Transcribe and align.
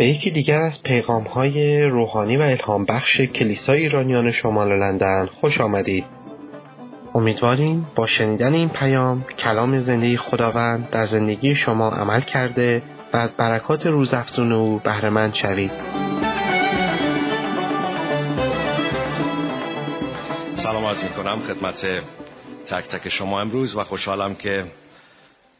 به 0.00 0.06
یکی 0.06 0.30
دیگر 0.30 0.60
از 0.60 0.82
پیغام 0.82 1.22
های 1.22 1.84
روحانی 1.84 2.36
و 2.36 2.42
الهام 2.42 2.84
بخش 2.84 3.20
کلیسای 3.20 3.80
ایرانیان 3.80 4.32
شمال 4.32 4.78
لندن 4.78 5.26
خوش 5.26 5.60
آمدید. 5.60 6.04
امیدواریم 7.14 7.86
با 7.94 8.06
شنیدن 8.06 8.52
این 8.52 8.68
پیام 8.68 9.24
کلام 9.38 9.80
زندگی 9.80 10.16
خداوند 10.16 10.90
در 10.90 11.06
زندگی 11.06 11.54
شما 11.54 11.90
عمل 11.90 12.20
کرده 12.20 12.82
و 13.12 13.16
از 13.16 13.30
برکات 13.30 13.86
روزافزون 13.86 14.52
او 14.52 14.80
بهرهمند 14.84 15.34
شوید. 15.34 15.72
سلام 20.54 20.84
از 20.84 21.04
می‌کنم 21.04 21.38
خدمت 21.38 21.86
تک 22.66 22.88
تک 22.88 23.08
شما 23.08 23.40
امروز 23.40 23.76
و 23.76 23.84
خوشحالم 23.84 24.34
که 24.34 24.64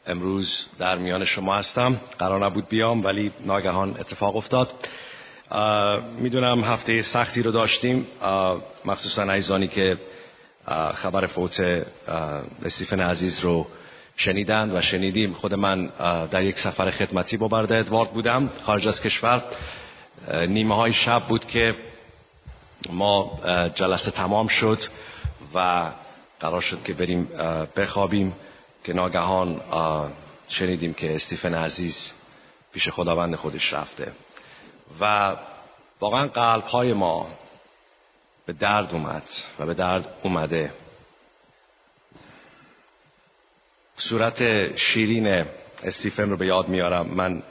امروز 0.06 0.68
در 0.78 0.96
میان 0.96 1.24
شما 1.24 1.56
هستم. 1.56 2.00
قرار 2.18 2.46
نبود 2.46 2.68
بیام 2.68 3.04
ولی 3.04 3.32
ناگهان 3.40 3.96
اتفاق 4.00 4.36
افتاد. 4.36 4.88
می‌دونم 6.18 6.64
هفته 6.64 7.00
سختی 7.00 7.42
رو 7.42 7.50
داشتیم. 7.50 8.06
مخصوصا 8.84 9.22
عزیزانی 9.22 9.68
که 9.68 9.98
خبر 10.94 11.26
فوت 11.26 11.84
استیفن 12.64 13.00
عزیز 13.00 13.40
رو 13.40 13.66
شنیدن 14.16 14.76
و 14.76 14.80
شنیدیم. 14.80 15.32
خود 15.32 15.54
من 15.54 15.86
در 16.30 16.42
یک 16.42 16.58
سفر 16.58 16.90
خدمتی 16.90 17.36
با 17.36 17.48
برده 17.48 17.76
ادوارد 17.76 18.10
بودم 18.10 18.50
خارج 18.60 18.88
از 18.88 19.02
کشور. 19.02 19.44
نیمه 20.48 20.74
های 20.74 20.92
شب 20.92 21.22
بود 21.28 21.44
که 21.44 21.74
ما 22.90 23.40
جلسه 23.74 24.10
تمام 24.10 24.48
شد 24.48 24.82
و 25.54 25.90
قرار 26.40 26.60
شد 26.60 26.82
که 26.82 26.92
بریم 26.92 27.28
بخوابیم. 27.76 28.34
که 28.84 28.92
ناگهان 28.92 29.60
شنیدیم 30.48 30.94
که 30.94 31.14
استیفن 31.14 31.54
عزیز 31.54 32.12
پیش 32.72 32.88
خداوند 32.88 33.34
خودش 33.34 33.72
رفته. 33.72 34.12
و 35.00 35.36
واقعا 36.00 36.26
قلب 36.26 36.64
های 36.64 36.92
ما 36.92 37.28
به 38.46 38.52
درد 38.52 38.94
اومد 38.94 39.30
و 39.58 39.66
به 39.66 39.74
درد 39.74 40.14
اومده. 40.22 40.72
صورت 43.96 44.76
شیرین 44.76 45.46
استیفن 45.82 46.30
رو 46.30 46.36
به 46.36 46.46
یاد 46.46 46.68
میارم. 46.68 47.06
من 47.06 47.42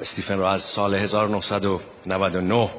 استیفن 0.00 0.38
رو 0.38 0.44
از 0.44 0.62
سال 0.62 0.94
1999 0.94 2.70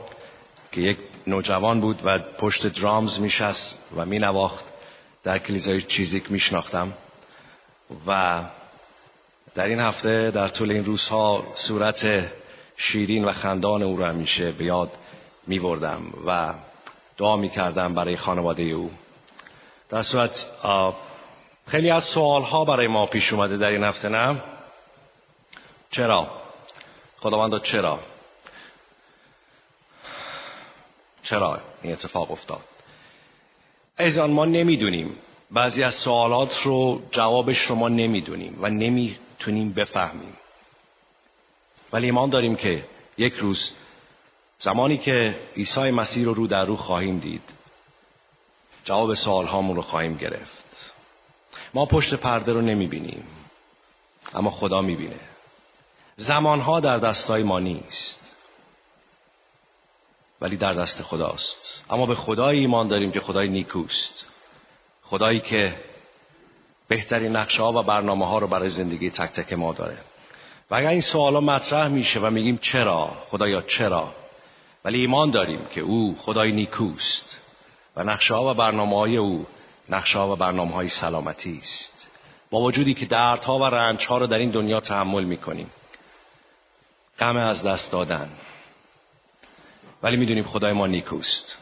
که 0.71 0.81
یک 0.81 0.97
نوجوان 1.27 1.81
بود 1.81 1.99
و 2.03 2.19
پشت 2.19 2.67
درامز 2.67 3.19
میشست 3.19 3.93
و 3.95 4.05
مینواخت. 4.05 4.65
در 5.23 5.39
کلیسای 5.39 5.81
چیزیک 5.81 6.31
میشناختم. 6.31 6.93
و 8.07 8.41
در 9.55 9.65
این 9.65 9.79
هفته 9.79 10.31
در 10.31 10.47
طول 10.47 10.71
این 10.71 10.85
روزها 10.85 11.43
صورت 11.53 12.31
شیرین 12.77 13.25
و 13.25 13.31
خندان 13.31 13.83
او 13.83 13.97
را 13.97 14.09
همیشه 14.09 14.51
به 14.51 14.65
یاد 14.65 14.91
می 15.47 15.59
بردم 15.59 16.01
و 16.27 16.53
دعا 17.17 17.37
می 17.37 17.49
کردم 17.49 17.93
برای 17.93 18.17
خانواده 18.17 18.63
او. 18.63 18.91
در 19.89 20.01
صورت 20.01 20.45
خیلی 21.67 21.89
از 21.89 22.03
سوال 22.03 22.41
ها 22.41 22.65
برای 22.65 22.87
ما 22.87 23.05
پیش 23.05 23.33
اومده 23.33 23.57
در 23.57 23.67
این 23.67 23.83
هفته 23.83 24.09
نه؟ 24.09 24.43
چرا؟ 25.91 26.27
خداوندا 27.17 27.59
چرا؟ 27.59 27.99
چرا 31.23 31.59
این 31.81 31.93
اتفاق 31.93 32.31
افتاد؟ 32.31 32.61
ایزان 33.99 34.31
ما 34.31 34.45
نمی‌دونیم 34.45 35.15
بعضی 35.51 35.83
از 35.83 35.95
سوالات 35.95 36.61
رو 36.61 37.01
جوابش 37.11 37.61
رو 37.61 37.75
ما 37.75 37.89
نمی‌دونیم 37.89 38.57
و 38.61 38.69
نمی‌تونیم 38.69 39.73
بفهمیم. 39.73 40.37
ولی 41.93 42.05
ایمان 42.05 42.29
داریم 42.29 42.55
که 42.55 42.85
یک 43.17 43.33
روز 43.33 43.73
زمانی 44.57 44.97
که 44.97 45.39
عیسی 45.55 45.91
مسیح 45.91 46.25
رو 46.25 46.33
رو 46.33 46.47
در 46.47 46.65
رو 46.65 46.75
خواهیم 46.75 47.19
دید 47.19 47.41
جواب 48.85 49.13
سوال 49.13 49.45
هامون 49.45 49.75
رو 49.75 49.81
خواهیم 49.81 50.17
گرفت. 50.17 50.93
ما 51.73 51.85
پشت 51.85 52.13
پرده 52.13 52.53
رو 52.53 52.61
نمی‌بینیم 52.61 53.23
اما 54.33 54.49
خدا 54.49 54.81
می‌بینه. 54.81 55.19
زمانها 56.15 56.79
در 56.79 56.97
دستای 56.97 57.43
ما 57.43 57.59
نیست 57.59 58.35
ولی 60.41 60.57
در 60.57 60.73
دست 60.73 61.01
خداست. 61.01 61.85
اما 61.89 62.05
به 62.05 62.15
خدای 62.15 62.59
ایمان 62.59 62.87
داریم 62.87 63.11
که 63.11 63.19
خدای 63.19 63.49
نیکوست. 63.49 64.30
خدایی 65.11 65.39
که 65.39 65.75
بهترین 66.87 67.35
نقشه 67.35 67.63
ها 67.63 67.71
و 67.71 67.83
برنامه 67.83 68.27
ها 68.27 68.37
رو 68.37 68.47
برای 68.47 68.69
زندگی 68.69 69.09
تک 69.09 69.31
تک 69.31 69.53
ما 69.53 69.73
داره. 69.73 69.97
و 70.69 70.75
اگر 70.75 70.89
این 70.89 71.01
سوالا 71.01 71.41
مطرح 71.41 71.87
میشه 71.87 72.19
و 72.19 72.29
میگیم 72.29 72.57
چرا 72.57 73.07
خدایا 73.25 73.61
چرا؟ 73.61 74.13
ولی 74.85 74.99
ایمان 74.99 75.31
داریم 75.31 75.65
که 75.65 75.81
او 75.81 76.15
خدای 76.19 76.51
نیکوست 76.51 77.41
و 77.95 78.03
نقشه 78.03 78.33
ها 78.33 78.51
و 78.51 78.53
برنامه 78.53 78.97
های 78.97 79.17
او 79.17 79.45
نقشه 79.89 80.19
ها 80.19 80.33
و 80.33 80.35
برنامه 80.35 80.73
های 80.73 80.87
سلامتی 80.87 81.57
است. 81.57 82.11
با 82.51 82.59
وجودی 82.59 82.93
که 82.93 83.05
دردها 83.05 83.59
و 83.59 83.63
رنج 83.63 84.07
ها 84.07 84.17
رو 84.17 84.27
در 84.27 84.37
این 84.37 84.51
دنیا 84.51 84.79
تحمل 84.79 85.23
می‌کنیم. 85.23 85.71
غم 87.19 87.37
از 87.37 87.63
دست 87.63 87.91
دادن. 87.91 88.29
ولی 90.03 90.17
می‌دونیم 90.17 90.43
خدای 90.43 90.73
ما 90.73 90.87
نیکوست. 90.87 91.57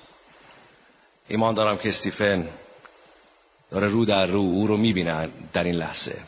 ایمان 1.28 1.54
دارم 1.54 1.78
که 1.78 1.88
استیفن 1.88 2.50
داره 3.72 3.88
رو 3.88 4.06
در 4.06 4.26
رو 4.26 4.40
او 4.40 4.68
رو 4.68 4.78
می‌بینه 4.78 5.30
در 5.54 5.64
این 5.64 5.76
لحظه 5.76 6.22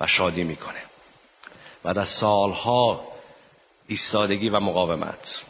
و 0.00 0.06
شادی 0.06 0.44
می‌کنه. 0.44 0.82
بعد 1.82 1.98
از 1.98 2.08
سالها 2.08 3.08
ایستادگی 3.86 4.48
و 4.48 4.60
مقاومت. 4.60 5.44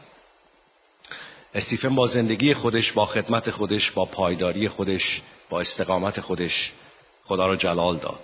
استیفن 1.54 1.94
با 1.94 2.06
زندگی 2.06 2.54
خودش 2.54 2.92
با 2.92 3.06
خدمت 3.06 3.50
خودش 3.50 3.90
با 3.90 4.04
پایداری 4.04 4.68
خودش 4.68 5.22
با 5.48 5.60
استقامت 5.60 6.20
خودش 6.20 6.72
خدا 7.24 7.46
رو 7.46 7.56
جلال 7.56 7.96
داد. 7.96 8.20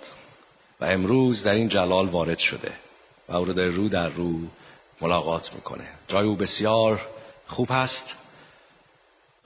و 0.79 0.85
امروز 0.85 1.43
در 1.43 1.53
این 1.53 1.67
جلال 1.67 2.07
وارد 2.07 2.37
شده 2.37 2.73
و 3.29 3.35
او 3.35 3.45
رو 3.45 3.53
در 3.53 3.65
رو 3.65 3.89
در 3.89 4.07
رو 4.07 4.39
ملاقات 5.01 5.55
می‌کنه. 5.55 5.87
جای 6.07 6.25
او 6.25 6.35
بسیار 6.35 7.01
خوب 7.47 7.67
هست. 7.71 8.26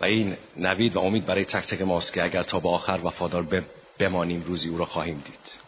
و 0.02 0.06
این 0.06 0.38
نوید 0.58 0.96
و 0.96 1.00
امید 1.00 1.26
برای 1.26 1.46
تک 1.46 1.68
تک 1.68 1.82
ماست 1.82 2.14
که 2.14 2.24
اگر 2.24 2.44
تا 2.44 2.60
به 2.60 2.70
آخر 2.70 3.00
وفادار 3.04 3.64
بمانیم 4.00 4.42
روزی 4.42 4.70
او 4.70 4.78
را 4.78 4.86
خواهیم 4.86 5.22
دید. 5.26 5.60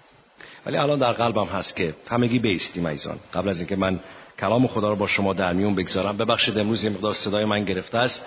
ولی 0.65 0.77
الان 0.77 0.99
در 0.99 1.11
قلبم 1.11 1.45
هست 1.45 1.75
که 1.75 1.93
همگی 2.09 2.39
بیستیم 2.39 2.85
ایزان 2.85 3.19
قبل 3.33 3.49
از 3.49 3.59
اینکه 3.59 3.75
من 3.75 3.99
کلام 4.39 4.67
خدا 4.67 4.89
رو 4.89 4.95
با 4.95 5.07
شما 5.07 5.33
در 5.33 5.53
میون 5.53 5.75
بگذارم 5.75 6.17
ببخشید 6.17 6.59
امروز 6.59 6.83
یه 6.83 6.89
مقدار 6.89 7.13
صدای 7.13 7.45
من 7.45 7.63
گرفته 7.63 7.97
است. 7.97 8.25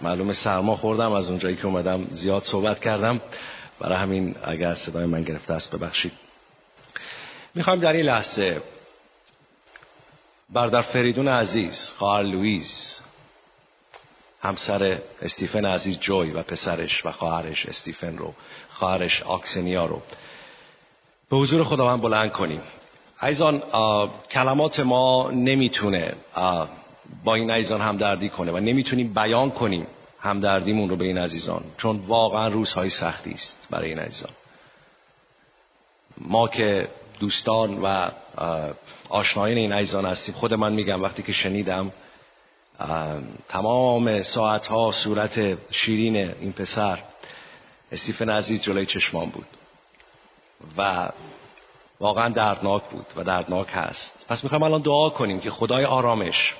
معلوم 0.00 0.32
سرما 0.32 0.76
خوردم 0.76 1.12
از 1.12 1.30
اونجایی 1.30 1.56
که 1.56 1.66
اومدم 1.66 2.06
زیاد 2.12 2.42
صحبت 2.42 2.80
کردم. 2.80 3.20
برای 3.80 3.98
همین 3.98 4.34
اگر 4.44 4.74
صدای 4.74 5.06
من 5.06 5.22
گرفته 5.22 5.54
است 5.54 5.76
ببخشید. 5.76 6.12
می‌خوایم 7.54 7.80
در 7.80 7.92
این 7.92 8.06
لحظه 8.06 8.62
بردر 10.50 10.82
فریدون 10.82 11.28
عزیز 11.28 11.92
خواهر 11.98 12.22
لویز 12.22 13.02
همسر 14.42 14.98
استیفن 15.22 15.64
عزیز 15.64 15.98
جوی 16.00 16.30
و 16.30 16.42
پسرش 16.42 17.06
و 17.06 17.12
خواهرش 17.12 17.66
استیفن 17.66 18.18
رو 18.18 18.34
خواهرش 18.68 19.22
آکسنیا 19.22 19.86
رو. 19.86 20.02
به 21.30 21.36
حضور 21.36 21.64
خداوند 21.64 22.02
بلند 22.02 22.32
کنیم. 22.32 22.60
ایزان 23.22 23.62
کلمات 24.30 24.80
ما 24.80 25.30
نمی‌تونه 25.30 26.14
با 27.24 27.34
این 27.34 27.50
عزیزان 27.50 27.80
همدردی 27.80 28.28
کنه 28.28 28.52
و 28.52 28.58
نمی‌تونیم 28.58 29.14
بیان 29.14 29.50
کنیم 29.50 29.86
همدردیمون 30.20 30.88
رو 30.88 30.96
به 30.96 31.04
این 31.04 31.18
عزیزان 31.18 31.64
چون 31.76 31.96
واقعا 32.06 32.48
روزهای 32.48 32.88
سختی 32.88 33.30
است 33.30 33.68
برای 33.70 33.88
این 33.88 33.98
عزیزان. 33.98 34.32
ما 36.18 36.48
که 36.48 36.88
دوستان 37.20 37.78
و 37.82 38.10
آشنایان 39.08 39.58
این 39.58 39.72
عزیزان 39.72 40.06
هستیم 40.06 40.34
خود 40.34 40.54
من 40.54 40.72
میگم 40.72 41.02
وقتی 41.02 41.22
که 41.22 41.32
شنیدم 41.32 41.92
تمام 43.48 44.22
ساعت 44.22 44.66
ها 44.66 44.92
صورت 44.92 45.58
شیرین 45.72 46.16
این 46.16 46.52
پسر 46.52 46.98
استیفن 47.92 48.30
عزیز 48.30 48.60
جلوی 48.60 48.86
چشمان 48.86 49.30
بود 49.30 49.46
و 50.76 51.08
واقعا 52.00 52.28
دردناک 52.28 52.84
بود 52.84 53.06
و 53.16 53.24
دردناک 53.24 53.68
هست. 53.70 54.26
پس 54.28 54.44
می‌خوایم 54.44 54.62
الان 54.62 54.82
دعا 54.82 55.10
کنیم 55.10 55.40
که 55.40 55.50
خدای 55.50 55.84
آرامش 55.84 56.56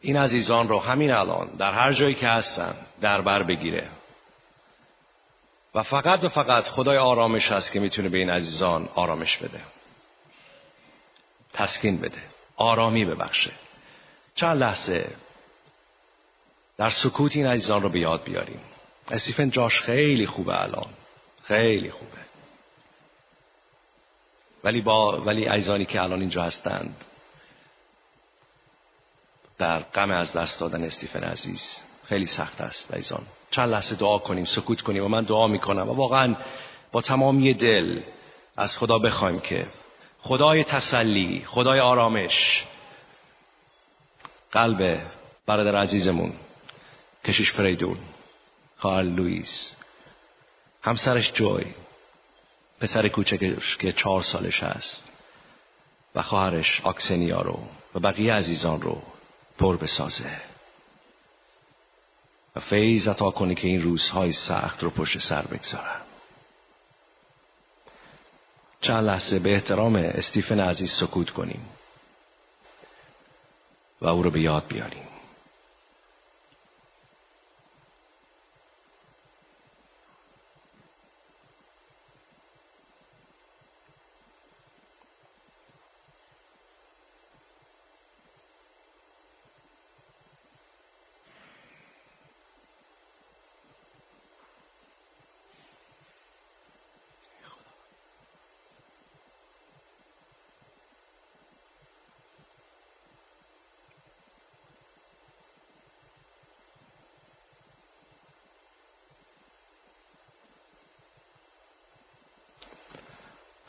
این 0.00 0.16
عزیزان 0.16 0.68
رو 0.68 0.78
همین 0.78 1.12
الان 1.12 1.48
در 1.58 1.72
هر 1.72 1.92
جایی 1.92 2.14
که 2.14 2.28
هستن 2.28 2.74
در 3.00 3.20
بر 3.20 3.42
بگیره. 3.42 3.88
و 5.74 5.82
فقط 5.82 6.24
و 6.24 6.28
فقط 6.28 6.68
خدای 6.68 6.98
آرامش 6.98 7.52
هست 7.52 7.72
که 7.72 7.80
می‌تونه 7.80 8.08
به 8.08 8.18
این 8.18 8.30
عزیزان 8.30 8.88
آرامش 8.94 9.36
بده. 9.36 9.60
تسکین 11.52 12.00
بده. 12.00 12.22
آرامی 12.56 13.04
ببخشه. 13.04 13.52
چند 14.34 14.58
لحظه. 14.58 15.10
در 16.76 16.88
سکوت 16.88 17.36
این 17.36 17.46
عزیزان 17.46 17.82
رو 17.82 17.88
به 17.88 18.00
یاد 18.00 18.24
بیاریم. 18.24 18.60
استیفن 19.10 19.50
جاش 19.50 19.80
خیلی 19.80 20.26
خوبه 20.26 20.62
الان. 20.62 20.90
خیلی 21.42 21.90
خوبه. 21.90 22.22
ولی 24.64 24.80
با 24.80 25.20
ولی 25.20 25.44
عزیزانی 25.44 25.84
که 25.84 26.02
الان 26.02 26.20
اینجا 26.20 26.42
هستند 26.42 27.04
در 29.58 29.78
غم 29.78 30.10
از 30.10 30.32
دست 30.32 30.60
دادن 30.60 30.84
استیفن 30.84 31.20
عزیز 31.20 31.80
خیلی 32.04 32.26
سخت 32.26 32.60
است 32.60 32.94
ایزان 32.94 33.26
چند 33.50 33.68
لحظه 33.68 33.96
دعا 33.96 34.18
کنیم 34.18 34.44
سکوت 34.44 34.80
کنیم 34.80 35.04
و 35.04 35.08
من 35.08 35.22
دعا 35.22 35.46
می‌کنم. 35.46 35.88
و 35.88 35.92
واقعا 35.92 36.36
با 36.92 37.00
تمامی 37.00 37.54
دل 37.54 38.00
از 38.56 38.78
خدا 38.78 38.98
بخوایم 38.98 39.40
که 39.40 39.66
خدای 40.20 40.64
تسلی 40.64 41.42
خدای 41.46 41.80
آرامش 41.80 42.64
قلب 44.52 45.00
برادر 45.46 45.76
عزیزمون 45.76 46.32
کشیش 47.24 47.52
فریدون 47.52 47.98
خواهر 48.76 49.02
لوئیس 49.02 49.76
همسرش 50.82 51.32
جوی 51.32 51.74
پسر 52.80 53.08
کوچکش 53.08 53.76
که 53.76 53.92
چهار 53.92 54.22
سالش 54.22 54.62
هست 54.62 55.12
و 56.14 56.22
خواهرش 56.22 56.80
آکسنیا 56.84 57.40
رو 57.40 57.58
و 57.94 58.00
بقیه 58.00 58.34
عزیزان 58.34 58.82
رو 58.82 59.02
پر 59.58 59.76
بسازه. 59.76 60.40
و 62.56 62.60
فیض 62.60 63.08
عطا 63.08 63.30
کنه 63.30 63.54
که 63.54 63.68
این 63.68 63.82
روزهای 63.82 64.32
سخت 64.32 64.82
رو 64.82 64.90
پشت 64.90 65.18
سر 65.18 65.42
بگذارن 65.42 66.00
چند 68.80 69.04
لحظه 69.04 69.38
به 69.38 69.54
احترام 69.54 69.96
استیفن 69.96 70.60
عزیز 70.60 70.90
سکوت 70.90 71.30
کنیم. 71.30 71.68
و 74.02 74.08
او 74.08 74.22
رو 74.22 74.30
به 74.30 74.40
یاد 74.40 74.64
بیاریم. 74.68 75.11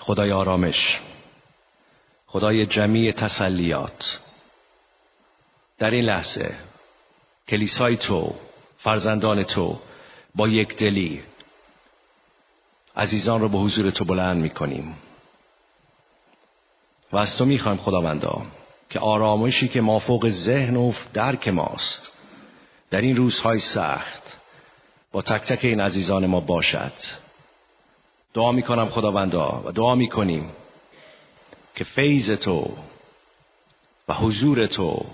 خدای 0.04 0.32
آرامش 0.32 1.00
خدای 2.28 2.66
جمعی 2.66 3.14
تسلیات. 3.14 4.20
در 5.78 5.92
این 5.92 6.06
لحظه 6.06 6.56
کلیسای 7.48 7.98
تو 7.98 8.36
فرزندان 8.78 9.44
تو 9.44 9.80
با 10.36 10.48
یک 10.48 10.76
دلی 10.78 11.24
عزیزان 12.96 13.42
رو 13.42 13.50
به 13.50 13.58
حضور 13.58 13.90
تو 13.90 14.06
بلند 14.06 14.42
می 14.42 14.50
کنیم 14.50 14.98
و 17.12 17.18
از 17.18 17.38
تو 17.38 17.46
می‌خوایم 17.46 17.78
خداوندا 17.78 18.42
که 18.90 19.00
آرامشی 19.00 19.68
که 19.68 19.82
مافوق 19.82 20.30
ذهن 20.30 20.76
و 20.76 20.94
درک 21.14 21.48
ماست 21.48 22.12
در 22.90 23.02
این 23.02 23.16
روزهای 23.16 23.60
سخت 23.60 24.38
با 25.12 25.22
تک 25.22 25.42
تک 25.42 25.66
این 25.66 25.82
عزیزان 25.82 26.26
ما 26.26 26.40
باشد. 26.40 26.94
دعا 28.34 28.52
می‌کنم 28.52 28.90
خداوندا 28.90 29.64
و 29.66 29.72
دعا 29.72 29.96
می‌کنیم 29.96 30.52
که 31.76 31.84
فیض 31.84 32.32
تو 32.32 32.78
و 34.08 34.14
حضور 34.14 34.68
تو 34.68 35.06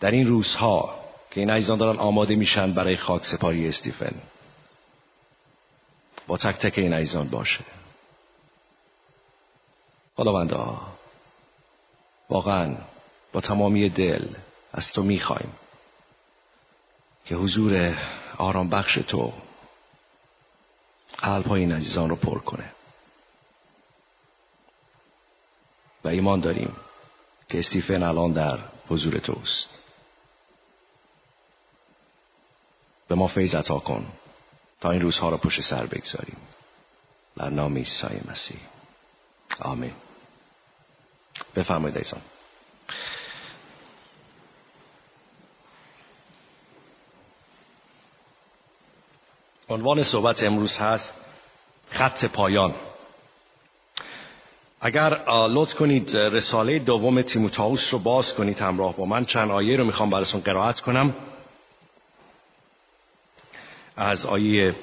در 0.00 0.10
این 0.10 0.26
روزها 0.26 0.94
که 1.30 1.40
این 1.40 1.50
عزیزان 1.50 1.78
دارن 1.78 1.98
آماده 1.98 2.36
میشن 2.36 2.72
برای 2.72 2.96
خاک 2.96 3.24
سپاری 3.24 3.68
استیفن. 3.68 4.14
با 6.26 6.36
تک 6.36 6.56
تک 6.56 6.78
این 6.78 6.92
عزیزان 6.92 7.28
باشه. 7.28 7.64
خداوندا 10.16 10.80
واقعا 12.30 12.76
با 13.32 13.40
تمامی 13.40 13.88
دل 13.88 14.28
از 14.72 14.92
تو 14.92 15.02
می‌خوایم 15.02 15.52
که 17.24 17.34
حضور 17.34 17.94
آرام 18.38 18.68
بخش 18.68 18.94
تو 18.94 19.32
قلب 21.18 21.46
های 21.46 21.60
این 21.60 21.72
عزیزان 21.72 22.10
رو 22.10 22.16
پر 22.16 22.38
کنه. 22.38 22.72
و 26.04 26.08
ایمان 26.08 26.40
داریم 26.40 26.76
که 27.48 27.58
استیفن 27.58 28.02
الان 28.02 28.32
در 28.32 28.58
حضور 28.88 29.18
توست. 29.18 29.70
به 33.08 33.14
ما 33.14 33.28
فیض 33.28 33.54
عطا 33.54 33.78
کن 33.78 34.06
تا 34.80 34.90
این 34.90 35.00
روزها 35.00 35.28
را 35.28 35.36
پشت 35.36 35.60
سر 35.60 35.86
بگذاریم. 35.86 36.36
در 37.36 37.48
نام 37.48 37.76
عیسی 37.76 38.20
مسیح. 38.30 38.60
آمین. 39.60 39.94
بفرمایید 41.56 41.96
ایزان 41.96 42.20
عنوان 49.72 50.02
صحبت 50.02 50.42
امروز 50.42 50.78
هست 50.78 51.14
خط 51.88 52.24
پایان. 52.24 52.74
اگر 54.80 55.10
لطف 55.28 55.74
کنید 55.74 56.16
رساله 56.16 56.78
دوم 56.78 57.22
تیموتائوس 57.22 57.92
رو 57.92 57.98
باز 57.98 58.34
کنید 58.34 58.58
همراه 58.58 58.96
با 58.96 59.04
من. 59.04 59.24
چند 59.24 59.50
آیه 59.50 59.76
رو 59.76 59.84
می‌خوام 59.84 60.10
براتون 60.10 60.40
قرائت 60.40 60.80
کنم. 60.80 61.14
از 63.96 64.26
آیه 64.26 64.74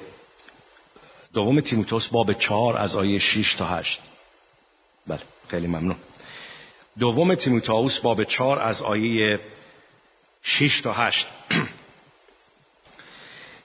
دوم 1.32 1.60
تیموتائوس 1.60 2.08
باب 2.08 2.32
چهار 2.32 2.76
از 2.76 2.96
آیه 2.96 3.18
6 3.18 3.54
تا 3.54 3.66
هشت. 3.66 4.00
بله 5.06 5.20
خیلی 5.48 5.66
ممنون. 5.66 5.96
دوم 6.98 7.34
تیموتائوس 7.34 8.00
باب 8.00 8.24
چهار 8.24 8.58
از 8.58 8.82
آیه 8.82 9.40
6 10.42 10.80
تا 10.80 10.92
هشت. 10.92 11.26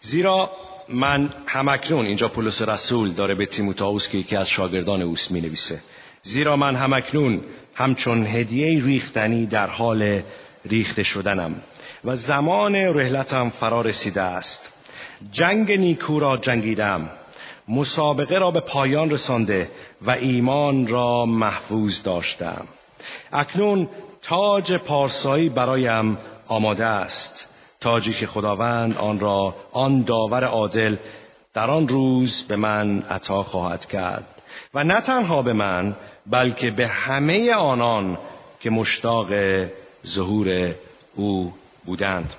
زیرا 0.02 0.65
من 0.90 1.30
همکنون 1.46 2.06
اینجا 2.06 2.28
پولس 2.28 2.62
رسول 2.62 3.12
داره 3.12 3.36
به 3.36 3.46
تیموتائوس 3.46 4.08
که 4.08 4.18
یکی 4.18 4.36
از 4.36 4.50
شاگردان 4.50 5.02
اوست 5.02 5.32
می 5.32 5.42
نویسه 5.42 5.82
زیرا 6.22 6.56
من 6.56 6.76
همکنون 6.76 7.42
همچون 7.74 8.26
هدیه 8.28 8.86
ریختنی 8.86 9.46
در 9.46 9.68
حال 9.68 10.22
ریخته 10.66 11.04
شدنم 11.04 11.56
و 12.06 12.16
زمان 12.16 12.76
رحلتم 12.76 13.50
فرا 13.50 13.82
رسیده 13.82 14.22
است. 14.22 14.74
جنگ 15.32 15.72
نیکو 15.72 16.20
را 16.20 16.38
جنگیدم. 16.38 17.10
مسابقه 17.68 18.38
را 18.38 18.52
به 18.52 18.60
پایان 18.60 19.10
رسانده 19.10 19.70
و 20.02 20.12
ایمان 20.12 20.88
را 20.88 21.26
محفوظ 21.26 22.04
داشتم. 22.04 22.68
اکنون 23.32 23.90
تاج 24.22 24.74
پارسایی 24.74 25.50
برایم 25.50 26.18
آماده 26.48 26.86
است. 26.86 27.55
تاجی 27.86 28.14
که 28.14 28.28
خداوند 28.28 28.98
آن 28.98 29.20
را 29.20 29.56
آن 29.72 30.02
داور 30.02 30.44
عادل 30.44 30.98
در 31.54 31.72
آن 31.72 31.88
روز 31.88 32.48
به 32.48 32.56
من 32.56 33.00
عطا 33.02 33.44
خواهد 33.44 33.86
کرد. 33.86 34.26
و 34.74 34.84
نه 34.84 35.02
تنها 35.02 35.42
به 35.42 35.54
من 35.54 35.96
بلکه 36.28 36.72
به 36.72 36.88
همه 36.88 37.54
آنان 37.54 38.18
که 38.60 38.70
مشتاق 38.70 39.28
ظهور 40.06 40.76
او 41.16 41.54
بودند. 41.86 42.34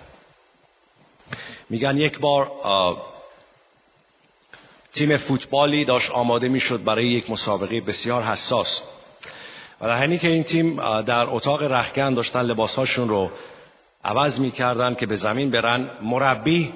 میگن 1.71 1.97
یک 1.97 2.19
بار 2.19 2.51
تیم 4.93 5.17
فوتبالی 5.17 5.85
داشت 5.85 6.11
آماده 6.11 6.49
می‌شد 6.49 6.85
برای 6.85 7.07
یک 7.07 7.31
مسابقه 7.31 7.81
بسیار 7.81 8.23
حساس. 8.23 8.83
و 9.81 9.87
در 9.87 10.17
که 10.17 10.29
این 10.29 10.43
تیم 10.43 10.77
در 11.03 11.27
اتاق 11.29 11.63
رخکن 11.63 12.15
داشتن 12.15 12.43
لباسهاشون 12.43 13.09
رو 13.09 13.31
عوض 14.07 14.41
می‌کردن 14.41 14.95
که 14.95 15.07
به 15.07 15.15
زمین 15.15 15.51
برن. 15.51 15.91
مربی 16.03 16.73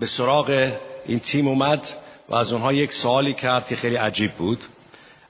به 0.00 0.06
سراغ 0.06 0.78
این 1.06 1.18
تیم 1.18 1.48
اومد 1.48 1.88
و 2.28 2.34
از 2.34 2.52
اونها 2.52 2.72
یک 2.72 2.92
سوالی 2.92 3.34
کرد 3.34 3.66
که 3.66 3.76
خیلی 3.76 3.96
عجیب 3.96 4.32
بود. 4.32 4.64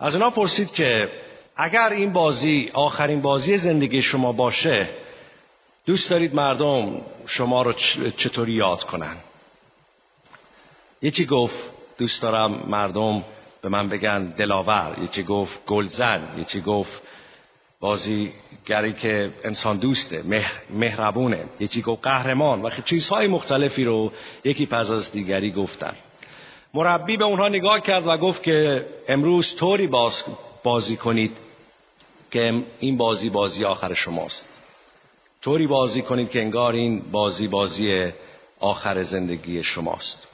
از 0.01 0.15
اونها 0.15 0.31
پرسید 0.31 0.73
که 0.75 1.09
اگر 1.57 1.93
این 1.93 2.13
بازی 2.13 2.71
آخرین 2.75 3.23
بازی 3.23 3.57
زندگی 3.57 4.03
شما 4.03 4.33
باشه 4.33 4.89
دوست 5.87 6.11
دارید 6.11 6.35
مردم 6.35 7.01
شما 7.27 7.63
رو 7.63 7.73
چطوری 8.17 8.53
یاد 8.53 8.85
کنن؟ 8.85 9.17
یکی 11.03 11.27
گفت 11.27 11.73
دوست 11.99 12.23
دارم 12.23 12.51
مردم 12.69 13.25
به 13.63 13.69
من 13.69 13.89
بگن 13.89 14.25
دلاور. 14.25 14.97
یکی 15.03 15.23
گفت 15.23 15.67
گلزن. 15.67 16.35
یکی 16.39 16.61
گفت 16.61 17.03
بازیگری 17.81 18.93
که 18.93 19.31
انسان 19.45 19.79
دوسته 19.79 20.23
مهربونه. 20.71 21.45
یکی 21.61 21.83
گفت 21.83 22.03
قهرمان 22.03 22.63
و 22.63 22.71
چیزهای 22.85 23.27
مختلفی 23.27 23.85
رو 23.85 24.13
یکی 24.45 24.67
پس 24.67 24.91
از 24.91 25.13
دیگری 25.13 25.53
گفتن. 25.53 25.97
مربی 26.75 27.17
به 27.17 27.25
اونها 27.25 27.49
نگاه 27.49 27.81
کرد 27.81 28.07
و 28.07 28.17
گفت 28.17 28.43
که 28.43 28.87
امروز 29.09 29.57
طوری 29.57 29.87
باز 29.87 30.25
بازی 30.65 30.97
کنید 30.97 31.37
که 32.31 32.65
این 32.81 32.97
بازی 32.97 33.31
بازی 33.31 33.65
آخر 33.65 33.95
شماست. 33.95 34.63
طوری 35.43 35.67
بازی 35.67 36.03
کنید 36.03 36.31
که 36.31 36.41
انگار 36.41 36.73
این 36.73 37.11
بازی 37.11 37.49
بازی 37.49 38.13
آخر 38.61 39.03
زندگی 39.03 39.63
شماست. 39.63 40.29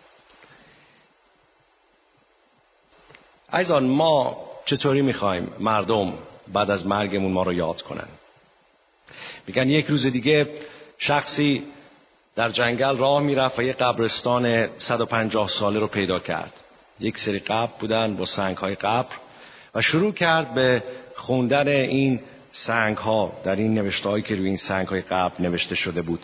ایزان 3.53 3.87
ما 3.87 4.45
چطوری 4.65 5.03
می‌خوایم 5.03 5.53
مردم 5.61 6.13
بعد 6.53 6.71
از 6.71 6.87
مرگمون 6.87 7.33
ما 7.33 7.43
رو 7.43 7.53
یاد 7.53 7.83
کنن. 7.83 8.09
میگن 9.47 9.69
یک 9.69 9.87
روز 9.87 10.07
دیگه 10.07 10.49
شخصی 10.99 11.63
در 12.37 12.49
جنگل 12.49 12.97
راه 12.97 13.23
می‌رفت 13.23 13.59
و 13.59 13.63
یه 13.63 13.73
قبرستان 13.73 14.69
150 14.79 15.49
ساله 15.49 15.81
رو 15.81 15.87
پیدا 15.87 16.19
کرد. 16.19 16.53
یک 17.01 17.19
سری 17.19 17.39
قبر 17.39 17.73
بودن 17.81 18.17
با 18.17 18.25
سنگ 18.25 18.57
های 18.57 18.75
قبر 18.75 19.15
و 19.75 19.81
شروع 19.81 20.13
کرد 20.13 20.55
به 20.55 20.83
خوندن 21.17 21.69
این 21.69 22.21
سنگ 22.53 22.97
ها 22.97 23.33
در 23.45 23.57
این 23.57 23.75
نوشته 23.75 24.09
هایی 24.09 24.23
که 24.23 24.35
روی 24.35 24.47
این 24.47 24.57
سنگ 24.57 24.89
های 24.89 25.01
قبل 25.01 25.45
نوشته 25.45 25.75
شده 25.75 26.03
بود. 26.03 26.21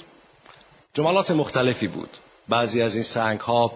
جملات 0.94 1.30
مختلفی 1.30 1.88
بود. 1.88 2.10
بعضی 2.48 2.82
از 2.82 2.94
این 2.94 3.04
سنگ 3.04 3.40
ها 3.40 3.72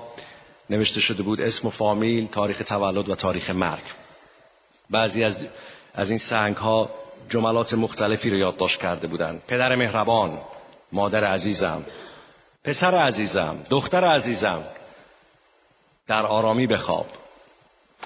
نوشته 0.71 1.01
شده 1.01 1.23
بود 1.23 1.41
اسم 1.41 1.69
و 1.69 1.71
فامیل 1.71 2.27
تاریخ 2.27 2.59
تولد 2.59 3.09
و 3.09 3.15
تاریخ 3.15 3.51
مرگ. 3.51 3.83
بعضی 4.91 5.25
از, 5.25 5.47
از 5.95 6.11
این 6.11 6.19
سنگ 6.19 6.57
ها 6.57 6.91
جملات 7.29 7.75
مختلفی 7.75 8.31
رو 8.31 8.37
یادداشت 8.37 8.81
کرده 8.81 9.07
بودند 9.07 9.43
پدر 9.49 9.75
مهربان 9.75 10.39
مادر 10.93 11.25
عزیزم 11.25 11.83
پسر 12.65 12.95
عزیزم 12.95 13.57
دختر 13.71 14.05
عزیزم 14.05 14.65
در 16.07 16.27
آرامی 16.27 16.67
بخواب. 16.67 17.07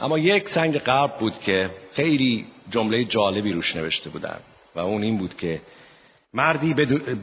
اما 0.00 0.18
یک 0.18 0.48
سنگ 0.48 0.78
قرب 0.78 1.18
بود 1.18 1.40
که 1.40 1.70
خیلی 1.92 2.46
جمله 2.70 3.04
جالبی 3.04 3.52
روش 3.52 3.76
نوشته 3.76 4.10
بودن 4.10 4.40
و 4.74 4.80
اون 4.80 5.02
این 5.02 5.18
بود 5.18 5.36
که 5.36 5.60
مردی 6.34 6.74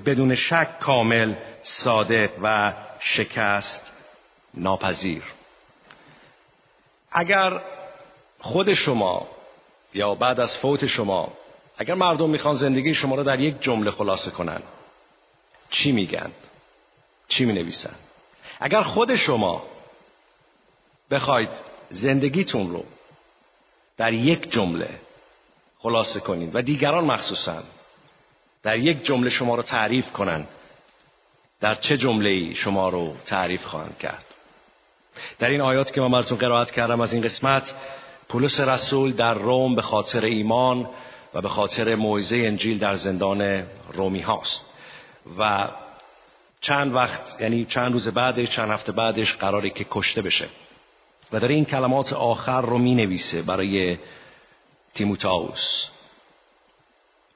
بدون 0.05 0.35
شک 0.35 0.79
کامل 0.79 1.35
صادق 1.63 2.29
و 2.43 2.73
شکست 2.99 3.93
ناپذیر. 4.53 5.23
اگر 7.11 7.61
خود 8.39 8.73
شما 8.73 9.27
یا 9.95 10.15
بعد 10.15 10.39
از 10.39 10.57
فوت 10.57 10.85
شما 10.85 11.33
اگر 11.77 11.93
مردم 11.93 12.29
می‌خوان 12.29 12.55
زندگی 12.55 12.93
شما 12.93 13.15
رو 13.15 13.23
در 13.23 13.39
یک 13.39 13.59
جمله 13.59 13.91
خلاصه 13.91 14.31
کنن 14.31 14.61
چی 15.69 15.91
میگن؟ 15.91 16.31
چی 17.27 17.45
می‌نویسن؟ 17.45 17.95
اگر 18.59 18.81
خود 18.81 19.15
شما 19.15 19.63
بخواید 21.11 21.49
زندگیتون 21.89 22.71
رو 22.71 22.83
در 23.97 24.13
یک 24.13 24.51
جمله 24.51 24.89
خلاصه 25.79 26.19
کنید 26.19 26.55
و 26.55 26.61
دیگران 26.61 27.05
مخصوصا 27.05 27.63
در 28.63 28.77
یک 28.77 29.03
جمله 29.03 29.29
شما 29.29 29.55
رو 29.55 29.61
تعریف 29.61 30.11
کنن 30.11 30.47
در 31.59 31.75
چه 31.75 31.97
جمله 31.97 32.53
شما 32.53 32.89
رو 32.89 33.15
تعریف 33.25 33.65
خواهند 33.65 33.97
کرد؟ 33.97 34.25
در 35.39 35.47
این 35.47 35.61
آیات 35.61 35.93
که 35.93 36.01
من 36.01 36.11
براتون 36.11 36.37
قرائت 36.37 36.71
کردم 36.71 37.01
از 37.01 37.13
این 37.13 37.23
قسمت 37.23 37.73
پولس 38.29 38.59
رسول 38.59 39.13
در 39.13 39.33
روم 39.33 39.75
به 39.75 39.81
خاطر 39.81 40.25
ایمان 40.25 40.89
و 41.33 41.41
به 41.41 41.49
خاطر 41.49 41.95
موعظه 41.95 42.37
انجیل 42.37 42.79
در 42.79 42.95
زندان 42.95 43.67
رومی 43.93 44.21
هاست. 44.21 44.65
و 45.39 45.69
چند 46.61 46.93
وقت 46.93 47.41
یعنی 47.41 47.65
چند 47.65 47.91
روز 47.91 48.07
بعدش 48.07 48.49
چند 48.49 48.71
هفته 48.71 48.91
بعدش 48.91 49.35
قراره 49.35 49.69
که 49.69 49.85
کشته 49.91 50.21
بشه. 50.21 50.47
و 51.31 51.39
در 51.39 51.47
این 51.47 51.65
کلمات 51.65 52.13
آخر 52.13 52.61
رو 52.61 52.77
می 52.77 52.95
نویسه 52.95 53.41
برای 53.41 53.97
تیموتائوس. 54.93 55.89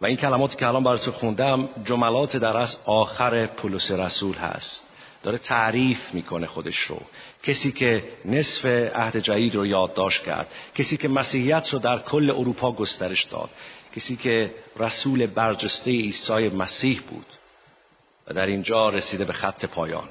و 0.01 0.05
این 0.05 0.17
کلماتی 0.17 0.58
که 0.58 0.67
الان 0.67 0.84
براتون 0.84 1.13
خوندم 1.13 1.69
جملات 1.86 2.38
در 2.38 2.58
از 2.58 2.79
آخر 2.86 3.46
پولس 3.46 3.91
رسول 3.91 4.36
هست. 4.36 4.88
داره 5.23 5.38
تعریف 5.38 6.13
می‌کنه 6.13 6.47
خودش 6.47 6.77
رو. 6.79 7.01
کسی 7.43 7.71
که 7.71 8.03
نصف 8.25 8.65
عهد 8.95 9.17
جدید 9.17 9.55
رو 9.55 9.65
یادداشت 9.65 10.23
کرد 10.23 10.47
کسی 10.75 10.97
که 10.97 11.07
مسیحیت 11.07 11.69
رو 11.69 11.79
در 11.79 11.99
کل 11.99 12.31
اروپا 12.31 12.71
گسترش 12.71 13.23
داد 13.23 13.49
کسی 13.95 14.15
که 14.15 14.53
رسول 14.77 15.25
برجسته 15.25 15.91
عیسی 15.91 16.49
مسیح 16.49 17.01
بود 17.09 17.25
و 18.27 18.33
در 18.33 18.45
اینجا 18.45 18.89
رسیده 18.89 19.25
به 19.25 19.33
خط 19.33 19.65
پایان. 19.65 20.09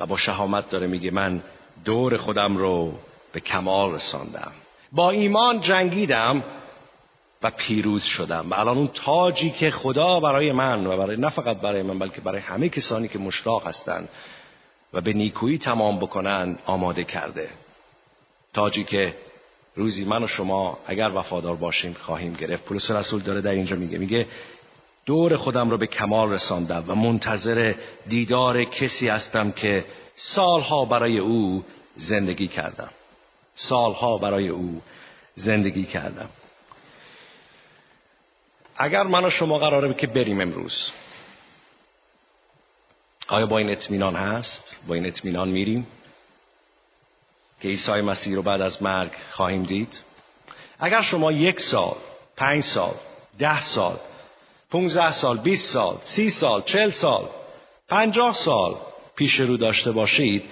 و 0.00 0.06
با 0.06 0.16
شهامت 0.16 0.68
داره 0.70 0.86
میگه 0.86 1.10
من 1.10 1.42
دور 1.84 2.16
خودم 2.16 2.56
رو 2.56 2.98
به 3.32 3.40
کمال 3.40 3.92
رساندم. 3.92 4.52
با 4.92 5.10
ایمان 5.10 5.60
جنگیدم 5.60 6.44
و 7.42 7.50
پیروز 7.50 8.04
شدم. 8.04 8.50
و 8.50 8.54
الان 8.54 8.78
اون 8.78 8.88
تاجی 8.88 9.50
که 9.50 9.70
خدا 9.70 10.20
برای 10.20 10.52
من 10.52 10.86
و 10.86 10.96
برای 10.96 11.16
نه 11.16 11.28
فقط 11.28 11.60
برای 11.60 11.82
من 11.82 11.98
بلکه 11.98 12.20
برای 12.20 12.40
همه 12.40 12.68
کسانی 12.68 13.08
که 13.08 13.18
مشتاق 13.18 13.66
هستند 13.66 14.08
و 14.92 15.00
به 15.00 15.12
نیکویی 15.12 15.58
تمام 15.58 15.98
بکنند 15.98 16.62
آماده 16.66 17.04
کرده. 17.04 17.48
تاجی 18.54 18.84
که 18.84 19.14
روزی 19.74 20.04
من 20.04 20.24
و 20.24 20.26
شما 20.26 20.78
اگر 20.86 21.10
وفادار 21.14 21.56
باشیم 21.56 21.92
خواهیم 21.92 22.32
گرفت. 22.32 22.64
پولس 22.64 22.90
رسول 22.90 23.20
داره 23.20 23.40
در 23.40 23.50
اینجا 23.50 23.76
میگه. 23.76 23.98
میگه 23.98 24.26
دور 25.06 25.36
خودم 25.36 25.70
رو 25.70 25.78
به 25.78 25.86
کمال 25.86 26.32
رساندم 26.32 26.84
و 26.88 26.94
منتظر 26.94 27.74
دیدار 28.08 28.64
کسی 28.64 29.08
هستم 29.08 29.52
که 29.52 29.84
سالها 30.14 30.84
برای 30.84 31.18
او 31.18 31.64
زندگی 31.96 32.48
کردم. 32.48 32.90
سالها 33.54 34.18
برای 34.18 34.48
او 34.48 34.82
زندگی 35.34 35.84
کردم. 35.84 36.28
اگر 38.78 39.02
من 39.02 39.24
و 39.24 39.30
شما 39.30 39.58
قراره 39.58 39.94
که 39.94 40.06
بریم 40.06 40.40
امروز 40.40 40.92
آیا 43.28 43.46
با 43.46 43.58
این 43.58 43.70
اطمینان 43.70 44.16
هست؟ 44.16 44.76
با 44.88 44.94
این 44.94 45.06
اطمینان 45.06 45.48
میریم؟ 45.48 45.86
که 47.60 47.68
عیسی 47.68 47.92
مسیح 47.92 48.34
رو 48.34 48.42
بعد 48.42 48.60
از 48.60 48.82
مرگ 48.82 49.12
خواهیم 49.30 49.62
دید؟ 49.62 50.00
اگر 50.80 51.02
شما 51.02 51.32
یک 51.32 51.60
سال 51.60 51.96
پنج 52.36 52.62
سال 52.62 52.94
ده 53.38 53.60
سال 53.60 54.00
پونزده 54.70 55.12
سال 55.12 55.38
بیست 55.38 55.72
سال 55.72 55.98
سی 56.02 56.30
سال 56.30 56.62
چل 56.62 56.90
سال 56.90 57.28
پنجاه 57.88 58.32
سال 58.32 58.76
پیش 59.16 59.40
رو 59.40 59.56
داشته 59.56 59.92
باشید 59.92 60.44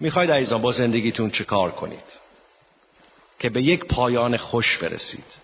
می‌خواید 0.00 0.30
عزیزان 0.30 0.62
با 0.62 0.72
زندگیتون 0.72 1.30
چه 1.30 1.44
کار 1.44 1.70
کنید؟ 1.70 2.24
که 3.38 3.50
به 3.50 3.62
یک 3.62 3.84
پایان 3.84 4.36
خوش 4.36 4.78
برسید. 4.78 5.43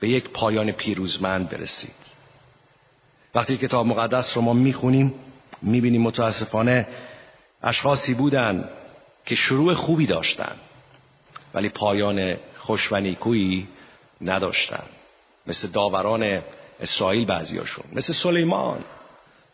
به 0.00 0.08
یک 0.08 0.30
پایان 0.30 0.72
پیروزمند 0.72 1.48
برسید. 1.48 1.94
وقتی 3.34 3.56
کتاب 3.56 3.86
مقدس 3.86 4.36
رو 4.36 4.42
ما 4.42 4.52
می‌خونیم 4.52 5.14
می‌بینیم 5.62 6.02
متاسفانه 6.02 6.88
اشخاصی 7.62 8.14
بودن 8.14 8.68
که 9.26 9.34
شروع 9.34 9.74
خوبی 9.74 10.06
داشتن 10.06 10.56
ولی 11.54 11.68
پایان 11.68 12.36
خوش 12.56 12.92
و 12.92 12.96
نیکویی 12.96 13.68
نداشتن. 14.20 14.84
مثل 15.46 15.68
داوران 15.68 16.42
اسرائیل 16.80 17.26
بعضیاشون 17.26 17.84
مثل 17.92 18.12
سلیمان. 18.12 18.84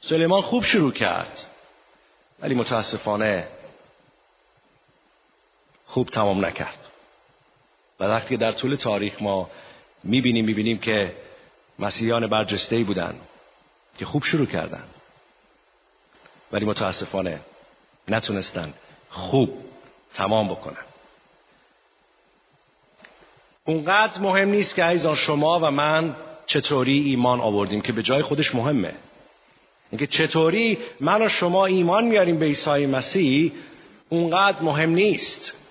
سلیمان 0.00 0.42
خوب 0.42 0.62
شروع 0.62 0.92
کرد 0.92 1.46
ولی 2.40 2.54
متاسفانه 2.54 3.48
خوب 5.86 6.08
تمام 6.08 6.44
نکرد. 6.44 6.78
و 8.00 8.04
وقتی 8.04 8.36
در 8.36 8.52
طول 8.52 8.74
تاریخ 8.74 9.22
ما 9.22 9.50
می‌بینیم 10.06 10.44
می‌بینیم 10.44 10.78
که 10.78 11.12
مسیحیان 11.78 12.26
برجسته 12.26 12.78
بودن 12.84 13.14
که 13.98 14.04
خوب 14.04 14.22
شروع 14.22 14.46
کردن. 14.46 14.84
ولی 16.52 16.64
متاسفانه 16.64 17.40
نتونستن 18.08 18.74
خوب 19.10 19.58
تمام 20.14 20.48
بکنن. 20.48 20.84
اونقدر 23.64 24.20
مهم 24.20 24.48
نیست 24.48 24.74
که 24.74 24.84
عزیزان 24.84 25.14
شما 25.14 25.60
و 25.62 25.70
من 25.70 26.16
چطوری 26.46 27.00
ایمان 27.00 27.40
آوردیم 27.40 27.80
که 27.80 27.92
به 27.92 28.02
جای 28.02 28.22
خودش 28.22 28.54
مهمه. 28.54 28.94
اینکه 29.90 30.06
چطوری 30.06 30.78
من 31.00 31.22
و 31.22 31.28
شما 31.28 31.66
ایمان 31.66 32.04
میاریم 32.04 32.38
به 32.38 32.46
عیسی 32.46 32.86
مسیح 32.86 33.52
اونقدر 34.08 34.62
مهم 34.62 34.90
نیست. 34.90 35.65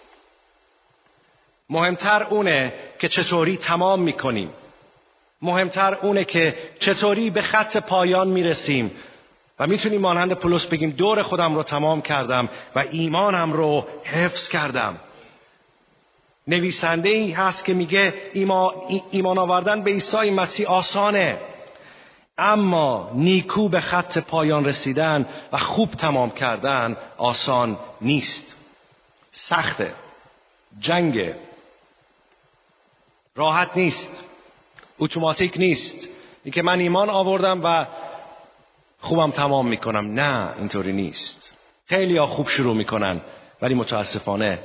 مهمتر 1.69 2.23
اونه 2.23 2.73
که 2.99 3.07
چطوری 3.07 3.57
تمام 3.57 4.01
می‌کنیم. 4.01 4.49
مهمتر 5.41 5.95
اونه 5.95 6.23
که 6.23 6.57
چطوری 6.79 7.29
به 7.29 7.41
خط 7.41 7.77
پایان 7.77 8.27
می‌رسیم. 8.27 8.91
و 9.59 9.67
می‌تونیم 9.67 10.01
مانند 10.01 10.33
پولس 10.33 10.67
بگیم 10.67 10.89
دور 10.89 11.21
خودم 11.21 11.55
رو 11.55 11.63
تمام 11.63 12.01
کردم 12.01 12.49
و 12.75 12.79
ایمانم 12.91 13.53
رو 13.53 13.87
حفظ 14.03 14.49
کردم. 14.49 14.97
نویسنده 16.47 17.09
ای 17.09 17.31
هست 17.31 17.65
که 17.65 17.73
میگه 17.73 18.13
ایمان 19.11 19.37
آوردن 19.37 19.83
به 19.83 19.91
عیسی 19.91 20.31
مسیح 20.31 20.67
آسانه. 20.67 21.37
اما 22.37 23.11
نیکو 23.13 23.69
به 23.69 23.79
خط 23.79 24.17
پایان 24.17 24.65
رسیدن 24.65 25.25
و 25.51 25.57
خوب 25.57 25.91
تمام 25.91 26.29
کردن 26.29 26.97
آسان 27.17 27.77
نیست. 28.01 28.57
سخته. 29.31 29.93
جنگ 30.79 31.33
راحت 33.35 33.77
نیست. 33.77 34.23
اتوماتیک 34.99 35.57
نیست. 35.57 36.09
اینکه 36.43 36.61
من 36.61 36.79
ایمان 36.79 37.09
آوردم 37.09 37.61
و 37.63 37.85
خوبم 38.99 39.31
تمام 39.31 39.67
می‌کنم. 39.67 40.19
نه 40.19 40.53
اینطوری 40.57 40.93
نیست. 40.93 41.51
خیلی 41.85 42.17
ها 42.17 42.25
خوب 42.25 42.47
شروع 42.47 42.75
می‌کنن 42.75 43.21
ولی 43.61 43.73
متاسفانه 43.73 44.59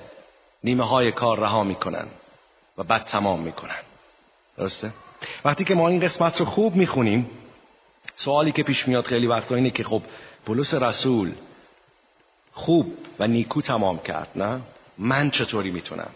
نیمه 0.64 0.84
های 0.84 1.12
کار 1.12 1.40
رها 1.40 1.64
می‌کنن 1.64 2.06
و 2.78 2.82
بعد 2.82 3.04
تمام 3.04 3.40
می‌کنن. 3.40 3.80
درسته؟ 4.56 4.92
وقتی 5.44 5.64
که 5.64 5.74
ما 5.74 5.88
این 5.88 6.00
قسمت 6.00 6.40
رو 6.40 6.46
خوب 6.46 6.76
می‌خونیم 6.76 7.30
سوالی 8.16 8.52
که 8.52 8.62
پیش 8.62 8.88
میاد 8.88 9.06
خیلی 9.06 9.26
وقتا 9.26 9.54
اینه 9.54 9.70
که 9.70 9.84
خب 9.84 10.02
پولس 10.46 10.74
رسول 10.74 11.32
خوب 12.52 12.94
و 13.18 13.26
نیکو 13.26 13.60
تمام 13.60 13.98
کرد 13.98 14.28
نه؟ 14.36 14.60
من 14.98 15.30
چطوری 15.30 15.70
می‌تونم؟ 15.70 16.10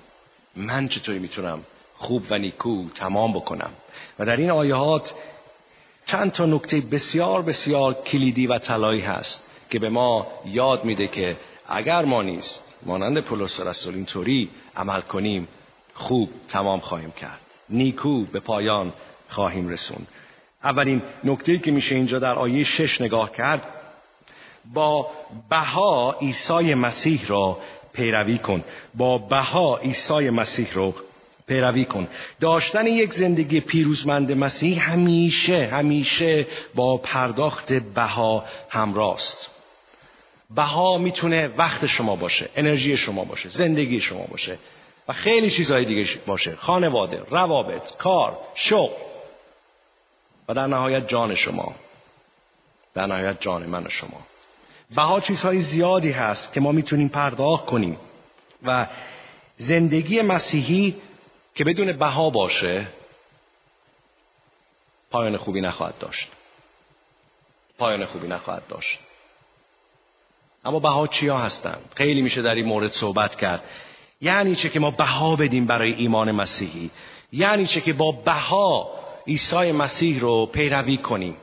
من 0.57 0.89
چطوری 0.89 1.19
می‌تونم 1.19 1.63
خوب 1.95 2.23
و 2.31 2.39
نیکو 2.39 2.89
تمام 2.95 3.33
بکنم. 3.33 3.71
و 4.19 4.27
در 4.27 4.37
این 4.37 4.51
آیات 4.51 5.15
چند 6.07 6.33
تا 6.33 6.47
نکته 6.47 6.81
بسیار 6.81 7.43
بسیار 7.43 7.95
کلیدی 7.95 8.47
و 8.47 8.59
طلایی 8.59 9.01
هست 9.01 9.51
که 9.71 9.79
به 9.79 9.89
ما 9.89 10.27
یاد 10.45 10.85
میده 10.85 11.07
که 11.07 11.37
اگر 11.67 12.05
ما 12.05 12.23
نیست 12.23 12.77
مانند 12.87 13.21
پولس 13.21 13.61
رسول 13.61 13.95
اینطوری 13.95 14.51
عمل 14.77 15.01
کنیم 15.01 15.49
خوب 15.95 16.31
تمام 16.49 16.81
خواهیم 16.81 17.11
کرد. 17.11 17.41
نیکو 17.71 18.25
به 18.25 18.41
پایان 18.41 18.93
خواهیم 19.29 19.69
رسوند. 19.69 20.09
اولین 20.65 21.03
نکته 21.25 21.59
که 21.59 21.71
میشه 21.71 21.95
اینجا 21.95 22.19
در 22.19 22.35
آیه 22.35 22.65
شش 22.65 23.01
نگاه 23.01 23.33
کرد 23.33 23.63
با 24.75 25.11
بها 25.51 26.17
عیسی 26.21 26.75
مسیح 26.75 27.27
را 27.27 27.59
پیروی 27.93 28.39
کن. 28.39 28.65
با 28.95 29.19
بها 29.19 29.77
عیسی 29.77 30.31
مسیح 30.31 30.73
رو 30.73 30.95
پیروی 31.47 31.85
کن. 31.85 32.09
داشتن 32.41 32.87
یک 32.87 33.13
زندگی 33.13 33.61
پیروزمند 33.61 34.33
مسیح 34.33 34.91
همیشه 34.91 35.69
همیشه 35.73 36.47
با 36.75 36.97
پرداخت 36.97 37.73
بها 37.73 38.45
همراست. 38.71 39.51
بها 40.51 40.99
می‌تونه 40.99 41.49
وقت 41.49 41.87
شما 41.87 42.17
باشه 42.17 42.49
انرژی 42.57 42.97
شما 42.97 43.25
باشه 43.25 43.49
زندگی 43.49 44.01
شما 44.01 44.27
باشه 44.31 44.59
و 45.09 45.13
خیلی 45.13 45.51
چیزهای 45.51 45.85
دیگه 45.85 46.07
باشه. 46.27 46.57
خانواده 46.57 47.23
روابط 47.31 47.97
کار 47.97 48.39
شغل. 48.55 48.93
و 50.49 50.55
در 50.55 50.67
نهایت 50.67 51.09
جان 51.09 51.35
شما. 51.35 51.75
در 52.95 53.07
نهایت 53.07 53.41
جان 53.41 53.67
من 53.67 53.87
و 53.87 53.89
شما. 53.89 54.21
بها 54.97 55.21
چیزهای 55.21 55.61
زیادی 55.61 56.11
هست 56.11 56.53
که 56.53 56.61
ما 56.61 56.73
می‌تونیم 56.73 57.09
پرداخت 57.09 57.67
کنیم. 57.67 57.97
و 58.63 58.87
زندگی 59.57 60.23
مسیحی 60.23 60.95
که 61.55 61.65
بدون 61.65 61.93
بها 61.93 62.31
باشه 62.31 62.89
پایان 65.11 65.37
خوبی 65.37 65.61
نخواهد 65.61 65.99
داشت. 65.99 66.33
پایان 67.79 68.05
خوبی 68.05 68.29
نخواهد 68.29 68.67
داشت. 68.67 68.99
اما 70.65 70.79
بها 70.79 71.07
چیا 71.07 71.39
هستند؟ 71.39 71.93
خیلی 71.95 72.23
میشه 72.23 72.43
در 72.43 72.55
این 72.55 72.67
مورد 72.67 72.93
صحبت 72.93 73.37
کرد. 73.37 73.63
یعنی 74.21 74.55
چه 74.55 74.69
که 74.69 74.81
ما 74.81 74.91
بها 74.91 75.37
بدیم 75.37 75.67
برای 75.67 75.93
ایمان 75.93 76.33
مسیحی؟ 76.33 76.91
یعنی 77.33 77.67
چه 77.67 77.81
که 77.81 77.93
با 77.93 78.13
بها 78.13 78.91
عیسی 79.27 79.73
مسیح 79.73 80.21
رو 80.21 80.47
پیروی 80.47 80.97
کنیم؟ 80.97 81.37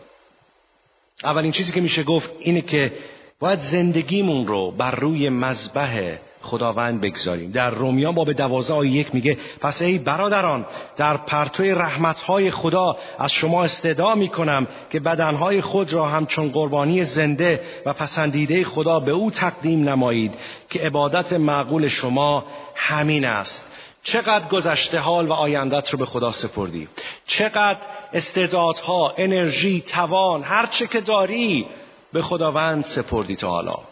اولین 1.24 1.52
چیزی 1.52 1.74
که 1.74 1.82
میشه 1.82 2.04
گفت 2.04 2.34
اینه 2.40 2.62
که 2.62 2.94
باید 3.40 3.60
زندگیمون 3.60 4.48
رو 4.48 4.72
بر 4.72 4.92
روی 4.92 5.30
مذبح 5.30 6.18
خداوند 6.42 7.02
بگذاریم. 7.02 7.52
در 7.52 7.70
رومیان 7.70 8.16
باب 8.16 8.32
دوازه 8.32 8.74
آیه 8.74 8.92
یک 8.92 9.16
میگه 9.16 9.38
پس 9.62 9.82
ای 9.82 9.98
برادران 9.98 10.66
در 10.98 11.18
پرتوی 11.18 11.72
رحمتهای 11.72 12.52
خدا 12.52 12.98
از 13.20 13.32
شما 13.32 13.64
استدعا 13.64 14.16
می‌کنم 14.16 14.68
که 14.90 15.00
بدنهای 15.00 15.62
خود 15.62 15.94
را 15.94 16.06
همچون 16.06 16.50
قربانی 16.50 17.04
زنده 17.04 17.62
و 17.86 17.94
پسندیده 17.94 18.64
خدا 18.64 19.00
به 19.00 19.12
او 19.12 19.32
تقدیم 19.32 19.90
نمایید 19.90 20.34
که 20.70 20.80
عبادت 20.80 21.34
معقول 21.34 21.88
شما 21.88 22.46
همین 22.76 23.26
است. 23.26 23.72
چقدر 24.04 24.48
گذشته 24.48 25.00
حال 25.00 25.28
و 25.28 25.34
آیندت 25.34 25.90
رو 25.90 26.00
به 26.00 26.06
خدا 26.06 26.32
سپردی. 26.32 26.88
چقدر 27.26 27.80
استعدادها 28.14 29.14
انرژی 29.18 29.82
توان 29.82 30.44
هر 30.44 30.66
چه 30.66 30.88
که 30.88 31.02
داری 31.02 31.66
به 32.14 32.22
خداوند 32.22 32.84
سپردی 32.84 33.36
تا 33.36 33.50
حالا. 33.50 33.91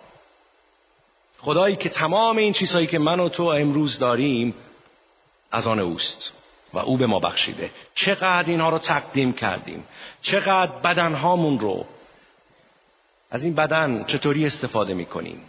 خدایی 1.42 1.76
که 1.76 1.90
تمام 1.90 2.38
این 2.38 2.54
چیزهایی 2.54 2.88
که 2.88 3.00
من 3.00 3.20
و 3.20 3.30
تو 3.30 3.44
امروز 3.44 4.00
داریم 4.00 4.54
از 5.52 5.68
آن 5.68 5.80
اوست 5.80 6.32
و 6.74 6.80
او 6.80 6.98
به 6.98 7.08
ما 7.08 7.20
بخشیده. 7.20 7.72
چقدر 7.96 8.52
اینها 8.52 8.70
رو 8.70 8.80
تقدیم 8.80 9.34
کردیم. 9.34 9.84
چقدر 10.22 10.72
بدنهامون 10.72 11.60
رو 11.60 11.86
از 13.32 13.44
این 13.44 13.56
بدن 13.56 14.04
چطوری 14.04 14.46
استفاده 14.46 14.94
می‌کنیم. 14.94 15.42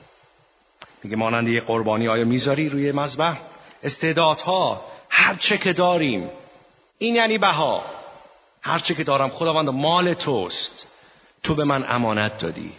میگه 1.02 1.16
مانند 1.16 1.48
یه 1.48 1.60
قربانی 1.60 2.08
آیا 2.08 2.24
می‌ذاری 2.24 2.68
روی 2.68 2.92
مذبح؟ 2.92 3.38
استعدادها 3.82 4.84
هر 5.10 5.34
چه 5.34 5.58
که 5.58 5.72
داریم. 5.72 6.30
این 6.98 7.14
یعنی 7.14 7.38
بها. 7.38 7.84
هر 8.62 8.78
چه 8.78 8.94
که 8.94 9.04
دارم 9.04 9.28
خداوند 9.28 9.68
مال 9.68 10.14
توست. 10.14 10.86
تو 11.42 11.54
به 11.54 11.64
من 11.64 11.84
امانت 11.88 12.38
دادی. 12.38 12.72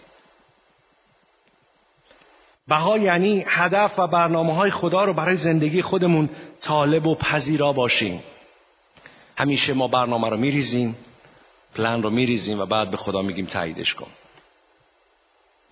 بها 2.72 2.98
یعنی 2.98 3.44
هدف 3.48 3.98
و 3.98 4.06
برنامه 4.06 4.54
های 4.54 4.70
خدا 4.70 5.04
رو 5.04 5.14
برای 5.14 5.34
زندگی 5.34 5.82
خودمون 5.82 6.30
طالب 6.60 7.06
و 7.06 7.14
پذیرا 7.14 7.72
باشیم. 7.72 8.22
همیشه 9.36 9.72
ما 9.72 9.88
برنامه 9.88 10.28
رو 10.28 10.36
میریزیم 10.36 10.96
پلن 11.74 12.02
رو 12.02 12.10
میریزیم 12.10 12.60
و 12.60 12.66
بعد 12.66 12.90
به 12.90 12.96
خدا 12.96 13.22
میگیم 13.22 13.46
تاییدش 13.46 13.94
کن. 13.94 14.06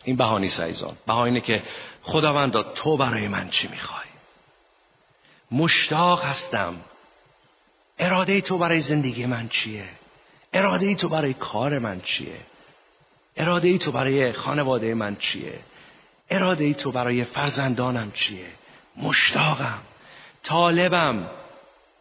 این 0.05 0.17
بهانی 0.17 0.49
سعیزان 0.49 0.97
بها 1.07 1.25
اینه 1.25 1.41
که 1.41 1.63
خداوند 2.03 2.73
تو 2.75 2.97
برای 2.97 3.29
من 3.29 3.49
چی 3.51 3.69
می‌خوای؟ 3.69 4.09
مشتاق 5.51 6.25
هستم. 6.25 6.75
اراده 7.99 8.41
تو 8.41 8.59
برای 8.59 8.81
زندگی 8.81 9.27
من 9.27 9.49
چیه؟ 9.49 9.89
اراده 10.53 10.95
تو 10.95 11.09
برای 11.09 11.35
کار 11.35 11.79
من 11.79 12.01
چیه؟ 12.01 12.41
اراده 13.37 13.79
تو 13.79 13.93
برای 13.93 14.33
خانواده 14.33 14.95
من 14.95 15.17
چیه؟ 15.17 15.61
اراده 16.31 16.75
تو 16.75 16.93
برای 16.93 17.25
فرزندانم 17.25 18.13
چیه؟ 18.13 18.47
مشتاقم 18.97 19.79
طالبم. 20.43 21.31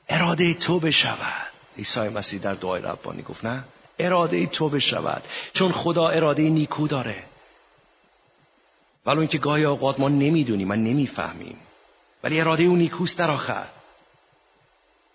اراده 0.09 0.43
ای 0.43 0.53
تو 0.53 0.79
بشود. 0.79 1.47
عیسی 1.77 1.99
مسیح 1.99 2.39
در 2.41 2.53
دعای 2.53 2.81
ربانی 2.81 3.21
گفت 3.21 3.45
نه؟ 3.45 3.63
اراده 3.99 4.37
ای 4.37 4.47
تو 4.47 4.69
بشود 4.69 5.23
چون 5.53 5.71
خدا 5.71 6.07
اراده 6.07 6.49
نیکو 6.49 6.87
داره. 6.87 7.23
ولو 9.05 9.19
اینکه 9.19 9.37
گاهی 9.37 9.63
اوقات 9.63 9.99
ما 9.99 10.09
نمی‌دونیم 10.09 10.71
و 10.71 10.73
نمی‌فهمیم 10.73 11.57
ولی 12.23 12.39
اراده 12.39 12.63
او 12.63 12.75
نیکوست 12.75 13.17
در 13.17 13.31
آخر. 13.31 13.65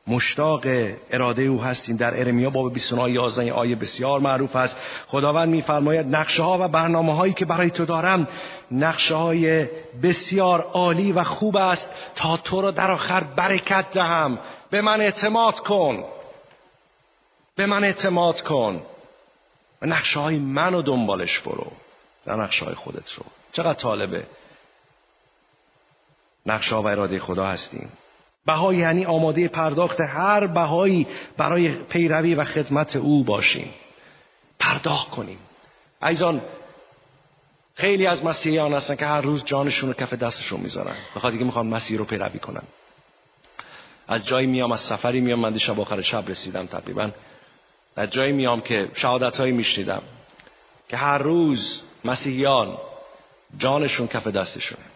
مشتاق 0.06 0.66
اراده 1.10 1.42
او 1.42 1.62
هستیم. 1.62 1.96
در 1.96 2.20
ارمیا 2.20 2.50
باب 2.50 2.72
29 2.72 3.10
11 3.10 3.52
آیه 3.52 3.76
بسیار 3.76 4.20
معروف 4.20 4.56
است. 4.56 4.76
خداوند 5.06 5.48
میفرماید 5.48 6.16
نقشه 6.16 6.42
ها 6.42 6.58
و 6.60 6.68
برنامه 6.68 7.14
هایی 7.14 7.32
که 7.32 7.44
برای 7.44 7.70
تو 7.70 7.84
دارم 7.84 8.28
نقشه 8.70 9.14
های 9.14 9.68
بسیار 10.02 10.60
عالی 10.60 11.12
و 11.12 11.24
خوب 11.24 11.56
است. 11.56 11.90
تا 12.16 12.36
تو 12.36 12.60
را 12.60 12.70
در 12.70 12.90
آخر 12.90 13.20
برکت 13.20 13.90
دهم. 13.90 14.38
به 14.70 14.82
من 14.82 15.00
اعتماد 15.00 15.60
کن. 15.60 16.04
به 17.56 17.66
من 17.66 17.84
اعتماد 17.84 18.40
کن. 18.40 18.82
و 19.82 19.86
نقشه 19.86 20.20
های 20.20 20.38
منو 20.38 20.82
دنبالش 20.82 21.38
برو. 21.38 21.72
در 22.26 22.36
نقشه 22.36 22.64
های 22.64 22.74
خودت 22.74 23.12
رو. 23.12 23.24
چقدر 23.52 23.74
طالبه. 23.74 24.26
نقشه 26.46 26.74
ها 26.74 26.82
و 26.82 26.86
اراده 26.86 27.18
خدا 27.18 27.46
هستیم. 27.46 27.92
بهای 28.46 28.76
یعنی 28.76 29.04
آماده 29.04 29.48
پرداخت 29.48 30.00
هر 30.00 30.46
بهایی 30.46 31.06
برای 31.36 31.68
پیروی 31.68 32.34
و 32.34 32.44
خدمت 32.44 32.96
او 32.96 33.24
باشیم. 33.24 33.74
پرداخت 34.58 35.10
کنیم. 35.10 35.38
ایزان 36.02 36.40
خیلی 37.74 38.06
از 38.06 38.24
مسیحیان 38.24 38.72
هستن 38.72 38.96
که 38.96 39.06
هر 39.06 39.20
روز 39.20 39.44
جانشون 39.44 39.88
رو 39.88 39.94
کف 39.94 40.14
دستشون 40.14 40.60
می‌ذارن. 40.60 40.96
بخاطر 41.16 41.30
دیگه 41.30 41.44
می‌خوان 41.44 41.66
مسیح 41.66 41.98
رو 41.98 42.04
پیروی 42.04 42.38
کنن. 42.38 42.62
از 44.08 44.26
جایی 44.26 44.46
میام 44.46 44.72
از 44.72 44.80
سفری 44.80 45.20
میام 45.20 45.40
من 45.40 45.52
دیشب 45.52 45.80
آخر 45.80 46.00
شب 46.00 46.24
رسیدم 46.28 46.66
تقریبا. 46.66 47.10
از 47.96 48.10
جایی 48.10 48.32
میام 48.32 48.60
که 48.60 48.88
شهادت 48.94 49.36
هایی 49.36 49.52
میشنیدم 49.52 50.02
که 50.88 50.96
هر 50.96 51.18
روز 51.18 51.82
مسیحیان 52.04 52.78
جانشون 53.58 54.06
کف 54.06 54.26
دستشونه. 54.26 54.93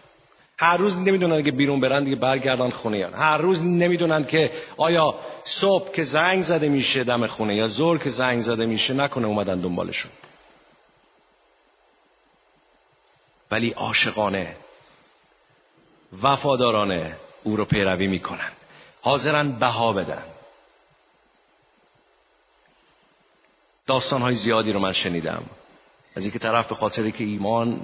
هر 0.61 0.77
روز 0.77 0.97
نمی‌دونن 0.97 1.43
که 1.43 1.51
بیرون 1.51 1.79
برن 1.79 2.03
دیگه 2.03 2.15
برگردن 2.15 2.69
خونه 2.69 2.97
یا 2.97 3.09
هر 3.09 3.37
روز 3.37 3.63
نمی‌دونن 3.63 4.23
که 4.23 4.51
آیا 4.77 5.15
صبح 5.43 5.91
که 5.91 6.03
زنگ 6.03 6.41
زده 6.41 6.69
میشه 6.69 7.03
دم 7.03 7.27
خونه 7.27 7.55
یا 7.55 7.67
زور 7.67 7.97
که 7.97 8.09
زنگ 8.09 8.41
زده 8.41 8.65
میشه 8.65 8.93
نکنه 8.93 9.27
اومدن 9.27 9.61
دنبالشون. 9.61 10.11
ولی 13.51 13.71
عاشقانه 13.71 14.55
وفادارانه 16.23 17.15
او 17.43 17.55
رو 17.55 17.65
پیروی 17.65 18.07
می‌کنن. 18.07 18.51
حاضرن 19.01 19.51
بها 19.51 19.93
بدن. 19.93 20.23
داستان 23.87 24.21
های 24.21 24.35
زیادی 24.35 24.71
رو 24.71 24.79
من 24.79 24.91
شنیدم. 24.91 25.43
از 26.15 26.23
اینکه 26.23 26.39
طرف 26.39 26.67
به 26.67 26.75
خاطر 26.75 27.09
که 27.09 27.23
ایمان 27.23 27.81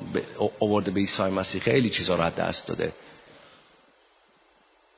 آورده 0.59 0.91
به 0.91 0.99
عیسی 0.99 1.23
مسیح 1.23 1.61
خیلی 1.61 1.89
چیزا 1.89 2.15
رو 2.15 2.29
دست 2.29 2.67
داده. 2.67 2.93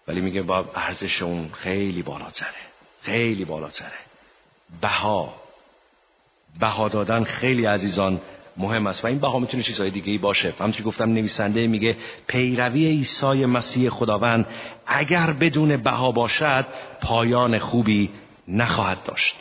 ولی 0.08 0.22
میگه 0.22 0.42
با 0.42 0.66
ارزش 0.76 1.22
اون 1.22 1.50
خیلی 1.54 2.02
بالاتره. 2.02 2.50
خیلی 3.02 3.46
بالاتره. 3.46 4.00
بها. 4.82 5.36
بها 6.60 6.90
دادن 6.90 7.24
خیلی 7.24 7.66
عزیزان 7.66 8.22
مهم 8.58 8.88
است. 8.88 9.04
و 9.04 9.08
این 9.08 9.20
بها 9.20 9.40
می‌تونه 9.40 9.64
چیزهای 9.64 9.92
دیگه 9.92 10.12
ای 10.12 10.18
باشه 10.18 10.54
همونطور 10.60 10.86
گفتم 10.86 11.10
نویسنده 11.10 11.68
میگه 11.68 11.98
پیروی 12.28 12.88
عیسی 12.88 13.46
مسیح 13.46 13.90
خداوند 13.90 14.46
اگر 14.88 15.34
بدون 15.34 15.78
بها 15.78 16.12
باشد 16.12 16.66
پایان 17.02 17.60
خوبی 17.60 18.10
نخواهد 18.48 19.04
داشت. 19.04 19.36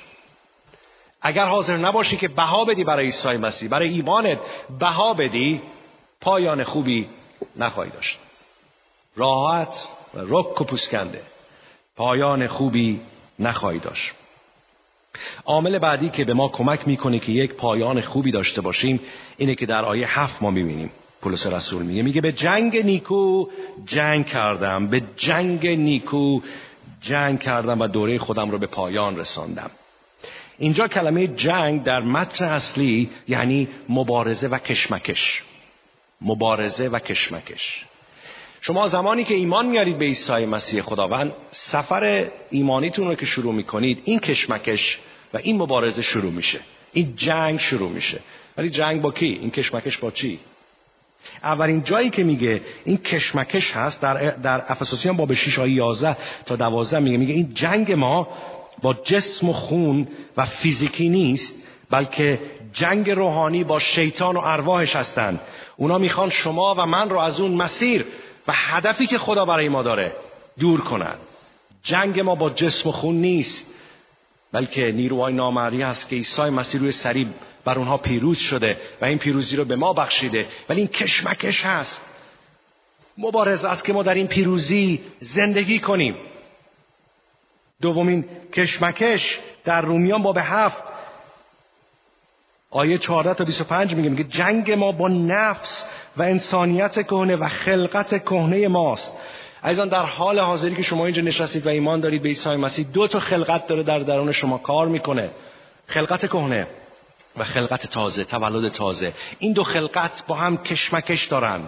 اگر 1.22 1.44
حاضر 1.44 1.76
نباشی 1.76 2.16
که 2.16 2.28
بها 2.28 2.64
بدی 2.64 2.84
برای 2.84 3.04
عیسی 3.04 3.36
مسیح 3.36 3.68
برای 3.68 3.88
ایمانت 3.88 4.38
بها 4.80 5.14
بدی 5.14 5.62
پایان 6.20 6.62
خوبی 6.62 7.08
نخواهی 7.56 7.90
داشت. 7.90 8.20
راحت 9.16 9.92
و 10.14 10.18
رک 10.18 10.60
و 10.60 10.64
پوسکنده. 10.64 11.22
پایان 11.96 12.46
خوبی 12.46 13.00
نخواهی 13.38 13.78
داشت. 13.78 14.14
عامل 15.44 15.78
بعدی 15.78 16.10
که 16.10 16.24
به 16.24 16.34
ما 16.34 16.48
کمک 16.48 16.88
می‌کنه 16.88 17.18
که 17.18 17.32
یک 17.32 17.54
پایان 17.54 18.00
خوبی 18.00 18.30
داشته 18.30 18.60
باشیم 18.60 19.00
اینه 19.36 19.54
که 19.54 19.66
در 19.66 19.84
آیه 19.84 20.20
هفت 20.20 20.42
ما 20.42 20.50
می‌بینیم. 20.50 20.90
پولس 21.20 21.46
رسول 21.46 21.82
میگه 21.82 22.02
میگه 22.02 22.20
به 22.20 22.32
جنگ 22.32 22.76
نیکو 22.76 23.46
جنگ 23.84 24.26
کردم 24.26 24.86
به 24.86 25.02
جنگ 25.16 25.68
نیکو 25.68 26.40
جنگ 27.00 27.40
کردم 27.40 27.80
و 27.80 27.86
دوره 27.86 28.18
خودم 28.18 28.50
رو 28.50 28.58
به 28.58 28.66
پایان 28.66 29.16
رساندم. 29.16 29.70
اینجا 30.58 30.88
کلمه 30.88 31.26
جنگ 31.26 31.82
در 31.82 32.00
متن 32.00 32.44
اصلی 32.44 33.10
یعنی 33.28 33.68
مبارزه 33.88 34.48
و 34.48 34.58
کشمکش. 34.58 35.42
مبارزه 36.20 36.88
و 36.88 36.98
کشمکش. 36.98 37.84
شما 38.60 38.88
زمانی 38.88 39.24
که 39.24 39.34
ایمان 39.34 39.66
میارید 39.66 39.98
به 39.98 40.04
عیسی 40.04 40.46
مسیح 40.46 40.82
خداوند 40.82 41.32
سفر 41.50 42.26
ایمانیتون 42.50 43.08
رو 43.08 43.14
که 43.14 43.26
شروع 43.26 43.54
می‌کنید 43.54 44.02
این 44.04 44.18
کشمکش 44.18 44.98
و 45.34 45.38
این 45.42 45.56
مبارزه 45.56 46.02
شروع 46.02 46.32
میشه. 46.32 46.60
این 46.92 47.16
جنگ 47.16 47.58
شروع 47.58 47.90
میشه. 47.90 48.20
ولی 48.56 48.70
جنگ 48.70 49.02
با 49.02 49.12
کی؟ 49.12 49.26
این 49.26 49.50
کشمکش 49.50 49.96
با 49.96 50.10
چی؟ 50.10 50.38
اولین 51.42 51.82
جایی 51.82 52.10
که 52.10 52.24
میگه 52.24 52.60
این 52.84 52.96
کشمکش 52.96 53.72
هست 53.72 54.02
در 54.02 54.30
در 54.30 54.64
افسوسیان 54.68 55.16
باب 55.16 55.34
6 55.34 55.58
آیه 55.58 55.74
11 55.74 56.16
تا 56.46 56.56
12 56.56 56.98
میگه 56.98 57.16
میگه 57.16 57.34
این 57.34 57.54
جنگ 57.54 57.92
ما 57.92 58.28
با 58.82 58.94
جسم 58.94 59.48
و 59.48 59.52
خون 59.52 60.08
و 60.36 60.46
فیزیکی 60.46 61.08
نیست 61.08 61.66
بلکه 61.90 62.40
جنگ 62.72 63.10
روحانی 63.10 63.64
با 63.64 63.78
شیطان 63.78 64.36
و 64.36 64.40
ارواحش 64.44 64.96
هستند. 64.96 65.40
اونا 65.76 65.98
می‌خوان 65.98 66.28
شما 66.28 66.74
و 66.78 66.86
من 66.86 67.10
رو 67.10 67.18
از 67.18 67.40
اون 67.40 67.52
مسیر 67.52 68.06
و 68.48 68.52
هدفی 68.54 69.06
که 69.06 69.18
خدا 69.18 69.44
برای 69.44 69.68
ما 69.68 69.82
داره 69.82 70.12
دور 70.60 70.80
کنن. 70.80 71.14
جنگ 71.82 72.20
ما 72.20 72.34
با 72.34 72.50
جسم 72.50 72.88
و 72.88 72.92
خون 72.92 73.14
نیست 73.14 73.74
بلکه 74.52 74.82
نیروهای 74.82 75.34
نامری 75.34 75.82
هست 75.82 76.08
که 76.08 76.16
عیسی 76.16 76.42
مسیح 76.42 76.80
روی 76.80 76.92
سریب 76.92 77.28
بر 77.64 77.78
اونها 77.78 77.96
پیروز 77.98 78.38
شده 78.38 78.76
و 79.00 79.04
این 79.04 79.18
پیروزی 79.18 79.56
رو 79.56 79.64
به 79.64 79.76
ما 79.76 79.92
بخشیده. 79.92 80.46
ولی 80.68 80.80
این 80.80 80.88
کشمکش 80.88 81.64
هست. 81.64 82.02
مبارزه 83.18 83.68
است 83.68 83.84
که 83.84 83.92
ما 83.92 84.02
در 84.02 84.14
این 84.14 84.26
پیروزی 84.26 85.00
زندگی 85.20 85.78
کنیم. 85.78 86.14
دومین 87.82 88.24
کشمکش 88.52 89.38
در 89.64 89.80
رومیان 89.80 90.22
باب 90.22 90.38
هفت 90.40 90.84
آیه 92.70 92.98
14 92.98 93.34
تا 93.34 93.44
25 93.44 93.94
میگه 93.94 94.08
میگه 94.08 94.24
جنگ 94.24 94.72
ما 94.72 94.92
با 94.92 95.08
نفس 95.08 95.84
و 96.16 96.22
انسانیت 96.22 97.06
کهنه 97.06 97.36
و 97.36 97.48
خلقت 97.48 98.24
کهنه 98.24 98.68
ماست. 98.68 99.16
عزیزان 99.62 99.88
در 99.88 100.04
حال 100.04 100.38
حاضری 100.38 100.76
که 100.76 100.82
شما 100.82 101.06
اینجا 101.06 101.22
نشستید 101.22 101.66
و 101.66 101.68
ایمان 101.68 102.00
دارید 102.00 102.22
به 102.22 102.28
عیسی 102.28 102.56
مسیح 102.56 102.86
دو 102.92 103.06
تا 103.06 103.18
خلقت 103.18 103.66
داره 103.66 103.82
در 103.82 103.98
درون 103.98 104.32
شما 104.32 104.58
کار 104.58 104.88
می‌کنه. 104.88 105.30
خلقت 105.86 106.26
کهنه 106.26 106.66
و 107.36 107.44
خلقت 107.44 107.86
تازه 107.86 108.24
تولد 108.24 108.72
تازه. 108.72 109.12
این 109.38 109.52
دو 109.52 109.62
خلقت 109.62 110.24
با 110.26 110.34
هم 110.34 110.56
کشمکش 110.56 111.26
دارن. 111.26 111.60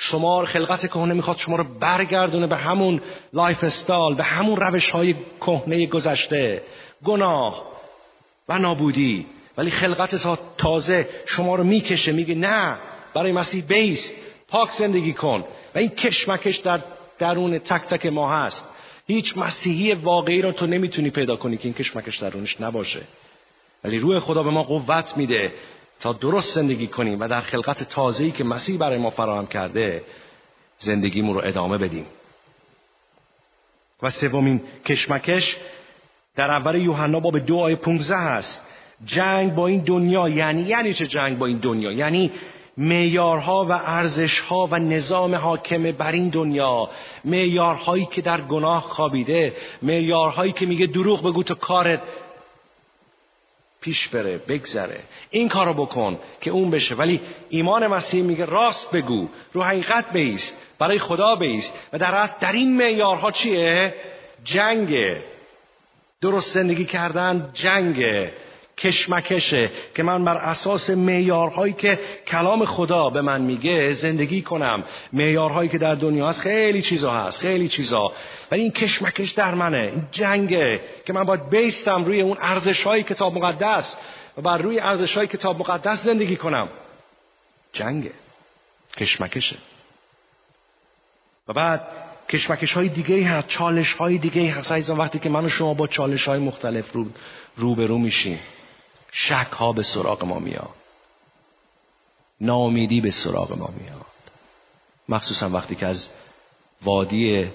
شما 0.00 0.44
خلقت 0.44 0.86
کهنه 0.86 1.14
می‌خواد 1.14 1.36
شما 1.36 1.56
رو 1.56 1.64
برگردونه 1.64 2.46
به 2.46 2.56
همون 2.56 3.02
lifestyle 3.32 4.14
به 4.14 4.24
همون 4.24 4.56
روش 4.56 4.90
های 4.90 5.14
کهنه 5.40 5.86
گذشته. 5.86 6.62
گناه 7.04 7.66
و 8.48 8.58
نابودی. 8.58 9.26
ولی 9.56 9.70
خلقت 9.70 10.38
تازه 10.58 11.08
شما 11.26 11.54
رو 11.54 11.64
می‌کشه 11.64 12.12
میگه 12.12 12.34
نه 12.34 12.78
برای 13.14 13.32
مسیح 13.32 13.64
بیست 13.64 14.14
پاک 14.48 14.70
زندگی 14.70 15.12
کن. 15.12 15.44
و 15.74 15.78
این 15.78 15.88
کشمکش 15.88 16.56
در 16.56 16.80
درون 17.18 17.58
تک 17.58 17.82
تک 17.82 18.06
ما 18.06 18.32
هست. 18.32 18.68
هیچ 19.06 19.38
مسیحی 19.38 19.94
واقعی 19.94 20.42
رو 20.42 20.52
تو 20.52 20.66
نمی‌تونی 20.66 21.10
پیدا 21.10 21.36
کنی 21.36 21.56
که 21.56 21.64
این 21.64 21.74
کشمکش 21.74 22.18
درونش 22.18 22.60
نباشه. 22.60 23.00
ولی 23.84 23.98
روح 23.98 24.18
خدا 24.18 24.42
به 24.42 24.50
ما 24.50 24.62
قوت 24.62 25.16
میده. 25.16 25.52
تا 26.00 26.12
درست 26.12 26.54
زندگی 26.54 26.86
کنیم 26.86 27.20
و 27.20 27.28
در 27.28 27.40
خلقت 27.40 27.88
تازه‌ای 27.88 28.30
که 28.30 28.44
مسیح 28.44 28.78
برای 28.78 28.98
ما 28.98 29.10
فراهم 29.10 29.46
کرده 29.46 30.04
زندگیمون 30.78 31.34
رو 31.34 31.40
ادامه 31.44 31.78
بدیم. 31.78 32.06
و 34.02 34.10
سومین 34.10 34.60
کشمکش 34.84 35.56
در 36.36 36.50
اول 36.50 36.74
یوحنا 36.74 37.20
باب 37.20 37.38
دو 37.38 37.56
آیه 37.56 37.76
15 37.76 38.16
هست. 38.16 38.66
جنگ 39.04 39.54
با 39.54 39.66
این 39.66 39.80
دنیا 39.80 40.28
یعنی 40.28 40.62
یعنی 40.62 40.94
چه 40.94 41.06
جنگ 41.06 41.38
با 41.38 41.46
این 41.46 41.58
دنیا؟ 41.58 41.92
یعنی 41.92 42.32
معیارها 42.76 43.64
و 43.64 43.72
ارزشها 43.72 44.66
و 44.66 44.78
نظام 44.78 45.34
حاکم 45.34 45.92
بر 45.92 46.12
این 46.12 46.28
دنیا. 46.28 46.90
معیارهایی 47.24 48.06
که 48.06 48.22
در 48.22 48.40
گناه 48.40 48.82
خوابیده 48.82 49.52
معیارهایی 49.82 50.52
که 50.52 50.66
میگه 50.66 50.86
دروغ 50.86 51.22
بگو 51.22 51.42
تو 51.42 51.54
کارت. 51.54 52.02
پیش 53.80 54.08
بره 54.08 54.38
بگذره. 54.38 55.00
این 55.30 55.48
کارو 55.48 55.74
بکن 55.74 56.18
که 56.40 56.50
اون 56.50 56.70
بشه. 56.70 56.94
ولی 56.94 57.20
ایمان 57.48 57.86
مسیح 57.86 58.22
میگه 58.22 58.44
راست 58.44 58.90
بگو. 58.90 59.28
رو 59.52 59.62
حقیقت 59.62 60.12
بیست. 60.12 60.76
برای 60.78 60.98
خدا 60.98 61.36
بیست. 61.36 61.88
و 61.92 61.98
در 61.98 62.14
اصل 62.14 62.36
در 62.40 62.52
این 62.52 62.76
معیارها 62.76 63.30
چیه؟ 63.30 63.94
جنگه. 64.44 65.24
درست 66.20 66.52
زندگی 66.54 66.84
کردن 66.84 67.50
جنگه. 67.54 68.32
کشمکشه 68.78 69.70
که 69.94 70.02
من 70.02 70.24
بر 70.24 70.36
اساس 70.36 70.90
معیارهایی 70.90 71.72
که 71.72 72.00
کلام 72.26 72.64
خدا 72.64 73.10
به 73.10 73.20
من 73.20 73.40
میگه 73.40 73.92
زندگی 73.92 74.42
کنم. 74.42 74.84
معیارهایی 75.12 75.68
که 75.68 75.78
در 75.78 75.94
دنیا 75.94 76.26
هست 76.26 76.40
خیلی 76.40 76.82
چیزا 76.82 77.12
هست 77.12 77.40
خیلی 77.40 77.68
چیزا. 77.68 78.12
ولی 78.50 78.62
این 78.62 78.72
کشمکش 78.72 79.30
در 79.30 79.54
منه 79.54 79.78
این 79.78 80.06
جنگه 80.10 80.80
که 81.06 81.12
من 81.12 81.24
باید 81.24 81.50
بیستم 81.50 82.04
روی 82.04 82.20
اون 82.20 82.38
ارزش 82.40 82.82
های 82.82 83.02
کتاب 83.02 83.38
مقدس 83.38 83.98
و 84.36 84.42
بر 84.42 84.58
روی 84.58 84.80
ارزش 84.80 85.16
های 85.16 85.26
کتاب 85.26 85.58
مقدس 85.58 86.04
زندگی 86.04 86.36
کنم. 86.36 86.68
جنگه 87.72 88.12
کشمکشه. 88.96 89.56
و 91.48 91.52
بعد 91.52 91.80
کشمکش 92.28 92.72
های 92.72 92.88
دیگه 92.88 93.26
هست 93.26 93.48
چالش 93.48 93.94
های 93.94 94.18
دیگه 94.18 94.50
هست 94.52 94.90
وقتی 94.90 95.18
که 95.18 95.28
من 95.28 95.44
و 95.44 95.48
شما 95.48 95.74
با 95.74 95.86
چالش 95.86 96.28
های 96.28 96.38
مختلف 96.38 96.92
رو 96.92 97.06
روبرو 97.56 97.98
میشیم. 97.98 98.38
شک 99.12 99.48
ها 99.52 99.72
به 99.72 99.82
سراغ 99.82 100.24
ما 100.24 100.38
میاد. 100.38 100.74
ناامیدی 102.40 103.00
به 103.00 103.10
سراغ 103.10 103.58
ما 103.58 103.68
میاد. 103.80 104.06
مخصوصا 105.08 105.48
وقتی 105.48 105.74
که 105.74 105.86
از 105.86 106.10
وادی 106.82 107.50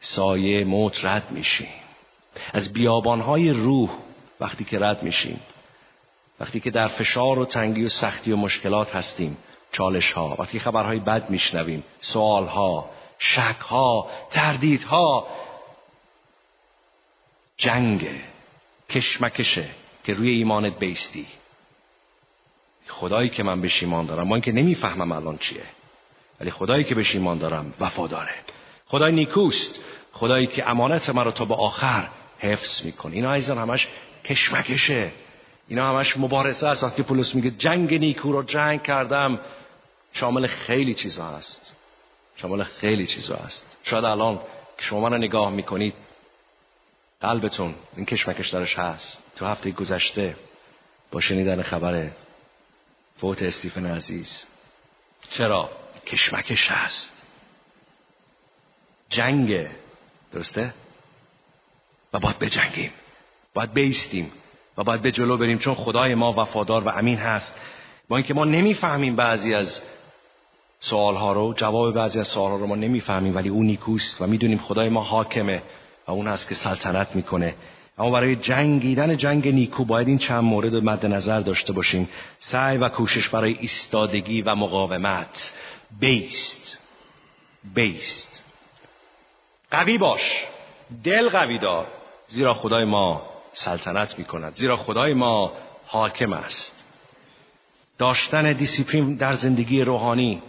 سایه 0.00 0.64
موت 0.64 1.04
رد 1.04 1.30
میشیم. 1.30 1.68
از 2.52 2.72
بیابانهای 2.72 3.50
روح 3.50 3.90
وقتی 4.40 4.64
که 4.64 4.78
رد 4.78 5.02
میشیم. 5.02 5.40
وقتی 6.40 6.60
که 6.60 6.70
در 6.70 6.88
فشار 6.88 7.38
و 7.38 7.44
تنگی 7.44 7.84
و 7.84 7.88
سختی 7.88 8.32
و 8.32 8.36
مشکلات 8.36 8.96
هستیم. 8.96 9.36
چالش 9.72 10.12
ها 10.12 10.36
وقتی 10.38 10.58
خبرهای 10.58 10.98
بد 10.98 11.30
میشنویم. 11.30 11.84
سوال 12.00 12.46
ها 12.46 12.90
شک 13.18 13.60
ها 13.60 14.10
تردید 14.30 14.82
ها 14.82 15.26
جنگ 17.56 18.20
کشمکشه. 18.90 19.70
که 20.04 20.14
روی 20.14 20.30
ایمانت 20.30 20.78
بیستی. 20.78 21.26
خدایی 22.86 23.28
که 23.28 23.42
من 23.42 23.60
بهش 23.60 23.82
ایمان 23.82 24.06
دارم 24.06 24.28
من 24.28 24.40
که 24.40 24.52
نمی‌فهمم 24.52 25.12
الان 25.12 25.38
چیه. 25.38 25.62
ولی 26.40 26.50
خدایی 26.50 26.84
که 26.84 26.94
بهش 26.94 27.14
ایمان 27.14 27.38
دارم 27.38 27.74
وفاداره. 27.80 28.34
خدای 28.86 29.12
نیکوست. 29.12 29.80
خدایی 30.12 30.46
که 30.46 30.70
امانت 30.70 31.10
من 31.10 31.24
رو 31.24 31.30
تا 31.30 31.44
به 31.44 31.54
آخر 31.54 32.08
حفظ 32.38 32.84
می‌کنه. 32.86 33.14
اینا 33.14 33.32
عزیزان 33.32 33.58
همش 33.58 33.88
کشمکشه. 34.24 35.12
اینا 35.68 35.88
همش 35.88 36.16
مبارزه 36.16 36.68
است. 36.68 36.84
وقتی 36.84 37.02
پولس 37.02 37.34
میگه 37.34 37.50
جنگ 37.50 37.94
نیکو 37.94 38.32
رو 38.32 38.42
جنگ 38.42 38.82
کردم 38.82 39.40
شامل 40.12 40.46
خیلی 40.46 40.94
چیزا 40.94 41.26
هست. 41.26 41.76
شامل 42.36 42.62
خیلی 42.62 43.06
چیزا 43.06 43.36
هست. 43.36 43.80
شاید 43.82 44.04
الان 44.04 44.36
که 44.78 44.84
شما 44.84 45.08
رو 45.08 45.18
نگاه 45.18 45.50
می‌کنید 45.50 45.94
قلبتون 47.20 47.74
این 47.96 48.06
کشمکش 48.06 48.48
درش 48.48 48.78
هست. 48.78 49.32
تو 49.36 49.46
هفته 49.46 49.70
گذشته 49.70 50.36
با 51.10 51.20
شنیدن 51.20 51.62
خبر 51.62 52.10
فوت 53.16 53.42
استیفن 53.42 53.86
عزیز. 53.86 54.46
چرا؟ 55.30 55.70
کشمکش 56.06 56.70
هست. 56.70 57.12
جنگ. 59.08 59.66
درسته؟ 60.32 60.74
و 62.12 62.18
باید 62.18 62.38
بجنگیم. 62.38 62.92
باید 63.54 63.72
بیستیم. 63.72 64.32
و 64.76 64.84
باید 64.84 65.02
به 65.02 65.12
جلو 65.12 65.36
بریم 65.36 65.58
چون 65.58 65.74
خدای 65.74 66.14
ما 66.14 66.32
وفادار 66.32 66.84
و 66.84 66.88
امین 66.88 67.18
هست. 67.18 67.54
با 68.08 68.16
اینکه 68.16 68.34
ما 68.34 68.44
نمی‌فهمیم 68.44 69.16
بعضی 69.16 69.54
از 69.54 69.80
سوالها 70.78 71.32
رو 71.32 71.54
جواب 71.56 71.94
بعضی 71.94 72.20
از 72.20 72.28
سوالها 72.28 72.56
رو 72.56 72.66
ما 72.66 72.76
نمی‌فهمیم 72.76 73.36
ولی 73.36 73.48
اون 73.48 73.66
نیکوست 73.66 74.22
و 74.22 74.26
می‌دونیم 74.26 74.58
خدای 74.58 74.88
ما 74.88 75.02
حاکمه. 75.02 75.62
و 76.08 76.10
اون 76.10 76.28
هست 76.28 76.48
که 76.48 76.54
سلطنت 76.54 77.16
می‌کنه. 77.16 77.54
اما 77.98 78.10
برای 78.10 78.36
جنگیدن 78.36 79.16
جنگ 79.16 79.48
نیکو 79.48 79.84
باید 79.84 80.08
این 80.08 80.18
چند 80.18 80.44
مورد 80.44 80.74
مد 80.74 81.06
نظر 81.06 81.40
داشته 81.40 81.72
باشیم. 81.72 82.08
سعی 82.38 82.78
و 82.78 82.88
کوشش 82.88 83.28
برای 83.28 83.56
ایستادگی 83.60 84.42
و 84.42 84.54
مقاومت. 84.54 85.52
بیست. 86.00 86.78
بیست. 87.74 88.44
قوی 89.70 89.98
باش. 89.98 90.44
دل 91.04 91.28
قوی 91.28 91.58
دار. 91.58 91.86
زیرا 92.26 92.54
خدای 92.54 92.84
ما 92.84 93.22
سلطنت 93.52 94.18
می 94.18 94.24
کند 94.24 94.54
زیرا 94.54 94.76
خدای 94.76 95.14
ما 95.14 95.52
حاکم 95.86 96.32
است. 96.32 96.84
داشتن 97.98 98.52
دیسیپلین 98.52 99.16
در 99.16 99.32
زندگی 99.32 99.82
روحانی 99.82 100.42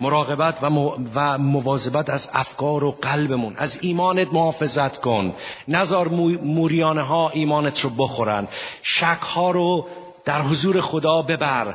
مراقبت 0.00 0.62
و, 0.62 0.66
و 1.14 1.38
مواظبت 1.38 2.10
از 2.10 2.30
افکار 2.32 2.84
و 2.84 2.90
قلبمون 2.90 3.56
از 3.56 3.78
ایمانت 3.82 4.28
محافظت 4.32 4.98
کن. 4.98 5.34
نذار 5.68 6.08
موریانه 6.42 7.02
ها 7.02 7.30
ایمانت 7.30 7.80
رو 7.80 7.90
بخورن. 7.90 8.48
شک 8.82 9.20
ها 9.22 9.50
رو 9.50 9.86
در 10.24 10.42
حضور 10.42 10.80
خدا 10.80 11.22
ببر. 11.22 11.74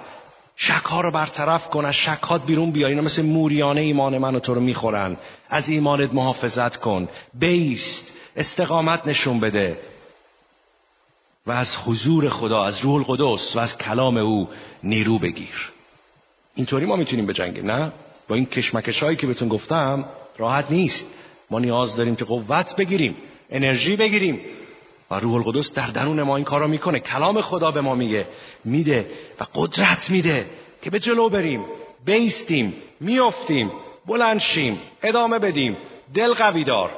شک 0.55 0.85
ها 0.85 1.01
رو 1.01 1.11
برطرف 1.11 1.69
کن 1.69 1.85
از 1.85 1.95
شک 1.95 2.23
هات 2.23 2.45
بیرون 2.45 2.71
بیا. 2.71 2.87
اینا 2.87 3.01
مثل 3.01 3.25
موریانه 3.25 3.81
ایمان 3.81 4.17
من 4.17 4.35
و 4.35 4.39
تو 4.39 4.53
رو 4.53 4.61
می‌خورن. 4.61 5.17
از 5.49 5.69
ایمانت 5.69 6.13
محافظت 6.13 6.77
کن. 6.77 7.09
بیست. 7.33 8.19
استقامت 8.35 9.07
نشون 9.07 9.39
بده. 9.39 9.79
و 11.47 11.51
از 11.51 11.77
حضور 11.77 12.29
خدا 12.29 12.63
از 12.63 12.81
روح 12.81 12.95
القدس 12.95 13.55
و 13.55 13.59
از 13.59 13.77
کلام 13.77 14.17
او 14.17 14.49
نیرو 14.83 15.19
بگیر. 15.19 15.71
اینطوری 16.55 16.85
ما 16.85 16.95
می‌تونیم 16.95 17.25
بجنگیم 17.25 17.71
نه؟ 17.71 17.91
با 18.27 18.35
این 18.35 18.45
کشمکش 18.45 19.03
هایی 19.03 19.17
که 19.17 19.27
بهتون 19.27 19.47
گفتم 19.47 20.05
راحت 20.37 20.71
نیست. 20.71 21.15
ما 21.49 21.59
نیاز 21.59 21.95
داریم 21.95 22.15
که 22.15 22.25
قوت 22.25 22.75
بگیریم 22.75 23.15
انرژی 23.49 23.95
بگیریم. 23.95 24.41
و 25.11 25.15
روح 25.15 25.33
القدس 25.33 25.73
در 25.73 25.87
درون 25.87 26.21
ما 26.21 26.35
این 26.35 26.45
کارا 26.45 26.67
می‌کنه. 26.67 26.99
کلام 26.99 27.41
خدا 27.41 27.71
به 27.71 27.81
ما 27.81 27.95
میگه 27.95 28.27
میده 28.65 29.07
و 29.39 29.45
قدرت 29.55 30.09
میده 30.11 30.45
که 30.81 30.89
به 30.89 30.99
جلو 30.99 31.29
بریم 31.29 31.65
بیستیم 32.05 32.73
میافتیم 32.99 33.71
بلند 34.05 34.39
شیم 34.39 34.79
ادامه 35.03 35.39
بدیم. 35.39 35.77
دل 36.13 36.33
قوی 36.33 36.63
دار. 36.63 36.91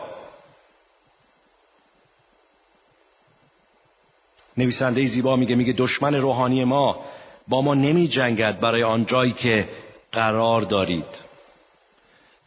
نویسنده 4.57 5.05
زیبا 5.05 5.35
میگه 5.35 5.55
میگه 5.55 5.73
دشمن 5.73 6.15
روحانی 6.15 6.63
ما 6.63 7.05
با 7.47 7.61
ما 7.61 7.73
نمی 7.73 8.07
جنگد 8.07 8.59
برای 8.59 8.83
آن 8.83 9.05
جایی 9.05 9.31
که 9.31 9.69
قرار 10.15 10.61
دارید. 10.61 11.05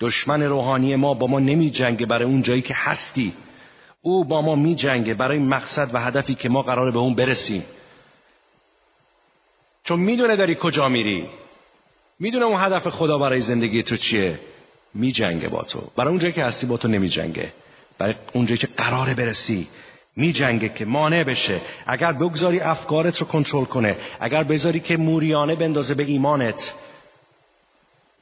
دشمن 0.00 0.42
روحانی 0.42 0.96
ما 0.96 1.14
با 1.14 1.26
ما 1.26 1.38
نمی 1.38 1.70
جنگه 1.70 2.06
برای 2.06 2.24
اون 2.24 2.42
جایی 2.42 2.62
که 2.62 2.74
هستی. 2.74 3.32
او 4.02 4.24
با 4.24 4.42
ما 4.42 4.54
می 4.54 4.74
جنگه 4.74 5.14
برای 5.14 5.38
مقصد 5.38 5.90
و 5.94 6.00
هدفی 6.00 6.34
که 6.34 6.48
ما 6.48 6.62
قراره 6.62 6.90
به 6.90 6.98
اون 6.98 7.14
برسیم. 7.14 7.62
چون 9.84 10.00
می‌دونه 10.00 10.36
داری 10.36 10.54
کجا 10.54 10.88
میری. 10.88 11.28
می‌دونه 12.20 12.44
اون 12.44 12.60
هدف 12.60 12.88
خدا 12.88 13.18
برای 13.18 13.38
زندگی 13.38 13.82
تو 13.82 13.96
چیه. 13.96 14.38
می 14.94 15.12
جنگه 15.12 15.48
با 15.48 15.62
تو. 15.62 15.80
برای 15.96 16.10
اون 16.10 16.18
جایی 16.18 16.32
که 16.32 16.42
هستی 16.42 16.66
با 16.66 16.76
تو 16.76 16.88
نمی 16.88 17.08
جنگه 17.08 17.52
برای 17.98 18.14
اون 18.32 18.46
جایی 18.46 18.58
که 18.58 18.66
قراره 18.66 19.14
برسی. 19.14 19.68
می 20.16 20.32
جنگه 20.32 20.68
که 20.68 20.84
مانع 20.84 21.24
بشه. 21.24 21.60
اگر 21.86 22.12
بگذاری 22.12 22.60
افکارت 22.60 23.18
رو 23.18 23.26
کنترل 23.26 23.64
کنه. 23.64 23.96
اگر 24.20 24.44
بذاری 24.44 24.80
که 24.80 24.96
موریانه 24.96 25.54
بندازه 25.54 25.94
به 25.94 26.04
ایمانت. 26.04 26.74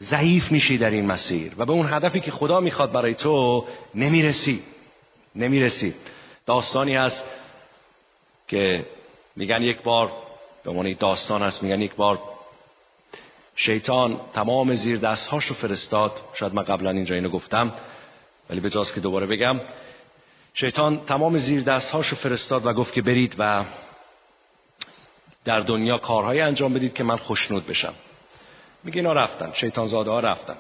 ضعیف 0.03 0.53
میشی 0.53 0.79
در 0.79 0.91
این 0.91 1.07
مسیر 1.07 1.53
و 1.59 1.65
به 1.65 1.73
اون 1.73 1.93
هدفی 1.93 2.21
که 2.21 2.31
خدا 2.31 2.61
می‌خواد 2.61 2.93
برای 2.93 3.15
تو 3.15 3.67
نمی‌رسی. 3.95 4.63
نمی‌رسی. 5.35 5.95
داستانی 6.47 6.97
هست 6.97 7.25
که 8.49 8.87
میگن 9.37 9.63
یک 9.63 9.83
بار 9.83 10.13
به 10.65 10.71
عنوان 10.71 10.97
داستان 10.99 11.43
هست 11.43 11.63
میگن 11.63 11.81
یک 11.81 11.95
بار 11.95 12.19
شیطان 13.57 14.21
تمام 14.35 14.75
زیر 14.75 14.99
دستهاش 14.99 15.45
رو 15.45 15.55
فرستاد. 15.55 16.13
شاید 16.35 16.55
من 16.55 16.63
قبلا 16.63 16.91
اینجا 16.91 17.15
اینو 17.15 17.29
گفتم 17.29 17.73
ولی 18.51 18.61
به 18.61 18.71
که 18.71 19.01
دوباره 19.01 19.27
بگم. 19.27 19.61
شیطان 20.55 21.05
تمام 21.07 21.39
زیر 21.39 21.63
دستهاش 21.63 22.09
رو 22.09 22.17
فرستاد 22.17 22.67
و 22.67 22.73
گفت 22.73 22.95
که 22.95 23.03
برید 23.03 23.35
و 23.39 23.65
در 25.45 25.61
دنیا 25.61 25.99
کارهایی 25.99 26.41
انجام 26.41 26.75
بدید 26.75 26.95
که 26.95 27.05
من 27.05 27.17
خوشنود 27.17 27.67
بشم. 27.67 27.95
میگه 28.87 28.97
اینا 28.97 29.13
رفتن. 29.13 29.53
شیطان 29.53 29.87
زاده 29.87 30.11
ها 30.11 30.21
رفتن. 30.21 30.57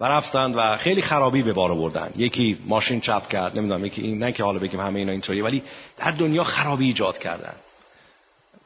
و 0.00 0.04
رفتن 0.04 0.54
و 0.54 0.76
خیلی 0.76 1.02
خرابی 1.02 1.42
به 1.42 1.52
بار 1.52 1.70
آوردن. 1.70 2.12
یکی 2.16 2.58
ماشین 2.64 3.00
چپ 3.00 3.28
کرد 3.28 3.58
نمی‌دونم 3.58 3.84
یکی 3.84 4.02
این 4.02 4.18
نه 4.18 4.32
که 4.32 4.44
حالا 4.44 4.58
بگیم 4.58 4.80
همه 4.80 4.98
اینا 4.98 5.12
اینطوریه 5.12 5.44
ولی 5.44 5.62
در 5.96 6.10
دنیا 6.10 6.44
خرابی 6.44 6.84
ایجاد 6.86 7.18
کردن. 7.18 7.54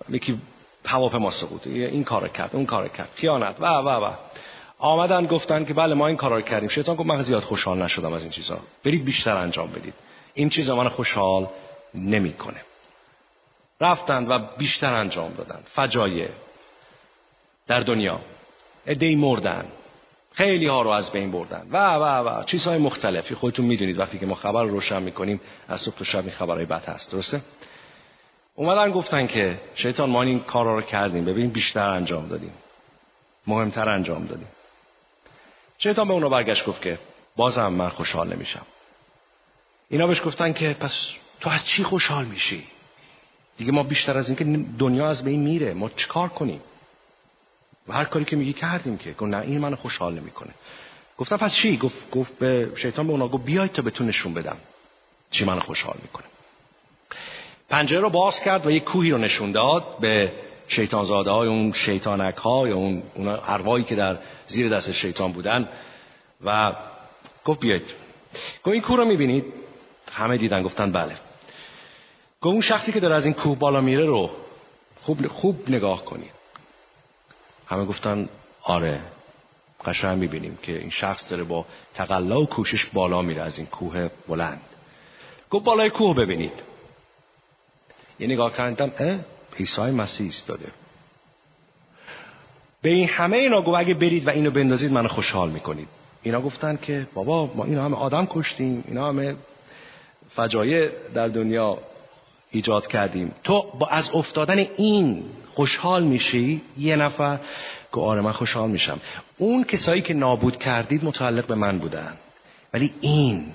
یکی 0.08 0.40
هواپیما 0.86 1.30
سقوط 1.30 1.66
این 1.66 2.04
کار 2.04 2.28
کرد 2.28 2.50
اون 2.52 2.66
کار 2.66 2.88
کرد. 2.88 3.10
خیانت 3.14 3.60
و 3.60 3.66
و 3.66 3.88
و. 3.88 4.12
آمدن 4.78 5.26
گفتن 5.26 5.64
که 5.64 5.74
بله 5.74 5.94
ما 5.94 6.06
این 6.06 6.16
کارا 6.16 6.36
رو 6.36 6.42
کردیم. 6.42 6.68
شیطان 6.68 6.96
گفت 6.96 7.06
من 7.06 7.22
زیاد 7.22 7.42
خوشحال 7.42 7.82
نشدم 7.82 8.12
از 8.12 8.22
این 8.22 8.30
چیزا. 8.30 8.58
برید 8.84 9.04
بیشتر 9.04 9.36
انجام 9.36 9.72
بدید. 9.72 9.94
این 10.34 10.48
چیزا 10.48 10.76
من 10.76 10.88
خوشحال 10.88 11.48
نمی‌کنه. 11.94 12.60
رفتند 13.80 14.30
و 14.30 14.38
بیشتر 14.58 14.94
انجام 14.94 15.32
دادن. 15.32 15.60
فجایع 15.66 16.28
در 17.66 17.80
دنیا. 17.80 18.20
ادهی 18.86 19.16
مردن. 19.16 19.64
خیلی 20.32 20.66
ها 20.66 20.82
رو 20.82 20.90
از 20.90 21.12
بین 21.12 21.30
بردن. 21.30 21.66
و 21.70 21.76
و 21.76 22.28
و. 22.28 22.42
چیزهای 22.42 22.78
مختلفی. 22.78 23.34
خودتون 23.34 23.66
می‌دونید 23.66 23.98
وقتی 23.98 24.18
که 24.18 24.26
ما 24.26 24.34
خبر 24.34 24.62
رو 24.62 24.68
روشن 24.68 25.02
می‌کنیم 25.02 25.40
از 25.68 25.80
صبح 25.80 25.94
تا 25.94 26.04
شب 26.04 26.20
این 26.20 26.30
خبرهای 26.30 26.66
بد 26.66 26.84
هست. 26.84 27.12
درسته؟ 27.12 27.42
اومدن 28.54 28.90
گفتن 28.92 29.26
که 29.26 29.60
شیطان 29.74 30.10
ما 30.10 30.22
این 30.22 30.40
کارا 30.40 30.74
رو 30.74 30.82
کردیم. 30.82 31.24
ببین 31.24 31.50
بیشتر 31.50 31.90
انجام 31.90 32.28
دادیم. 32.28 32.52
مهمتر 33.46 33.90
انجام 33.90 34.26
دادیم. 34.26 34.48
شیطان 35.78 36.08
به 36.08 36.14
اونا 36.14 36.28
برگشت 36.28 36.66
گفت 36.66 36.82
که 36.82 36.98
بازم 37.36 37.68
من 37.68 37.88
خوشحال 37.88 38.32
نمیشم. 38.32 38.66
اینا 39.88 40.06
بهش 40.06 40.22
گفتن 40.24 40.52
که 40.52 40.76
پس 40.80 41.10
تو 41.40 41.50
از 41.50 41.64
چی 41.66 41.82
خوشحال 41.82 42.24
میشی؟ 42.24 42.66
دیگه 43.56 43.72
ما 43.72 43.82
بیشتر 43.82 44.16
از 44.16 44.28
اینکه 44.28 44.68
دنیا 44.78 45.06
از 45.08 45.24
بین 45.24 45.40
میره. 45.40 45.74
ما 45.74 45.88
چیکار 45.88 46.28
کنیم؟ 46.28 46.60
و 47.88 47.92
هر 47.92 48.04
کاری 48.04 48.24
که 48.24 48.36
میگی 48.36 48.52
کردیم 48.52 48.98
که. 48.98 49.12
گفت 49.12 49.22
نه 49.22 49.40
این 49.40 49.58
منو 49.58 49.76
خوشحال 49.76 50.14
نمی‌کنه. 50.14 50.50
گفتم 51.18 51.36
پس 51.36 51.54
چی؟ 51.54 51.76
گفت 51.76 52.10
گفت 52.10 52.38
به 52.38 52.72
شیطان 52.76 53.06
به 53.06 53.12
اونا 53.12 53.28
گفت 53.28 53.44
بیاید 53.44 53.72
تا 53.72 53.82
بهتون 53.82 54.06
نشون 54.06 54.34
بدم 54.34 54.56
چی 55.30 55.44
منو 55.44 55.60
خوشحال 55.60 55.96
می‌کنه. 56.02 56.24
پنجره 57.68 58.00
رو 58.00 58.10
باز 58.10 58.40
کرد 58.40 58.66
و 58.66 58.70
یک 58.70 58.84
کوهی 58.84 59.10
رو 59.10 59.18
نشون 59.18 59.52
داد 59.52 59.98
به 60.00 60.32
شیطان 60.68 61.04
زاده 61.04 61.30
های 61.30 61.48
اون 61.48 61.72
شیطانک 61.72 62.36
ها 62.36 62.68
یا 62.68 62.76
اون 62.76 63.02
اون 63.14 63.84
که 63.84 63.94
در 63.94 64.18
زیر 64.46 64.68
دست 64.68 64.92
شیطان 64.92 65.32
بودن 65.32 65.68
و 66.44 66.72
گفت 67.44 67.60
بیاید 67.60 67.82
گفت 68.62 68.68
این 68.68 68.80
کوه 68.80 68.96
رو 68.96 69.04
می‌بینید؟ 69.04 69.44
همه 70.12 70.36
دیدن 70.36 70.62
گفتن 70.62 70.92
بله. 70.92 71.12
گفت 72.40 72.52
اون 72.52 72.60
شخصی 72.60 72.92
که 72.92 73.00
داره 73.00 73.14
از 73.14 73.26
این 73.26 73.34
کوه 73.34 73.58
بالا 73.58 73.80
میره 73.80 74.04
رو 74.04 74.30
خوب 75.00 75.26
خوب 75.26 75.70
نگاه 75.70 76.04
کنید. 76.04 76.33
همه 77.66 77.84
گفتن 77.84 78.28
آره 78.62 79.00
قشنگ 79.84 80.18
می‌بینیم 80.18 80.58
که 80.62 80.78
این 80.78 80.90
شخص 80.90 81.30
داره 81.30 81.44
با 81.44 81.66
تقلا 81.94 82.40
و 82.40 82.46
کوشش 82.46 82.86
بالا 82.86 83.22
میره 83.22 83.42
از 83.42 83.58
این 83.58 83.66
کوه 83.66 84.08
بلند. 84.28 84.60
گفت 85.50 85.64
بالای 85.64 85.90
کوه 85.90 86.16
ببینید. 86.16 86.62
یه 88.18 88.26
نگاه 88.26 88.56
کردم 88.56 88.92
اه 88.98 89.18
عیسی 89.58 89.82
مسیح 89.82 90.32
داده 90.46 90.66
به 92.82 92.90
این 92.90 93.08
همه 93.08 93.36
اینا 93.36 93.62
گفت 93.62 93.78
اگه 93.78 93.94
برید 93.94 94.26
و 94.26 94.30
اینو 94.30 94.50
بندازید 94.50 94.92
منو 94.92 95.08
خوشحال 95.08 95.50
می‌کنید. 95.50 95.88
اینا 96.22 96.40
گفتن 96.40 96.76
که 96.76 97.06
بابا 97.14 97.46
ما 97.54 97.64
اینا 97.64 97.84
همه 97.84 97.96
آدم 97.96 98.26
کشتیم 98.30 98.84
اینا 98.86 99.08
همه 99.08 99.36
فجایع 100.30 100.90
در 101.14 101.28
دنیا. 101.28 101.78
ایجاد 102.54 102.86
کردیم. 102.86 103.34
تو 103.44 103.62
با 103.78 103.86
از 103.86 104.10
افتادن 104.14 104.58
این 104.58 105.24
خوشحال 105.54 106.04
میشی؟ 106.04 106.62
یه 106.78 106.96
نفر 106.96 107.40
که 107.92 108.00
آره 108.00 108.20
من 108.20 108.32
خوشحال 108.32 108.70
میشم. 108.70 109.00
اون 109.38 109.64
کسایی 109.64 110.02
که 110.02 110.14
نابود 110.14 110.58
کردید 110.58 111.04
متعلق 111.04 111.46
به 111.46 111.54
من 111.54 111.78
بودن. 111.78 112.16
ولی 112.74 112.94
این 113.00 113.52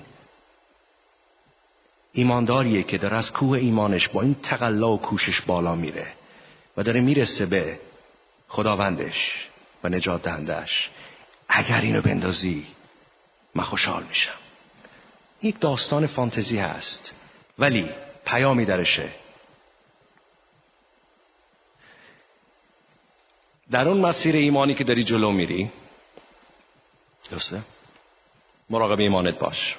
ایمانداریه 2.12 2.82
که 2.82 2.98
داره 2.98 3.18
از 3.18 3.32
کوه 3.32 3.58
ایمانش 3.58 4.08
با 4.08 4.22
این 4.22 4.34
تقلا 4.34 4.92
و 4.92 5.00
کوشش 5.00 5.40
بالا 5.40 5.74
میره 5.74 6.06
و 6.76 6.82
داره 6.82 7.00
می‌رسه 7.00 7.46
به 7.46 7.78
خداوندش 8.48 9.48
و 9.84 9.88
نجات 9.88 10.22
دهندش 10.22 10.90
اگر 11.48 11.80
اینو 11.80 12.02
بندازی 12.02 12.66
من 13.54 13.64
خوشحال 13.64 14.02
میشم. 14.08 14.38
یک 15.42 15.60
داستان 15.60 16.06
فانتزی 16.06 16.58
هست. 16.58 17.14
ولی 17.58 17.88
پیامی 18.24 18.64
درشه. 18.64 19.08
در 23.70 23.88
اون 23.88 24.00
مسیر 24.00 24.36
ایمانی 24.36 24.74
که 24.74 24.84
داری 24.84 25.04
جلو 25.04 25.30
میری 25.30 25.70
درسته؟ 27.30 27.62
مراقب 28.70 29.00
ایمانت 29.00 29.38
باش. 29.38 29.76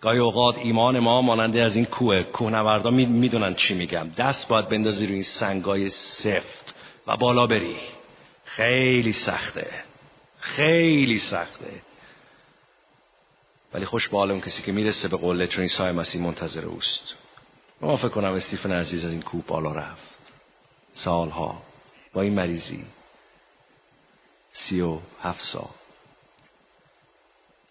گاهی 0.00 0.18
اوقات 0.18 0.58
ایمان 0.58 0.98
ما 0.98 1.22
ماننده 1.22 1.60
از 1.60 1.76
این 1.76 1.84
کوه 1.84 2.22
کوهنوردا 2.22 2.90
می‌دونن 2.90 3.54
چی 3.54 3.74
میگم. 3.74 4.08
دست 4.08 4.48
باید 4.48 4.68
بندازی 4.68 5.06
روی 5.06 5.14
این 5.14 5.22
سنگای 5.22 5.88
سفت 5.88 6.74
و 7.06 7.16
بالا 7.16 7.46
بری. 7.46 7.76
خیلی 8.44 9.12
سخته. 9.12 9.84
خیلی 10.38 11.18
سخته. 11.18 11.82
ولی 13.74 13.84
خوش 13.84 14.08
به 14.08 14.16
اون 14.16 14.40
کسی 14.40 14.62
که 14.62 14.72
می‌رسه 14.72 15.08
به 15.08 15.16
قله 15.16 15.46
چون 15.46 15.62
عیسی 15.62 15.82
مسیح 15.82 16.22
منتظر 16.22 16.64
اوست. 16.64 17.14
ما 17.80 17.96
فکر 17.96 18.08
کنم 18.08 18.32
استیفن 18.32 18.72
عزیز 18.72 19.04
از 19.04 19.12
این 19.12 19.22
کوه 19.22 19.44
بالا 19.46 19.72
رفت. 19.72 20.08
سالها 20.94 21.62
با 22.12 22.22
این 22.22 22.34
مریضی. 22.34 22.86
سی 24.52 24.80
و 24.80 24.98
هفت 25.22 25.42
سال. 25.42 25.70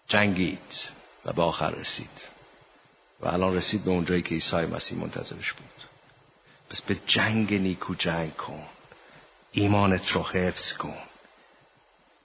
جنگید 0.08 0.90
و 1.24 1.32
به 1.32 1.42
آخر 1.42 1.70
رسید. 1.70 2.28
و 3.20 3.28
الان 3.28 3.54
رسید 3.54 3.84
به 3.84 3.90
اونجایی 3.90 4.22
که 4.22 4.34
عیسی 4.34 4.56
مسیح 4.56 4.98
منتظرش 4.98 5.52
بود. 5.52 5.88
پس 6.70 6.82
به 6.82 6.94
جنگ 7.06 7.54
نیکو 7.54 7.94
جنگ 7.94 8.36
کن. 8.36 8.66
ایمانت 9.52 10.08
رو 10.08 10.22
حفظ 10.22 10.76
کن. 10.76 11.09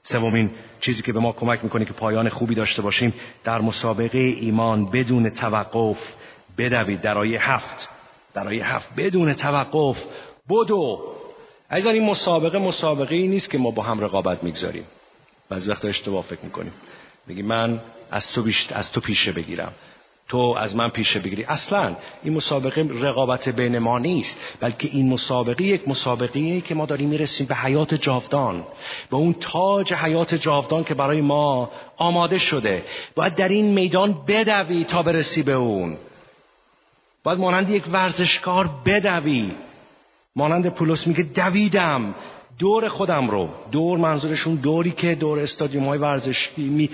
سومین 0.07 0.51
چیزی 0.79 1.03
که 1.03 1.13
به 1.13 1.19
ما 1.19 1.31
کمک 1.31 1.63
می‌کنه 1.63 1.85
که 1.85 1.93
پایان 1.93 2.29
خوبی 2.29 2.55
داشته 2.55 2.81
باشیم 2.81 3.13
در 3.43 3.61
مسابقه 3.61 4.17
ایمان 4.17 4.85
بدون 4.85 5.29
توقف 5.29 6.13
بدوید. 6.57 7.01
در 7.01 7.17
آیه 7.17 7.51
هفت 7.51 7.89
در 8.33 8.47
آیه 8.47 8.75
هفت 8.75 8.95
بدون 8.97 9.33
توقف 9.33 10.03
بدو. 10.49 11.15
از 11.69 11.87
این 11.87 12.05
مسابقه 12.05 12.59
مسابقه 12.59 13.15
ای 13.15 13.27
نیست 13.27 13.49
که 13.49 13.57
ما 13.57 13.71
با 13.71 13.83
هم 13.83 13.99
رقابت 13.99 14.43
می‌گذاریم. 14.43 14.83
بعضی 15.49 15.71
وقتا 15.71 15.87
اشتباه 15.87 16.23
فکر 16.23 16.41
می‌کنیم. 16.43 16.73
میگی 17.27 17.41
من 17.41 17.81
از 18.11 18.31
تو, 18.31 18.49
از 18.69 18.91
تو 18.91 19.01
پیشه 19.01 19.31
بگیرم. 19.31 19.73
تو 20.27 20.37
از 20.37 20.75
من 20.75 20.89
پیشه 20.89 21.19
بگیری. 21.19 21.43
اصلا 21.43 21.95
این 22.23 22.33
مسابقه 22.33 22.81
رقابت 22.81 23.49
بین 23.49 23.79
ما 23.79 23.99
نیست 23.99 24.57
بلکه 24.59 24.89
این 24.91 25.09
مسابقه 25.09 25.63
یک 25.63 25.87
مسابقه 25.87 26.61
که 26.61 26.75
ما 26.75 26.85
داریم 26.85 27.09
می‌رسیم 27.09 27.47
به 27.47 27.55
حیات 27.55 27.93
جاودان 27.93 28.63
به 29.09 29.17
اون 29.17 29.33
تاج 29.33 29.93
حیات 29.93 30.35
جاودان 30.35 30.83
که 30.83 30.93
برای 30.93 31.21
ما 31.21 31.71
آماده 31.97 32.37
شده. 32.37 32.83
باید 33.15 33.35
در 33.35 33.47
این 33.47 33.73
میدان 33.73 34.25
بدوی 34.27 34.83
تا 34.83 35.03
برسی 35.03 35.43
به 35.43 35.51
اون. 35.51 35.97
باید 37.23 37.39
مانند 37.39 37.69
یک 37.69 37.83
ورزشکار 37.91 38.69
بدوی. 38.85 39.51
مانند 40.35 40.69
پولس 40.69 41.07
میگه 41.07 41.23
دویدم. 41.23 42.15
دور 42.59 42.87
خودم 42.87 43.27
رو 43.27 43.49
دور 43.71 43.97
منظورشون 43.97 44.55
دوری 44.55 44.91
که 44.91 45.15
دور 45.15 45.39
استادیوم 45.39 45.85
های 45.85 45.99
ورزشی 45.99 46.89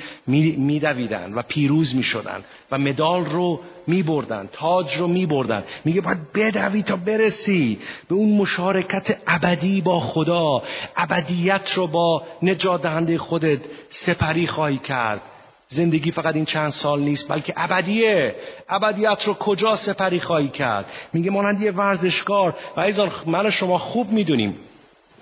می, 0.58 0.80
دویدن 0.80 1.34
و 1.34 1.42
پیروز 1.42 1.96
می 1.96 2.04
شدن 2.04 2.44
و 2.72 2.78
مدال 2.78 3.26
رو 3.26 3.60
می 3.88 4.04
بردن 4.04 4.50
تاج 4.52 4.96
رو 4.96 5.08
می 5.08 5.26
بردن. 5.26 5.64
میگه 5.86 6.02
باید 6.02 6.34
بدوی 6.34 6.84
تا 6.84 6.96
برسی 6.96 7.80
به 8.10 8.16
اون 8.16 8.38
مشارکت 8.38 9.18
ابدی 9.28 9.82
با 9.82 10.00
خدا. 10.00 10.62
ابدیت 10.98 11.72
رو 11.72 11.88
با 11.88 12.24
نجات 12.44 12.82
دهنده 12.82 13.18
خودت 13.18 13.60
سپری 13.90 14.48
خواهی 14.48 14.78
کرد. 14.78 15.22
زندگی 15.68 16.12
فقط 16.12 16.36
این 16.36 16.46
چند 16.46 16.70
سال 16.70 17.00
نیست 17.00 17.32
بلکه 17.32 17.54
ابدیه. 17.58 18.36
ابدیت 18.70 19.24
رو 19.24 19.34
کجا 19.34 19.76
سپری 19.76 20.20
خواهی 20.20 20.50
کرد؟ 20.50 20.86
میگه 21.14 21.32
مانند 21.32 21.62
یه 21.62 21.72
ورزشکار. 21.72 22.56
و 22.78 22.80
ایزان 22.80 23.12
من 23.26 23.50
شما 23.50 23.78
خوب 23.78 24.12
می‌دونیم. 24.12 24.56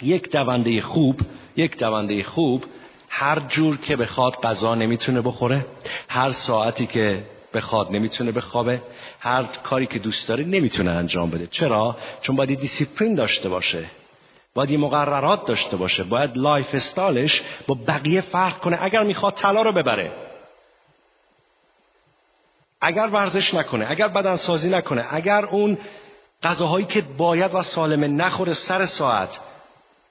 یک 0.01 0.31
دونده 0.31 0.81
خوب 0.81 1.21
یک 1.55 1.77
دونده 1.77 2.23
خوب 2.23 2.65
هر 3.09 3.39
جور 3.39 3.77
که 3.77 3.95
بخواد 3.95 4.35
غذا 4.35 4.75
نمی‌تونه 4.75 5.21
بخوره 5.21 5.65
هر 6.09 6.29
ساعتی 6.29 6.85
که 6.85 7.23
بخواد 7.53 7.91
نمی‌تونه 7.91 8.31
بخوابه 8.31 8.81
هر 9.19 9.43
کاری 9.43 9.85
که 9.85 9.99
دوست 9.99 10.27
داره 10.27 10.43
نمی‌تونه 10.43 10.91
انجام 10.91 11.29
بده. 11.29 11.47
چرا؟ 11.47 11.97
چون 12.21 12.35
باید 12.35 12.59
دیسیپلین 12.59 13.15
داشته 13.15 13.49
باشه 13.49 13.85
باید 14.53 14.79
مقررات 14.79 15.45
داشته 15.45 15.77
باشه 15.77 16.03
باید 16.03 16.37
lifestyle 16.37 16.69
ش 16.73 17.43
با 17.67 17.77
بقیه 17.87 18.21
فرق 18.21 18.59
کنه. 18.59 18.77
اگر 18.81 19.03
می‌خواد 19.03 19.33
طلا 19.33 19.61
رو 19.61 19.71
ببره 19.71 20.11
اگر 22.81 23.07
ورزش 23.07 23.53
نکنه 23.53 23.87
اگر 23.89 24.07
بدن 24.07 24.35
سازی 24.35 24.69
نکنه 24.69 25.05
اگر 25.11 25.45
اون 25.45 25.77
غذاهایی 26.43 26.85
که 26.85 27.01
باید 27.01 27.51
و 27.53 27.61
سالمه 27.61 28.07
نخوره 28.07 28.53
سر 28.53 28.85
ساعت 28.85 29.39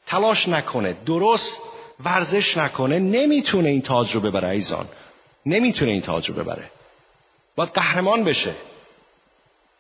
تلاش 0.09 0.49
نکنه 0.49 0.97
درست 1.07 1.63
ورزش 2.05 2.57
نکنه 2.57 2.99
نمی‌تونه 2.99 3.69
این 3.69 3.83
تاج 3.83 4.15
رو 4.15 4.21
ببره 4.21 4.49
عزیزان. 4.49 4.87
نمی‌تونه 5.47 5.93
این 5.93 6.01
تاج 6.01 6.29
رو 6.29 6.35
ببره. 6.35 6.71
باید 7.57 7.71
قهرمان 7.71 8.25
بشه 8.25 8.55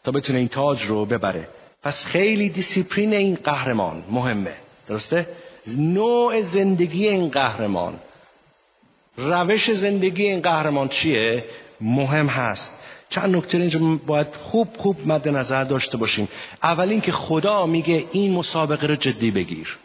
تا 0.05 0.11
بتونه 0.11 0.39
این 0.39 0.49
تاج 0.49 0.83
رو 0.83 1.05
ببره. 1.05 1.49
پس 1.83 2.07
خیلی 2.07 2.49
دیسیپلین 2.49 3.15
این 3.15 3.39
قهرمان 3.45 4.05
مهمه. 4.11 4.55
درسته؟ 4.87 5.27
نوع 5.77 6.41
زندگی 6.41 7.09
این 7.09 7.29
قهرمان. 7.31 7.99
روش 9.17 9.71
زندگی 9.71 10.23
این 10.27 10.41
قهرمان 10.41 10.89
چیه؟ 10.89 11.45
مهم 11.81 12.27
هست. 12.27 12.73
چند 13.09 13.37
نکته 13.37 13.59
اینجا 13.59 13.81
باید 14.07 14.37
خوب 14.37 14.69
خوب 14.77 14.97
مد 15.07 15.29
نظر 15.29 15.65
داشته 15.65 15.97
باشیم. 15.97 16.29
اول 16.63 16.89
اینکه 16.89 17.13
خدا 17.13 17.67
میگه 17.67 18.05
این 18.13 18.33
مسابقه 18.33 18.87
رو 18.87 18.95
جدی 18.95 19.31
بگیر. 19.31 19.79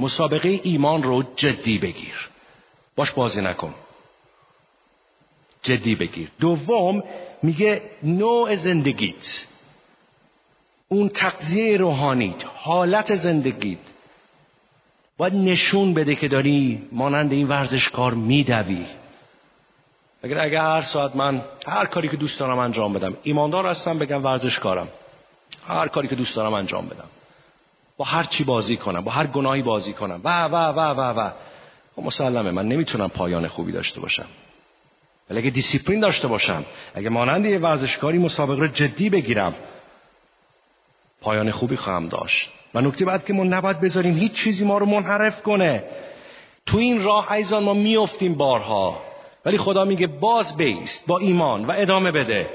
مسابقه 0.00 0.60
ایمان 0.62 1.02
رو 1.02 1.22
جدی 1.36 1.78
بگیر. 1.78 2.30
باش 2.96 3.10
بازی 3.10 3.40
نکن. 3.40 3.74
جدی 5.62 5.94
بگیر. 5.94 6.28
دوم 6.40 7.02
میگه 7.42 7.82
نوع 8.02 8.54
زندگیت. 8.54 9.46
اون 10.88 11.08
تقضیه 11.08 11.76
روحانیت 11.76 12.44
حالت 12.54 13.14
زندگیت. 13.14 13.78
باید 15.16 15.34
نشون 15.34 15.94
بده 15.94 16.14
که 16.14 16.28
داری 16.28 16.88
مانند 16.92 17.32
این 17.32 17.48
ورزشکار 17.48 18.14
میدوی. 18.14 18.86
اگر 20.22 20.38
اگر 20.38 20.60
هر 20.60 20.80
ساعت 20.80 21.16
من 21.16 21.44
هر 21.66 21.86
کاری 21.86 22.08
که 22.08 22.16
دوست 22.16 22.40
دارم 22.40 22.58
انجام 22.58 22.92
بدم 22.92 23.16
ایماندار 23.22 23.66
هستم 23.66 23.98
بگم 23.98 24.24
ورزشکارم. 24.24 24.88
هر 25.66 25.88
کاری 25.88 26.08
که 26.08 26.14
دوست 26.14 26.36
دارم 26.36 26.54
انجام 26.54 26.86
بدم. 26.86 27.08
با 27.96 28.04
هر 28.04 28.24
چی 28.24 28.44
بازی 28.44 28.76
کنم 28.76 29.00
با 29.00 29.10
هر 29.10 29.26
گناهی 29.26 29.62
بازی 29.62 29.92
کنم. 29.92 30.20
و 30.24 30.44
و 30.44 30.54
و 30.54 30.80
و 30.80 31.20
و. 31.20 31.30
خب 31.96 32.02
مسلمه 32.02 32.50
من 32.50 32.68
نمی‌تونم 32.68 33.08
پایان 33.08 33.48
خوبی 33.48 33.72
داشته 33.72 34.00
باشم. 34.00 34.26
ولی 35.30 35.38
اگه 35.38 35.50
دیسیپلین 35.50 36.00
داشته 36.00 36.28
باشم 36.28 36.64
اگه 36.94 37.08
مانند 37.08 37.44
یه 37.44 37.58
ورزشکاری 37.58 38.18
مسابقه 38.18 38.60
رو 38.60 38.66
جدی 38.66 39.10
بگیرم 39.10 39.54
پایان 41.20 41.50
خوبی 41.50 41.76
خواهم 41.76 42.08
داشت. 42.08 42.50
و 42.74 42.80
نکته 42.80 43.04
بعد 43.04 43.24
که 43.24 43.32
ما 43.32 43.44
نباید 43.44 43.80
بذاریم 43.80 44.14
هیچ 44.14 44.32
چیزی 44.32 44.64
ما 44.64 44.78
رو 44.78 44.86
منحرف 44.86 45.42
کنه. 45.42 45.84
تو 46.66 46.78
این 46.78 47.02
راه 47.02 47.32
ایزان 47.32 47.64
ما 47.64 47.74
میافتیم 47.74 48.34
بارها. 48.34 49.02
ولی 49.44 49.58
خدا 49.58 49.84
میگه 49.84 50.06
باز 50.06 50.56
بیست 50.56 51.06
با 51.06 51.18
ایمان 51.18 51.64
و 51.64 51.72
ادامه 51.76 52.12
بده. 52.12 52.50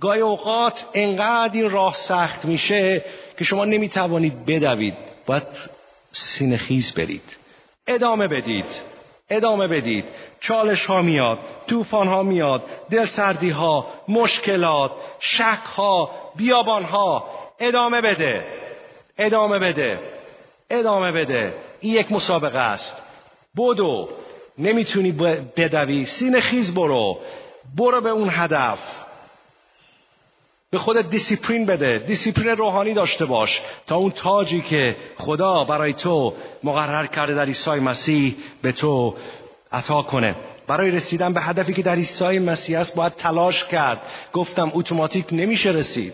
گاهی 0.00 0.20
اوقات 0.20 0.86
انقدر 0.94 1.50
این 1.54 1.70
راه 1.70 1.94
سخت 1.94 2.44
میشه 2.44 3.04
که 3.40 3.44
شما 3.44 3.64
نمی‌توانید 3.64 4.44
بدوید 4.46 4.94
باید 5.26 5.42
سینخیز 6.12 6.94
برید. 6.94 7.36
ادامه 7.86 8.28
بدید 8.28 8.80
ادامه 9.30 9.68
بدید. 9.68 10.04
چالش 10.40 10.86
ها 10.86 11.02
میاد 11.02 11.38
طوفان 11.66 12.08
ها 12.08 12.22
میاد 12.22 12.62
دل 12.90 13.04
سردی 13.04 13.50
ها 13.50 13.86
مشکلات 14.08 14.92
شک 15.18 15.62
ها 15.76 16.10
بیابان 16.36 16.84
ها 16.84 17.24
ادامه 17.60 18.00
بده 18.00 18.44
ادامه 19.18 19.58
بده 19.58 19.98
ادامه 20.70 21.12
بده. 21.12 21.54
این 21.80 21.94
یک 21.94 22.12
مسابقه 22.12 22.58
است. 22.58 23.02
بدو. 23.56 24.08
نمی‌تونی 24.58 25.12
بدوی. 25.56 26.04
سینه 26.04 26.40
خیز 26.40 26.74
برو. 26.74 27.18
برو 27.76 28.00
به 28.00 28.10
اون 28.10 28.28
هدف. 28.32 29.04
به 30.70 30.78
خودت 30.78 31.10
دیسیپلین 31.10 31.66
بده. 31.66 31.98
دیسیپلین 32.06 32.56
روحانی 32.56 32.94
داشته 32.94 33.24
باش 33.24 33.62
تا 33.86 33.96
اون 33.96 34.10
تاجی 34.10 34.60
که 34.60 34.96
خدا 35.16 35.64
برای 35.64 35.92
تو 35.92 36.34
مقرر 36.64 37.06
کرده 37.06 37.34
در 37.34 37.44
عیسی 37.44 37.70
مسیح 37.70 38.36
به 38.62 38.72
تو 38.72 39.14
عطا 39.72 40.02
کنه. 40.02 40.36
برای 40.66 40.90
رسیدن 40.90 41.32
به 41.32 41.40
هدفی 41.40 41.74
که 41.74 41.82
در 41.82 41.94
عیسی 41.94 42.38
مسیح 42.38 42.78
است 42.78 42.96
باید 42.96 43.14
تلاش 43.14 43.64
کرد. 43.64 44.02
گفتم 44.32 44.70
اتوماتیک 44.74 45.26
نمیشه 45.32 45.70
رسید. 45.70 46.12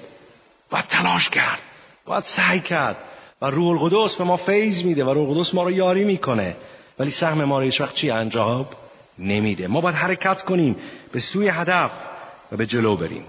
باید 0.71 0.85
تلاش 0.85 1.31
کرد. 1.31 1.59
باید 2.07 2.25
سعی 2.25 2.61
کرد. 2.61 2.97
و 3.43 3.47
روح 3.47 3.83
القدس 3.83 4.17
به 4.17 4.25
ما 4.25 4.37
فیض 4.37 4.87
میده 4.87 5.05
و 5.05 5.11
روح 5.11 5.31
القدس 5.31 5.55
ما 5.55 5.63
رو 5.63 5.71
یاری 5.71 6.05
می‌کنه. 6.05 6.57
ولی 6.99 7.11
سهم 7.11 7.45
ما 7.45 7.59
رو 7.59 7.65
هیچ 7.65 7.81
وقت 7.81 7.95
چی 7.95 8.11
انجام 8.11 8.67
نمیده. 9.19 9.67
ما 9.67 9.81
باید 9.81 9.97
حرکت 9.97 10.43
کنیم. 10.43 10.77
به 11.13 11.19
سوی 11.19 11.49
هدف 11.49 11.91
و 12.53 12.57
به 12.57 12.67
جلو 12.67 12.97
بریم. 12.97 13.25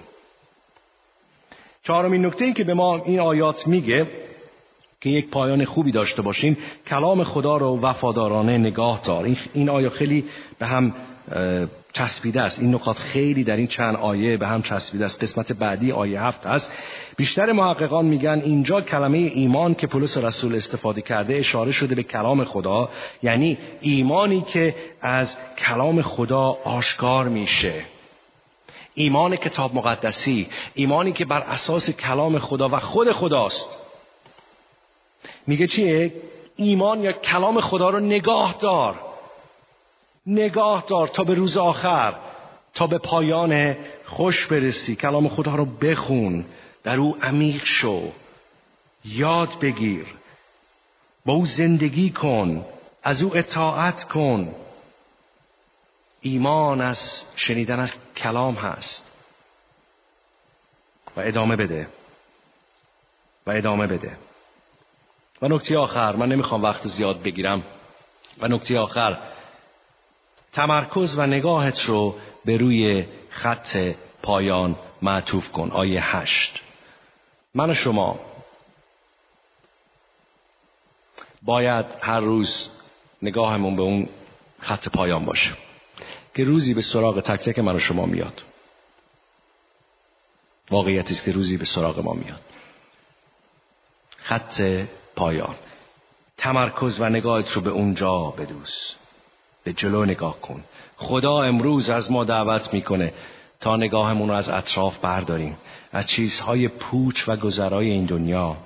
چهارمین 1.88 2.26
نکته 2.26 2.46
ای 2.46 2.54
که 2.54 2.64
به 2.64 2.74
ما 2.74 3.04
این 3.06 3.20
آیات 3.20 3.68
میگه 3.68 4.08
که 5.02 5.10
یک 5.10 5.30
پایان 5.30 5.66
خوبی 5.66 5.92
داشته 5.92 6.22
باشیم 6.22 6.58
کلام 6.88 7.24
خدا 7.24 7.58
رو 7.58 7.80
وفادارانه 7.80 8.58
نگاه 8.58 9.02
دار. 9.02 9.36
این 9.54 9.70
آیه 9.70 9.90
خیلی 9.90 10.26
به 10.60 10.66
هم 10.66 10.96
چسبیده 11.94 12.42
است. 12.42 12.60
این 12.60 12.76
نکات 12.76 13.00
خیلی 13.00 13.44
در 13.44 13.56
این 13.56 13.68
چند 13.68 13.96
آیه 13.96 14.38
به 14.38 14.48
هم 14.48 14.62
چسبیده 14.62 15.06
است. 15.06 15.24
قسمت 15.24 15.54
بعدی 15.54 15.92
آیه 15.92 16.22
هفت 16.22 16.46
است. 16.46 16.72
بیشتر 17.18 17.52
محققان 17.52 18.06
میگن 18.06 18.42
اینجا 18.46 18.82
کلمه 18.82 19.18
ایمان 19.18 19.76
که 19.76 19.88
پولس 19.88 20.18
رسول 20.18 20.56
استفاده 20.56 21.02
کرده 21.02 21.36
اشاره 21.36 21.72
شده 21.72 21.96
به 21.96 22.04
کلام 22.04 22.44
خدا 22.44 22.90
یعنی 23.24 23.58
ایمانی 23.82 24.42
که 24.42 24.76
از 25.02 25.38
کلام 25.58 26.02
خدا 26.02 26.58
آشکار 26.64 27.30
میشه. 27.30 27.97
ایمان 28.98 29.36
کتاب 29.36 29.76
مقدسی 29.76 30.48
ایمانی 30.74 31.12
که 31.12 31.26
بر 31.26 31.40
اساس 31.40 31.90
کلام 31.90 32.40
خدا 32.40 32.70
و 32.70 32.80
خود 32.80 33.12
خداست. 33.12 33.78
میگه 35.48 35.68
چیه؟ 35.68 36.14
ایمان 36.56 37.04
یا 37.04 37.12
کلام 37.12 37.62
خدا 37.62 37.90
رو 37.90 38.00
نگاه 38.00 38.56
دار. 38.60 39.00
نگاه 40.28 40.84
دار 40.88 41.08
تا 41.08 41.24
به 41.24 41.34
روز 41.34 41.58
آخر 41.58 42.16
تا 42.74 42.88
به 42.88 42.98
پایان 42.98 43.76
خوش 44.06 44.46
برسی. 44.48 44.96
کلام 44.96 45.28
خدا 45.28 45.56
رو 45.56 45.66
بخون 45.66 46.46
در 46.84 46.98
او 46.98 47.18
عمیق 47.22 47.64
شو. 47.64 48.12
یاد 49.06 49.60
بگیر. 49.62 50.06
با 51.26 51.34
او 51.34 51.46
زندگی 51.46 52.10
کن 52.10 52.66
از 53.04 53.24
او 53.24 53.38
اطاعت 53.38 54.04
کن. 54.04 54.56
ایمان 56.28 56.82
از 56.82 57.26
شنیدن 57.36 57.80
از 57.80 57.94
کلام 58.16 58.56
هست. 58.56 59.12
و 61.18 61.20
ادامه 61.20 61.56
بده. 61.56 61.88
و 63.48 63.52
ادامه 63.52 63.88
بده. 63.88 64.18
و 65.42 65.48
نکته 65.48 65.78
آخر 65.78 66.16
من 66.16 66.30
نمی‌خوام 66.30 66.64
وقت 66.64 66.88
زیاد 66.88 67.22
بگیرم. 67.22 67.64
و 68.40 68.48
نکته 68.48 68.80
آخر 68.80 69.18
تمرکز 70.54 71.20
و 71.20 71.26
نگاهت 71.26 71.82
رو 71.82 72.16
به 72.46 72.58
روی 72.58 73.08
خط 73.30 73.96
پایان 74.24 74.76
معطوف 75.02 75.52
کن. 75.52 75.72
آیه 75.72 76.18
هشت. 76.18 76.62
من 77.56 77.70
و 77.70 77.74
شما 77.74 78.20
باید 81.42 81.86
هر 82.02 82.20
روز 82.20 82.70
نگاهمون 83.22 83.76
به 83.76 83.82
اون 83.82 84.10
خط 84.60 84.90
پایان 84.90 85.26
باشه. 85.26 85.67
که 86.38 86.44
روزی 86.44 86.74
به 86.74 86.82
سراغ 86.82 87.20
تک 87.22 87.50
تک 87.50 87.60
من 87.60 87.76
و 87.76 87.80
شما 87.80 88.06
میاد. 88.06 88.44
واقعیتی 90.72 91.14
است 91.14 91.24
که 91.24 91.32
روزی 91.32 91.58
به 91.58 91.66
سراغ 91.66 92.00
ما 92.00 92.14
میاد. 92.14 92.42
خط 94.18 94.62
پایان. 95.16 95.56
تمرکز 96.38 97.02
و 97.02 97.10
نگاهت 97.10 97.52
رو 97.52 97.62
به 97.62 97.70
اونجا 97.70 98.34
بدوز 98.38 98.94
به 99.64 99.74
جلو 99.74 100.06
نگاه 100.06 100.42
کن. 100.42 100.64
خدا 100.98 101.44
امروز 101.44 101.90
از 101.90 102.12
ما 102.12 102.24
دعوت 102.24 102.74
می‌کنه 102.74 103.14
تا 103.60 103.78
نگاهمون 103.78 104.30
رو 104.30 104.36
از 104.36 104.50
اطراف 104.50 104.98
برداریم. 104.98 105.58
از 105.92 106.06
چیزهای 106.06 106.68
پوچ 106.68 107.30
و 107.30 107.36
گذرای 107.36 107.90
این 107.90 108.06
دنیا. 108.06 108.58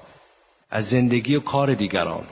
از 0.72 0.90
زندگی 0.90 1.36
و 1.36 1.40
کار 1.40 1.74
دیگران. 1.74 2.26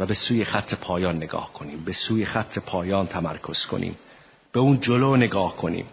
و 0.00 0.06
به 0.06 0.14
سوی 0.14 0.44
خط 0.44 0.74
پایان 0.74 1.16
نگاه 1.16 1.52
کنیم. 1.52 1.84
به 1.84 1.92
سوی 1.92 2.24
خط 2.24 2.58
پایان 2.58 3.06
تمرکز 3.06 3.66
کنیم. 3.66 3.96
به 4.52 4.60
اون 4.60 4.80
جلو 4.80 5.16
نگاه 5.16 5.56
کنیم. 5.56 5.86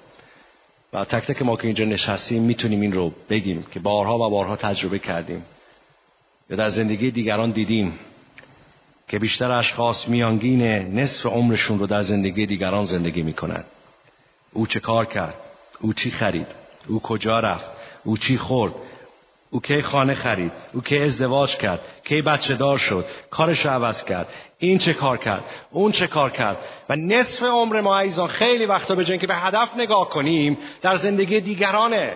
و 0.93 1.05
تک 1.05 1.25
تک 1.25 1.41
ما 1.41 1.55
که 1.55 1.65
اینجا 1.65 1.85
نشستیم 1.85 2.43
می‌تونیم 2.43 2.81
این 2.81 2.91
رو 2.91 3.13
بگیم 3.29 3.63
که 3.71 3.79
بارها 3.79 4.15
و 4.15 4.29
بارها 4.29 4.55
تجربه 4.55 4.99
کردیم. 4.99 5.45
یا 6.49 6.57
در 6.57 6.69
زندگی 6.69 7.11
دیگران 7.11 7.51
دیدیم 7.51 7.99
که 9.07 9.19
بیشتر 9.19 9.51
اشخاص 9.51 10.07
میانگین 10.07 10.61
نصف 10.99 11.25
عمرشون 11.25 11.79
رو 11.79 11.87
در 11.87 12.01
زندگی 12.01 12.45
دیگران 12.45 12.83
زندگی 12.83 13.21
می‌کنند 13.21 13.65
او 14.53 14.67
چه 14.67 14.79
کار 14.79 15.05
کرد؟ 15.05 15.35
او 15.81 15.93
چی 15.93 16.11
خرید؟ 16.11 16.47
او 16.87 16.99
کجا 16.99 17.39
رفت؟ 17.39 17.65
او 18.03 18.17
چی 18.17 18.37
خورد؟ 18.37 18.73
او 19.51 19.61
کی 19.61 19.81
خانه 19.81 20.13
خرید 20.13 20.51
او 20.73 20.81
کی 20.81 20.97
ازدواج 20.97 21.55
کرد 21.57 21.79
کی 22.03 22.21
بچه 22.21 22.55
دار 22.55 22.77
شد 22.77 23.05
کارش 23.29 23.65
رو 23.65 23.71
عوض 23.71 24.03
کرد. 24.03 24.27
این 24.57 24.77
چه 24.77 24.93
کار 24.93 25.17
کرد؟ 25.17 25.43
اون 25.71 25.91
چه 25.91 26.07
کار 26.07 26.29
کرد؟ 26.29 26.57
و 26.89 26.95
نصف 26.95 27.43
عمر 27.43 27.81
ما 27.81 27.99
عیزان 27.99 28.27
خیلی 28.27 28.65
وقتا 28.65 28.95
به 28.95 29.05
که 29.05 29.27
به 29.27 29.35
هدف 29.35 29.75
نگاه 29.77 30.09
کنیم 30.09 30.57
در 30.81 30.95
زندگی 30.95 31.41
دیگرانه. 31.41 32.15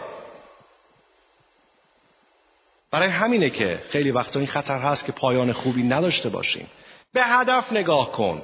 برای 2.92 3.10
همینه 3.10 3.50
که 3.50 3.80
خیلی 3.90 4.12
وقتا 4.12 4.40
این 4.40 4.48
خطر 4.48 4.80
هست 4.80 5.06
که 5.06 5.12
پایان 5.12 5.52
خوبی 5.52 5.84
نداشته 5.84 6.30
باشیم. 6.30 6.68
به 7.14 7.24
هدف 7.24 7.74
نگاه 7.74 8.12
کن. 8.12 8.42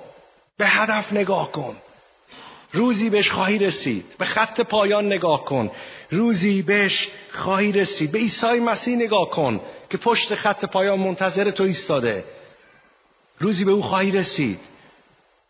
به 0.58 0.68
هدف 0.68 1.14
نگاه 1.14 1.52
کن. 1.52 1.76
روزی 2.74 3.09
بهش 3.09 3.32
خواهی 3.32 3.57
رسید. 3.57 4.05
به 4.17 4.26
خط 4.26 4.61
پایان 4.61 5.05
نگاه 5.05 5.45
کن. 5.45 5.72
روزی 6.09 6.61
بهش 6.61 7.09
خواهی 7.32 7.72
رسید. 7.72 8.11
به 8.11 8.20
عیسی 8.20 8.59
مسیح 8.59 8.95
نگاه 8.95 9.30
کن 9.30 9.61
که 9.89 9.97
پشت 9.97 10.36
خط 10.36 10.65
پایان 10.65 10.99
منتظر 10.99 11.51
تو 11.51 11.63
ایستاده. 11.63 12.24
روزی 13.39 13.65
به 13.65 13.72
او 13.72 13.82
خواهی 13.82 14.11
رسید. 14.11 14.59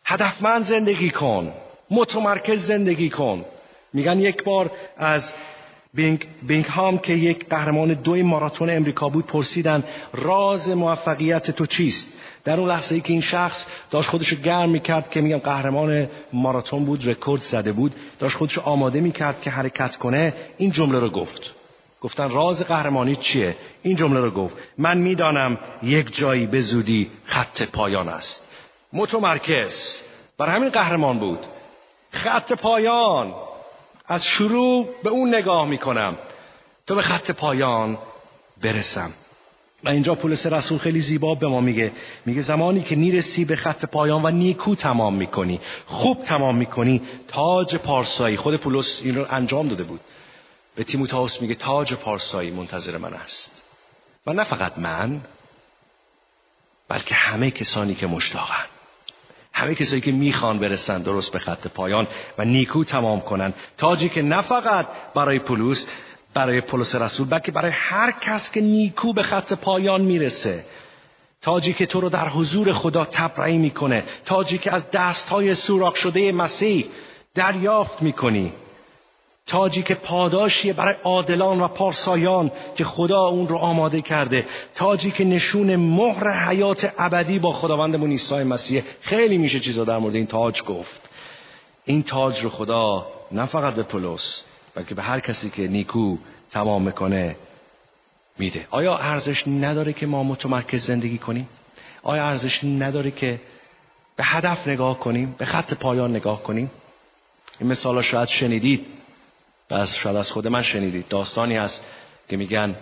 هدفمند 0.06 0.64
زندگی 0.64 1.10
کن. 1.10 1.54
متمرکز 1.92 2.66
زندگی 2.66 3.10
کن. 3.10 3.46
میگن 3.94 4.20
یک 4.20 4.44
بار 4.44 4.72
از 4.98 5.34
بینگ, 5.94 6.28
بینگ 6.42 6.66
هام 6.66 6.98
که 6.98 7.14
یک 7.14 7.50
قهرمان 7.50 7.94
دوی 7.94 8.22
ماراتون 8.22 8.70
امریکا 8.70 9.10
بود 9.10 9.26
پرسیدن 9.26 9.84
راز 10.14 10.70
موفقیت 10.70 11.52
تو 11.52 11.66
چیست؟ 11.66 12.20
در 12.44 12.60
اون 12.60 12.70
لحظه 12.70 12.96
ای 12.96 13.02
که 13.02 13.14
این 13.14 13.22
شخص 13.22 13.66
داشت 13.92 14.10
خودشو 14.10 14.36
گرم 14.36 14.70
می‌کرد 14.70 15.10
که 15.10 15.22
میگم 15.22 15.38
قهرمان 15.38 16.10
ماراتون 16.34 16.86
بود 16.86 17.10
رکورد 17.10 17.42
زده 17.42 17.72
بود 17.72 17.96
داشت 18.20 18.38
خودشو 18.38 18.62
آماده 18.62 19.02
می‌کرد 19.02 19.42
که 19.42 19.50
حرکت 19.50 19.96
کنه 19.96 20.34
این 20.58 20.72
جمله 20.72 21.00
رو 21.00 21.10
گفت. 21.10 21.56
گفتن 22.02 22.30
راز 22.30 22.68
قهرمانی 22.68 23.16
چیه؟ 23.16 23.56
این 23.84 23.96
جمله 23.96 24.20
رو 24.20 24.32
گفت. 24.32 24.58
من 24.78 24.98
می‌دانم 24.98 25.58
یک 25.84 26.16
جایی 26.16 26.46
به 26.46 26.60
زودی 26.60 27.12
خط 27.24 27.64
پایان 27.64 28.10
است. 28.10 28.56
متمرکز 28.94 30.04
بر 30.38 30.50
همین 30.50 30.70
قهرمان 30.70 31.20
بود. 31.20 31.40
خط 32.12 32.54
پایان! 32.54 33.34
از 34.10 34.26
شروع 34.26 34.90
به 35.04 35.10
اون 35.10 35.36
نگاه 35.36 35.68
می‌کنم 35.68 36.18
تا 36.88 36.96
به 36.96 37.02
خط 37.02 37.32
پایان 37.32 37.98
برسم. 38.62 39.14
و 39.84 39.90
اینجا 39.90 40.16
پولس 40.16 40.46
رسول 40.46 40.78
خیلی 40.78 41.00
زیبا 41.00 41.36
به 41.36 41.48
ما 41.48 41.62
میگه. 41.62 41.92
میگه 42.26 42.42
زمانی 42.42 42.82
که 42.82 42.96
می‌رسی 42.96 43.46
به 43.46 43.56
خط 43.56 43.86
پایان 43.86 44.26
و 44.26 44.30
نیکو 44.30 44.76
تمام 44.76 45.16
می‌کنی 45.16 45.62
خوب 45.86 46.22
تمام 46.22 46.58
می‌کنی 46.58 47.02
تاج 47.28 47.76
پارسایی. 47.76 48.38
خود 48.38 48.56
پولس 48.56 49.02
این 49.04 49.16
رو 49.16 49.26
انجام 49.30 49.68
داده 49.68 49.84
بود. 49.84 50.00
به 50.76 50.84
تیموتائوس 50.84 51.42
میگه 51.42 51.56
تاج 51.56 51.94
پارسایی 51.94 52.52
منتظر 52.52 52.98
من 52.98 53.14
است 53.14 53.64
و 54.28 54.34
نه 54.34 54.44
فقط 54.44 54.78
من 54.78 55.22
بلکه 56.88 57.16
همه 57.16 57.52
کسانی 57.52 57.96
که 57.96 58.08
مشتاقن. 58.08 58.66
همه 59.60 59.76
کسایی 59.76 60.02
که 60.02 60.12
می‌خوان 60.12 60.60
برسن 60.60 61.02
درست 61.02 61.32
به 61.32 61.40
خط 61.40 61.68
پایان 61.68 62.08
و 62.38 62.46
نیکو 62.46 62.84
تمام 62.84 63.22
کنن. 63.22 63.54
تاجی 63.78 64.10
که 64.10 64.22
نه 64.22 64.42
فقط 64.42 64.88
برای 65.16 65.40
پولس 65.40 65.88
برای 66.34 66.62
پولس 66.62 66.96
رسول 66.96 67.28
بلکه 67.28 67.52
برای 67.52 67.72
هر 67.72 68.12
کس 68.12 68.52
که 68.52 68.62
نیکو 68.62 69.14
به 69.14 69.24
خط 69.24 69.54
پایان 69.54 70.02
می‌رسه. 70.02 70.64
تاجی 71.42 71.74
که 71.74 71.86
تو 71.86 72.02
رو 72.02 72.10
در 72.10 72.30
حضور 72.30 72.74
خدا 72.74 73.06
تبرئه 73.06 73.58
می‌کنه. 73.58 74.04
تاجی 74.26 74.58
که 74.58 74.76
از 74.76 74.92
دستهای 74.92 75.56
سوراخ 75.56 75.96
شده 75.96 76.32
مسیح 76.32 76.86
دریافت 77.36 78.02
می‌کنی. 78.02 78.54
تاجی 79.48 79.82
که 79.82 79.96
پاداشیه 79.96 80.74
برای 80.74 80.96
عادلان 81.04 81.62
و 81.62 81.68
پارسایان 81.68 82.52
که 82.76 82.84
خدا 82.84 83.28
اون 83.28 83.48
رو 83.48 83.58
آماده 83.58 84.02
کرده. 84.02 84.46
تاجی 84.76 85.12
که 85.12 85.24
نشون 85.24 85.76
مهر 85.76 86.50
حیات 86.50 86.94
ابدی 86.98 87.40
با 87.40 87.50
خداوندمون 87.50 88.10
عیسی 88.10 88.44
مسیح. 88.44 88.84
خیلی 89.02 89.38
میشه 89.38 89.60
چیزا 89.60 89.84
در 89.84 89.98
مورد 89.98 90.16
این 90.16 90.28
تاج 90.28 90.64
گفت. 90.64 91.10
این 91.86 92.04
تاج 92.04 92.44
رو 92.44 92.50
خدا 92.50 93.08
نه 93.32 93.46
فقط 93.46 93.74
به 93.74 93.84
پولس 93.84 94.44
بلکه 94.76 94.96
به 94.96 95.02
هر 95.02 95.20
کسی 95.20 95.50
که 95.50 95.68
نیکو 95.68 96.18
تمام 96.52 96.82
می‌کنه 96.82 97.36
میده. 98.38 98.68
آیا 98.72 98.98
ارزش 98.98 99.48
نداره 99.48 99.94
که 99.94 100.06
ما 100.06 100.24
متمرکز 100.24 100.86
زندگی 100.86 101.18
کنیم؟ 101.18 101.50
آیا 102.04 102.26
ارزش 102.26 102.64
نداره 102.64 103.12
که 103.12 103.40
به 104.16 104.24
هدف 104.24 104.68
نگاه 104.68 105.00
کنیم؟ 105.00 105.36
به 105.38 105.46
خط 105.46 105.74
پایان 105.74 106.16
نگاه 106.16 106.44
کنیم؟ 106.44 106.72
این 107.60 107.70
مثال 107.70 108.02
شاید 108.02 108.28
شنیدید. 108.28 108.99
از 109.70 109.96
شاید 109.96 110.16
از 110.16 110.32
خود 110.32 110.48
من 110.48 110.62
شنیدید. 110.62 111.08
داستانی 111.08 111.56
هست 111.56 111.86
که 112.30 112.38
میگن 112.38 112.76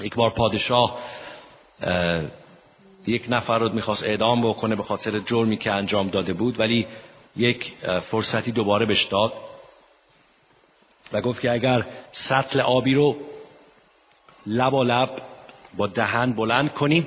یک 0.00 0.14
بار 0.14 0.30
پادشاه 0.30 0.98
یک 3.06 3.26
نفر 3.28 3.58
رو 3.58 3.72
می‌خواست 3.72 4.04
اعدام 4.04 4.50
بکنه 4.50 4.76
به 4.76 4.82
خاطر 4.82 5.18
جرمی 5.18 5.56
که 5.56 5.70
انجام 5.72 6.08
داده 6.08 6.32
بود 6.32 6.60
ولی 6.60 6.86
یک 7.36 7.72
فرصتی 8.00 8.52
دوباره 8.52 8.86
بهش 8.86 9.04
داد 9.04 9.32
و 11.12 11.20
گفت 11.20 11.40
که 11.40 11.50
اگر 11.50 11.86
سطل 12.12 12.60
آبی 12.60 12.94
رو 12.94 13.16
لب 14.46 14.74
و 14.74 14.84
لب 14.84 15.22
با 15.76 15.86
دهن 15.86 16.32
بلند 16.32 16.72
کنیم 16.72 17.06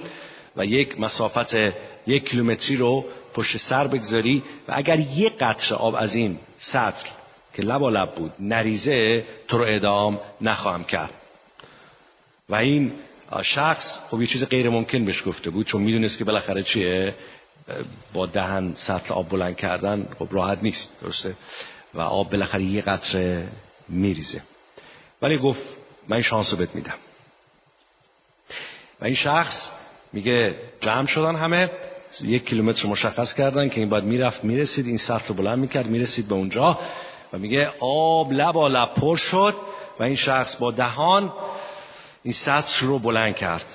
و 0.55 0.65
یک 0.65 0.99
مسافت 0.99 1.55
یک 2.07 2.29
کیلومتری 2.29 2.75
رو 2.75 3.05
پشت 3.33 3.57
سر 3.57 3.87
بگذاری 3.87 4.43
و 4.67 4.73
اگر 4.75 4.99
یک 4.99 5.33
قطره 5.39 5.77
آب 5.77 5.95
از 5.95 6.15
این 6.15 6.39
سطل 6.57 7.09
که 7.57 7.63
لب 7.63 7.81
و 7.81 7.89
لب 7.89 8.15
بود. 8.15 8.31
نریزه 8.39 9.25
تو 9.47 9.57
رو 9.57 9.63
اعدام 9.63 10.19
نخواهم 10.41 10.83
کرد. 10.83 11.13
و 12.49 12.55
این 12.55 12.93
شخص 13.41 13.99
خب 14.09 14.21
یه 14.21 14.27
چیز 14.27 14.49
غیر 14.49 14.69
ممکن 14.69 15.05
بهش 15.05 15.23
گفته 15.25 15.49
بود 15.49 15.65
چون 15.65 15.81
می‌دونست 15.81 16.17
که 16.17 16.23
بالاخره 16.23 16.63
چیه؟ 16.63 17.15
با 18.13 18.25
دهن 18.25 18.73
سطل 18.75 19.13
آب 19.13 19.29
بلند 19.29 19.55
کردن 19.55 20.07
خب 20.19 20.27
راحت 20.31 20.63
نیست 20.63 21.01
درسته؟ 21.01 21.35
و 21.93 22.01
آب 22.01 22.29
بالاخره 22.29 22.63
یه 22.63 22.81
قطره 22.81 23.47
میریزه. 23.89 24.41
ولی 25.21 25.37
گفت 25.37 25.77
من 26.07 26.13
این 26.15 26.23
شانس 26.23 26.51
رو 26.51 26.59
بهت 26.59 26.75
میدم. 26.75 26.97
و 29.01 29.05
این 29.05 29.13
شخص 29.13 29.71
میگه 30.13 30.55
جمع 30.81 31.05
شدن 31.05 31.35
همه 31.35 31.69
یک 32.23 32.45
کیلومتر 32.45 32.87
مشخص 32.87 33.33
کردن 33.33 33.69
که 33.69 33.79
این 33.79 33.89
باید 33.89 34.03
می‌رفت 34.03 34.43
می‌رسید 34.43 34.87
این 34.87 34.97
سطل 34.97 35.27
رو 35.27 35.35
بلند 35.35 35.59
می‌کرد 35.59 35.87
می‌رسید 35.87 36.27
به 36.27 36.35
اونجا. 36.35 36.79
و 37.33 37.37
میگه 37.37 37.71
آب 37.79 38.31
لب 38.31 38.57
لب 38.57 38.93
پر 38.93 39.15
شد 39.15 39.55
و 39.99 40.03
این 40.03 40.15
شخص 40.15 40.55
با 40.55 40.71
دهان 40.71 41.33
این 42.23 42.31
سطح 42.33 42.85
رو 42.85 42.99
بلند 42.99 43.35
کرد 43.35 43.65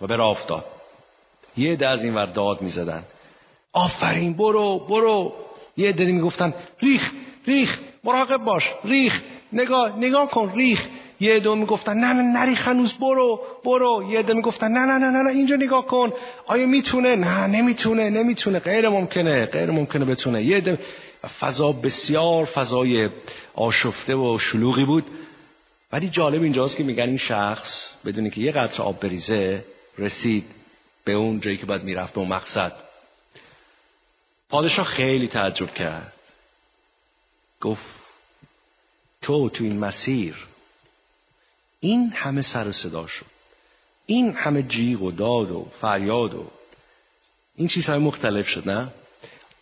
و 0.00 0.06
به 0.06 0.16
راه 0.16 0.30
افتاد. 0.30 0.64
یه 1.56 1.72
عده 1.72 1.86
از 1.88 2.04
این 2.04 2.14
ور 2.14 2.26
داد 2.26 2.62
می‌زدن. 2.62 3.02
آفرین 3.72 4.32
برو 4.32 4.78
برو. 4.78 5.32
یه 5.76 5.88
عده 5.88 6.04
می‌گفتن 6.04 6.54
ریخ 6.82 7.10
ریخ 7.46 7.78
مراقب 8.04 8.36
باش 8.36 8.70
ریخ 8.84 9.22
نگاه 9.52 9.98
نگاه 9.98 10.28
کن 10.30 10.52
ریخ. 10.56 10.88
یه 11.20 11.34
عده 11.34 11.54
می‌گفتن 11.54 11.96
نه 11.96 12.12
نه 12.12 12.22
نریخ 12.22 12.68
هنوز 12.68 12.94
برو 12.94 13.40
برو. 13.64 14.04
یه 14.10 14.18
عده 14.18 14.34
می‌گفتن 14.34 14.72
نه 14.72 14.80
نه 14.80 14.98
نه 14.98 15.22
نه 15.22 15.30
اینجا 15.30 15.56
نگاه 15.56 15.86
کن. 15.86 16.12
آیا 16.46 16.66
می‌تونه؟ 16.66 17.16
نه 17.16 17.46
نمی‌تونه 17.46 18.10
نمی‌تونه. 18.10 18.58
غیر 18.58 18.88
ممکنه 18.88 19.46
غیر 19.46 19.70
ممکنه 19.70 20.04
بتونه. 20.04 20.44
یه 20.44 20.56
عده 20.56 20.78
فضا 21.28 21.72
بسیار 21.72 22.44
فضای 22.44 23.10
آشفته 23.54 24.14
و 24.14 24.38
شلوغی 24.38 24.84
بود. 24.84 25.04
ولی 25.92 26.08
جالب 26.08 26.42
اینجاست 26.42 26.76
که 26.76 26.82
میگن 26.82 27.02
این 27.08 27.16
شخص 27.16 27.94
بدونی 28.06 28.30
که 28.30 28.40
یه 28.40 28.52
قطر 28.52 28.82
آب 28.82 29.00
بریزه 29.00 29.64
رسید 29.98 30.44
به 31.04 31.12
اون 31.12 31.40
جایی 31.40 31.56
که 31.56 31.66
باید 31.66 31.82
می‌رفت 31.82 32.12
به 32.14 32.20
اون 32.20 32.28
مقصد. 32.28 32.72
پادشاه 34.48 34.86
خیلی 34.86 35.28
تعجب 35.28 35.74
کرد. 35.74 36.12
گفت 37.60 37.86
تو 39.22 39.48
تو 39.48 39.64
این 39.64 39.78
مسیر 39.78 40.46
این 41.80 42.12
همه 42.12 42.42
سر 42.42 42.68
و 42.68 42.72
صدا 42.72 43.06
شد. 43.06 43.26
این 44.06 44.34
همه 44.36 44.62
جیغ 44.62 45.02
و 45.02 45.10
داد 45.10 45.50
و 45.50 45.66
فریاد 45.80 46.34
و 46.34 46.50
این 47.56 47.68
چیزهای 47.68 47.98
مختلف 47.98 48.48
شد 48.48 48.70
نه؟ 48.70 48.88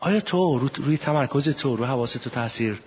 آیا 0.00 0.20
تو 0.20 0.58
روی 0.58 0.98
تمرکز 0.98 1.48
تو 1.48 1.76
روی 1.76 1.86
حواس 1.86 2.12
تو 2.12 2.30
تاثیر 2.30 2.80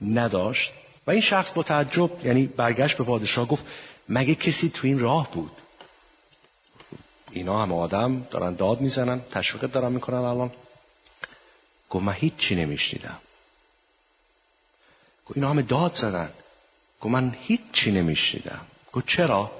نداشت؟ 0.00 0.72
و 1.06 1.10
این 1.10 1.20
شخص 1.20 1.52
با 1.52 1.62
تعجب 1.62 2.26
یعنی 2.26 2.46
برگشت 2.46 2.98
به 2.98 3.04
پادشاه 3.04 3.48
گفت 3.48 3.64
مگه 4.08 4.34
کسی 4.34 4.68
تو 4.70 4.86
این 4.86 4.98
راه 4.98 5.30
بود؟ 5.32 5.50
اینا 7.30 7.62
هم 7.62 7.72
آدم 7.72 8.26
دارن 8.30 8.54
داد 8.54 8.80
می‌زنن 8.80 9.20
تشویق 9.30 9.70
دارن 9.70 9.92
می‌کنن 9.92 10.16
الان. 10.16 10.52
گفت 11.90 12.04
من 12.04 12.12
هیچی 12.12 12.54
نمیشنیدم. 12.54 13.18
گفت 15.26 15.36
اینا 15.36 15.50
همه 15.50 15.62
داد 15.62 15.94
زدن. 15.94 16.30
گفت 17.00 17.12
من 17.12 17.36
هیچی 17.40 17.92
نمیشنیدم. 17.92 18.60
گفت 18.92 19.06
چرا؟ 19.06 19.50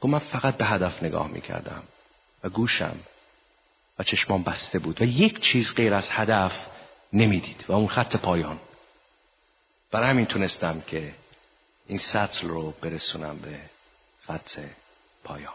گفت 0.00 0.12
من 0.12 0.18
فقط 0.18 0.56
به 0.56 0.64
هدف 0.64 1.02
نگاه 1.02 1.28
می‌کردم 1.28 1.82
و 2.44 2.48
گوشم 2.48 2.96
چشمان 4.02 4.42
بسته 4.42 4.78
بود 4.78 5.02
و 5.02 5.04
یک 5.04 5.40
چیز 5.40 5.74
غیر 5.74 5.94
از 5.94 6.10
هدف 6.10 6.66
نمی‌دید 7.12 7.64
و 7.68 7.72
اون 7.72 7.86
خط 7.86 8.16
پایان. 8.16 8.60
برای 9.90 10.10
همین 10.10 10.26
تونستم 10.26 10.80
که 10.80 11.14
این 11.86 11.98
سطل 11.98 12.48
رو 12.48 12.70
برسونم 12.70 13.38
به 13.38 13.60
خط 14.26 14.58
پایان. 15.24 15.52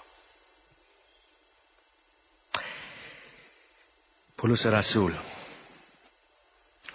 پولس 4.38 4.66
رسول 4.66 5.16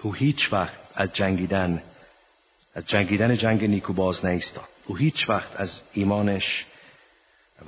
او 0.03 0.15
هیچ 0.15 0.53
وقت 0.53 0.81
از 0.95 1.13
جنگیدن 1.13 1.83
از 2.75 2.87
جنگیدن 2.87 3.35
جنگ 3.37 3.65
نیکو 3.65 3.93
باز 3.93 4.25
نیستاد. 4.25 4.69
او 4.87 4.97
هیچ 4.97 5.29
وقت 5.29 5.57
از 5.57 5.83
ایمانش 5.93 6.67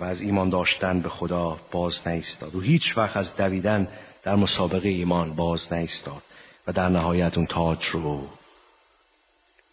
و 0.01 0.05
از 0.05 0.22
ایمان 0.22 0.49
داشتن 0.49 1.01
به 1.01 1.09
خدا 1.09 1.59
باز 1.70 2.09
نیستاد. 2.09 2.55
او 2.55 2.61
هیچ 2.61 2.99
وقت 2.99 3.16
از 3.16 3.36
دویدن 3.36 3.88
در 4.22 4.34
مسابقه 4.34 4.88
ایمان 4.88 5.34
باز 5.34 5.72
نیستاد 5.72 6.22
و 6.66 6.72
در 6.72 6.88
نهایت 6.88 7.36
اون 7.36 7.47
تاج 7.47 7.86
رو 7.86 8.28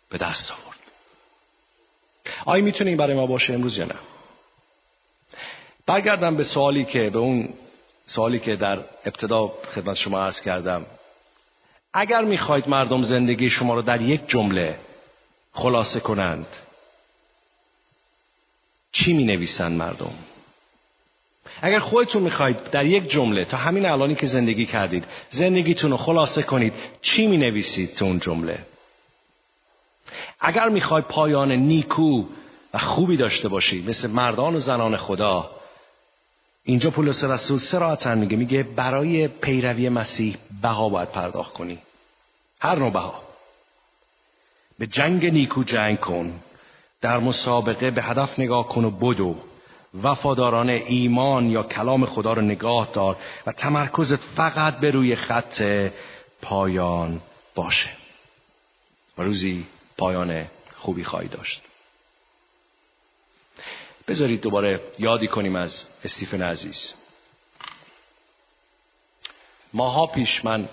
به 0.09 0.17
دست 0.17 0.51
آورد. 0.51 0.79
آیا 2.45 2.63
می‌تونه 2.63 2.89
این 2.89 2.97
برای 2.97 3.15
ما 3.15 3.27
باشه 3.27 3.53
امروز 3.53 3.77
یا 3.77 3.85
نه؟ 3.85 3.95
برگردم 5.85 6.35
به 6.35 6.43
سوالی 6.43 6.85
که 6.85 7.09
به 7.09 7.19
اون 7.19 7.53
سوالی 8.05 8.39
که 8.39 8.55
در 8.55 8.77
ابتدا 9.05 9.47
خدمت 9.47 9.95
شما 9.95 10.19
عرض 10.19 10.41
کردم. 10.41 10.85
اگر 11.93 12.21
می‌خواید 12.21 12.67
مردم 12.67 13.01
زندگی 13.01 13.49
شما 13.49 13.73
رو 13.73 13.81
در 13.81 14.01
یک 14.01 14.27
جمله 14.27 14.79
خلاصه 15.51 15.99
کنند 15.99 16.47
چی 18.91 19.13
می 19.13 19.23
نویسند 19.23 19.77
مردم؟ 19.77 20.13
اگر 21.61 21.79
خودتون 21.79 22.23
می‌خواید 22.23 22.63
در 22.63 22.85
یک 22.85 23.09
جمله 23.09 23.45
تا 23.45 23.57
همین 23.57 23.85
الانی 23.85 24.15
که 24.15 24.25
زندگی 24.25 24.65
کردید 24.65 25.05
زندگیتون 25.29 25.91
رو 25.91 25.97
خلاصه 25.97 26.43
کنید 26.43 26.73
چی 27.01 27.27
می 27.27 27.37
نویسید 27.37 27.95
تو 27.95 28.05
اون 28.05 28.19
جمله؟ 28.19 28.65
اگر 30.39 30.69
می‌خوای 30.69 31.01
پایان 31.09 31.51
نیکو 31.51 32.25
و 32.73 32.77
خوبی 32.77 33.17
داشته 33.17 33.47
باشی 33.47 33.81
مثل 33.87 34.11
مردان 34.11 34.55
و 34.55 34.59
زنان 34.59 34.97
خدا 34.97 35.49
اینجا 36.63 36.89
پولس 36.89 37.23
رسول 37.23 37.57
سراحتا 37.57 38.15
میگه 38.15 38.37
میگه 38.37 38.63
برای 38.63 39.27
پیروی 39.27 39.89
مسیح 39.89 40.37
بها 40.61 40.89
باید 40.89 41.11
پرداخت 41.11 41.53
کنی. 41.53 41.79
هر 42.59 42.79
نوع 42.79 42.91
بها. 42.91 43.23
به 44.79 44.87
جنگ 44.87 45.25
نیکو 45.25 45.63
جنگ 45.63 45.99
کن. 45.99 46.39
در 47.01 47.17
مسابقه 47.17 47.91
به 47.91 48.03
هدف 48.03 48.39
نگاه 48.39 48.67
کن 48.67 48.85
و 48.85 48.91
بدو. 48.91 49.35
وفاداران 50.03 50.69
ایمان 50.69 51.49
یا 51.49 51.63
کلام 51.63 52.05
خدا 52.05 52.33
رو 52.33 52.41
نگاه 52.41 52.89
دار 52.93 53.17
و 53.47 53.51
تمرکزت 53.51 54.21
فقط 54.35 54.79
به 54.79 54.91
روی 54.91 55.15
خط 55.15 55.91
پایان 56.41 57.21
باشه. 57.55 57.89
و 59.17 59.23
روزی 59.23 59.67
پایان 59.97 60.47
خوبی 60.75 61.03
خواهی 61.03 61.27
داشت. 61.27 61.61
بذارید 64.07 64.41
دوباره 64.41 64.81
یادی 64.99 65.27
کنیم 65.27 65.55
از 65.55 65.85
استیفن 66.03 66.41
عزیز. 66.41 66.93
ماها 69.73 70.07
پیش 70.07 70.45
من 70.45 70.69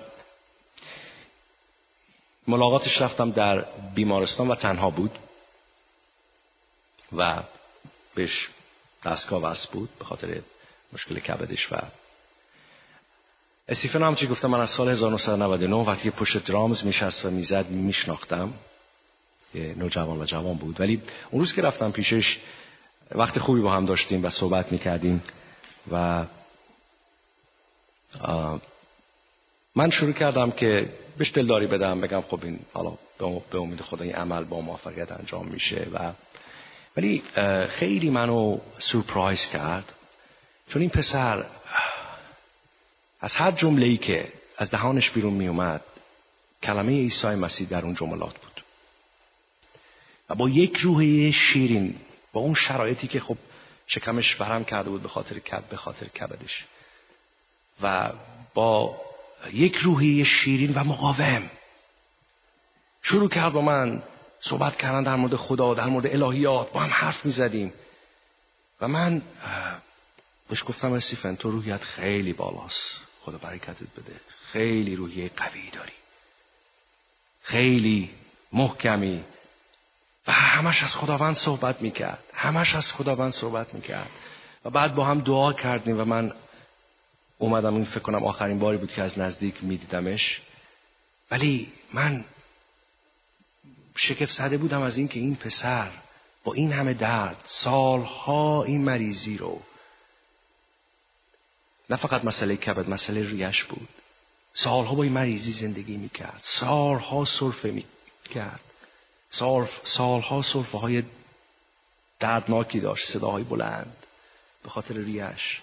ملاقاتش 2.48 3.02
رفتم 3.02 3.30
در 3.30 3.64
بیمارستان 3.94 4.48
و 4.48 4.54
تنها 4.54 4.90
بود. 4.90 5.18
و 7.16 7.42
بهش 8.14 8.48
دستگاه 9.04 9.42
وصل 9.42 9.72
بود 9.72 9.88
به 9.98 10.04
خاطر 10.04 10.42
مشکل 10.92 11.18
کبدش 11.18 11.72
و 11.72 11.76
استیفن 13.68 14.02
هم 14.02 14.14
چی 14.14 14.26
گفتم 14.26 14.48
من 14.48 14.60
از 14.60 14.70
سال 14.70 14.88
1999 14.88 15.76
وقتی 15.76 16.10
پشت 16.10 16.44
درامز 16.44 16.86
میشست 16.86 17.26
و 17.26 17.30
می‌زد 17.30 17.70
میشناختم. 17.70 18.54
نوجوان 19.54 20.20
و 20.20 20.24
جوان 20.24 20.56
بود. 20.56 20.80
ولی 20.80 21.02
اون 21.30 21.40
روز 21.40 21.54
که 21.54 21.62
رفتم 21.62 21.90
پیشش 21.90 22.40
وقت 23.14 23.38
خوبی 23.38 23.60
با 23.60 23.72
هم 23.72 23.86
داشتیم 23.86 24.24
و 24.24 24.30
صحبت 24.30 24.72
می‌کردیم 24.72 25.22
و 25.92 26.24
من 29.74 29.90
شروع 29.90 30.12
کردم 30.12 30.50
که 30.50 30.92
بهش 31.18 31.32
دلداری 31.32 31.66
بدم 31.66 32.00
بگم 32.00 32.20
خب 32.20 32.40
این 32.44 32.60
حالا 32.72 32.92
به 33.50 33.58
امید 33.58 33.80
خدا 33.80 34.04
این 34.04 34.14
عمل 34.14 34.44
با 34.44 34.60
موفقیت 34.60 35.12
انجام 35.12 35.46
میشه 35.48 35.86
و 35.92 36.12
ولی 36.98 37.22
خیلی 37.68 38.10
منو 38.10 38.58
سورپرایز 38.78 39.46
کرد. 39.46 39.92
چون 40.68 40.82
این 40.82 40.90
پسر 40.90 41.46
از 43.20 43.34
هر 43.34 43.50
جمله 43.50 43.96
که 43.96 44.32
از 44.56 44.70
دهانش 44.70 45.10
بیرون 45.10 45.32
می 45.32 45.48
اومد 45.48 45.80
کلمه 46.62 46.92
عیسی 46.92 47.26
مسیح 47.26 47.68
در 47.68 47.82
اون 47.82 47.94
جملات 47.94 48.38
بود. 48.38 48.64
و 50.30 50.34
با 50.34 50.48
یک 50.48 50.76
روحیه 50.76 51.30
شیرین 51.30 51.96
با 52.32 52.40
اون 52.40 52.54
شرایطی 52.54 53.08
که 53.08 53.20
خب 53.20 53.36
شکمش 53.86 54.40
ورم 54.40 54.64
کرده 54.64 54.90
بود 54.90 55.02
به 55.02 55.08
خاطر 55.08 55.38
کب 55.38 55.68
به 55.68 55.76
خاطر 55.76 56.06
کبدش. 56.06 56.64
و 57.82 58.12
با 58.54 59.00
یک 59.52 59.76
روحی 59.76 60.24
شیرین 60.24 60.74
و 60.74 60.84
مقاوم 60.84 61.50
شروع 63.02 63.28
کرد 63.28 63.52
با 63.52 63.60
من 63.60 64.02
صحبت 64.40 64.76
کردن 64.76 65.02
در 65.02 65.16
مورد 65.16 65.36
خدا 65.36 65.74
در 65.74 65.86
مورد 65.86 66.06
الهیات. 66.06 66.72
با 66.72 66.80
هم 66.80 66.90
حرف 66.92 67.24
می 67.24 67.30
زدیم 67.30 67.72
و 68.80 68.88
من 68.88 69.22
بهش 70.48 70.64
گفتم 70.66 70.92
استیفن 70.92 71.36
تو 71.36 71.50
روحیت 71.50 71.80
خیلی 71.80 72.32
بالاست. 72.32 73.00
خدا 73.20 73.38
برکتت 73.38 73.92
بده. 73.96 74.20
خیلی 74.52 74.96
روحیه 74.96 75.30
قوی 75.36 75.70
داری. 75.70 75.92
خیلی 77.42 78.10
محکمی. 78.52 79.24
و 80.26 80.32
همش 80.32 80.82
از 80.82 80.96
خداوند 80.96 81.34
صحبت 81.34 81.82
می‌کرد. 81.82 82.24
همش 82.34 82.74
از 82.74 82.92
خداوند 82.92 83.32
صحبت 83.32 83.74
می‌کرد. 83.74 84.10
و 84.64 84.70
بعد 84.70 84.94
با 84.94 85.04
هم 85.04 85.20
دعا 85.20 85.52
کردیم 85.52 86.00
و 86.00 86.04
من 86.04 86.32
اومدم 87.38 87.74
این 87.74 87.84
فکر 87.84 88.00
کنم 88.00 88.24
آخرین 88.24 88.58
باری 88.58 88.78
بود 88.78 88.92
که 88.92 89.02
از 89.02 89.18
نزدیک 89.18 89.64
میدیدمش. 89.64 90.40
ولی 91.30 91.72
من 91.92 92.24
شگفت 93.98 94.32
زده 94.32 94.56
بودم 94.58 94.82
از 94.82 94.98
اینکه 94.98 95.20
این 95.20 95.36
پسر 95.36 95.90
با 96.44 96.54
این 96.54 96.72
همه 96.72 96.94
درد 96.94 97.40
سالها 97.44 98.64
این 98.64 98.84
مریضی 98.84 99.36
رو 99.36 99.62
نه 101.90 101.96
فقط 101.96 102.24
مسئله 102.24 102.56
کبد 102.56 102.88
مسئله 102.88 103.30
ریش 103.30 103.64
بود. 103.64 103.88
سالها 104.52 104.94
با 104.94 105.02
این 105.02 105.12
مریضی 105.12 105.52
زندگی 105.52 105.96
می‌کرد. 105.96 106.40
سالها 106.42 107.24
صرفه 107.24 107.70
می‌کرد. 107.70 108.60
سال 109.30 109.68
سالها 109.82 110.42
صرفه 110.42 110.78
های 110.78 111.02
دردناکی 112.20 112.80
داشت 112.80 113.06
صداهای 113.06 113.44
بلند 113.44 113.96
به 114.62 114.70
خاطر 114.70 114.94
ریش. 114.94 115.60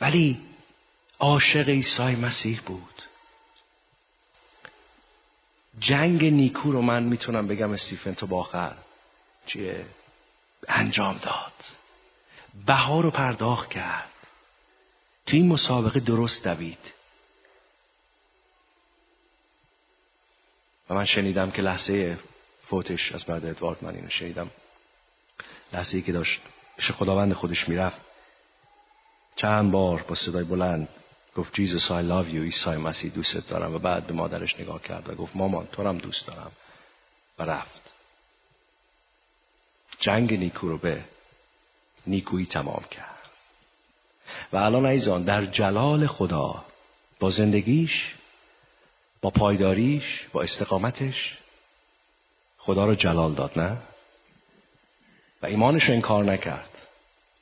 ولی 0.00 0.40
عاشق 1.18 1.68
عیسی 1.68 2.02
مسیح 2.02 2.60
بود. 2.66 3.02
جنگ 5.78 6.24
نیکو 6.24 6.72
رو 6.72 6.82
من 6.82 7.02
می‌تونم 7.02 7.46
بگم 7.46 7.72
استیفن 7.72 8.14
تو 8.14 8.26
باخر. 8.26 8.74
چیه؟ 9.46 9.86
انجام 10.68 11.18
داد. 11.18 11.52
بها 12.66 13.00
رو 13.00 13.10
پرداخت 13.10 13.70
کرد. 13.70 14.10
تو 15.26 15.36
این 15.36 15.48
مسابقه 15.48 16.00
درست 16.00 16.44
دوید. 16.48 16.94
و 20.90 20.94
من 20.94 21.04
شنیدم 21.04 21.50
که 21.50 21.62
لحظه 21.62 22.18
فوتش 22.66 23.12
از 23.12 23.24
بعد 23.24 23.46
ادوارد 23.46 23.84
من 23.84 23.94
اینو 23.94 24.08
شنیدم. 24.08 24.50
لحظه 25.72 25.96
ای 25.96 26.02
که 26.02 26.12
داشت 26.12 26.42
پیش 26.76 26.90
خداوند 26.90 27.32
خودش 27.32 27.68
می‌رفت. 27.68 28.00
چند 29.36 29.72
بار 29.72 30.02
با 30.02 30.14
صدای 30.14 30.44
بلند 30.44 30.88
گفت 31.36 31.54
جیزوس 31.54 31.88
I 31.88 32.02
love 32.02 32.32
you. 32.32 32.40
ایسای 32.40 32.76
مسیح 32.76 33.12
دوست 33.12 33.48
دارم. 33.48 33.74
و 33.74 33.78
بعد 33.78 34.06
به 34.06 34.12
مادرش 34.12 34.60
نگاه 34.60 34.82
کرد 34.82 35.10
و 35.10 35.14
گفت 35.14 35.36
مامان 35.36 35.66
تو 35.66 35.88
هم 35.88 35.98
دوست 35.98 36.26
دارم. 36.26 36.52
و 37.38 37.42
رفت. 37.42 37.92
جنگ 39.98 40.34
نیکو 40.34 40.68
رو 40.68 40.78
به 40.78 41.04
نیکویی 42.06 42.46
تمام 42.46 42.84
کرد. 42.90 43.16
و 44.52 44.56
الان 44.56 44.86
ایزان 44.86 45.24
در 45.24 45.46
جلال 45.46 46.06
خدا 46.06 46.64
با 47.20 47.30
زندگیش 47.30 48.14
با 49.20 49.30
پایداریش 49.30 50.26
با 50.32 50.42
استقامتش 50.42 51.38
خدا 52.58 52.84
رو 52.84 52.94
جلال 52.94 53.34
داد 53.34 53.58
نه؟ 53.58 53.76
و 55.42 55.46
ایمانش 55.46 55.84
رو 55.84 55.94
انکار 55.94 56.24
نکرد. 56.24 56.86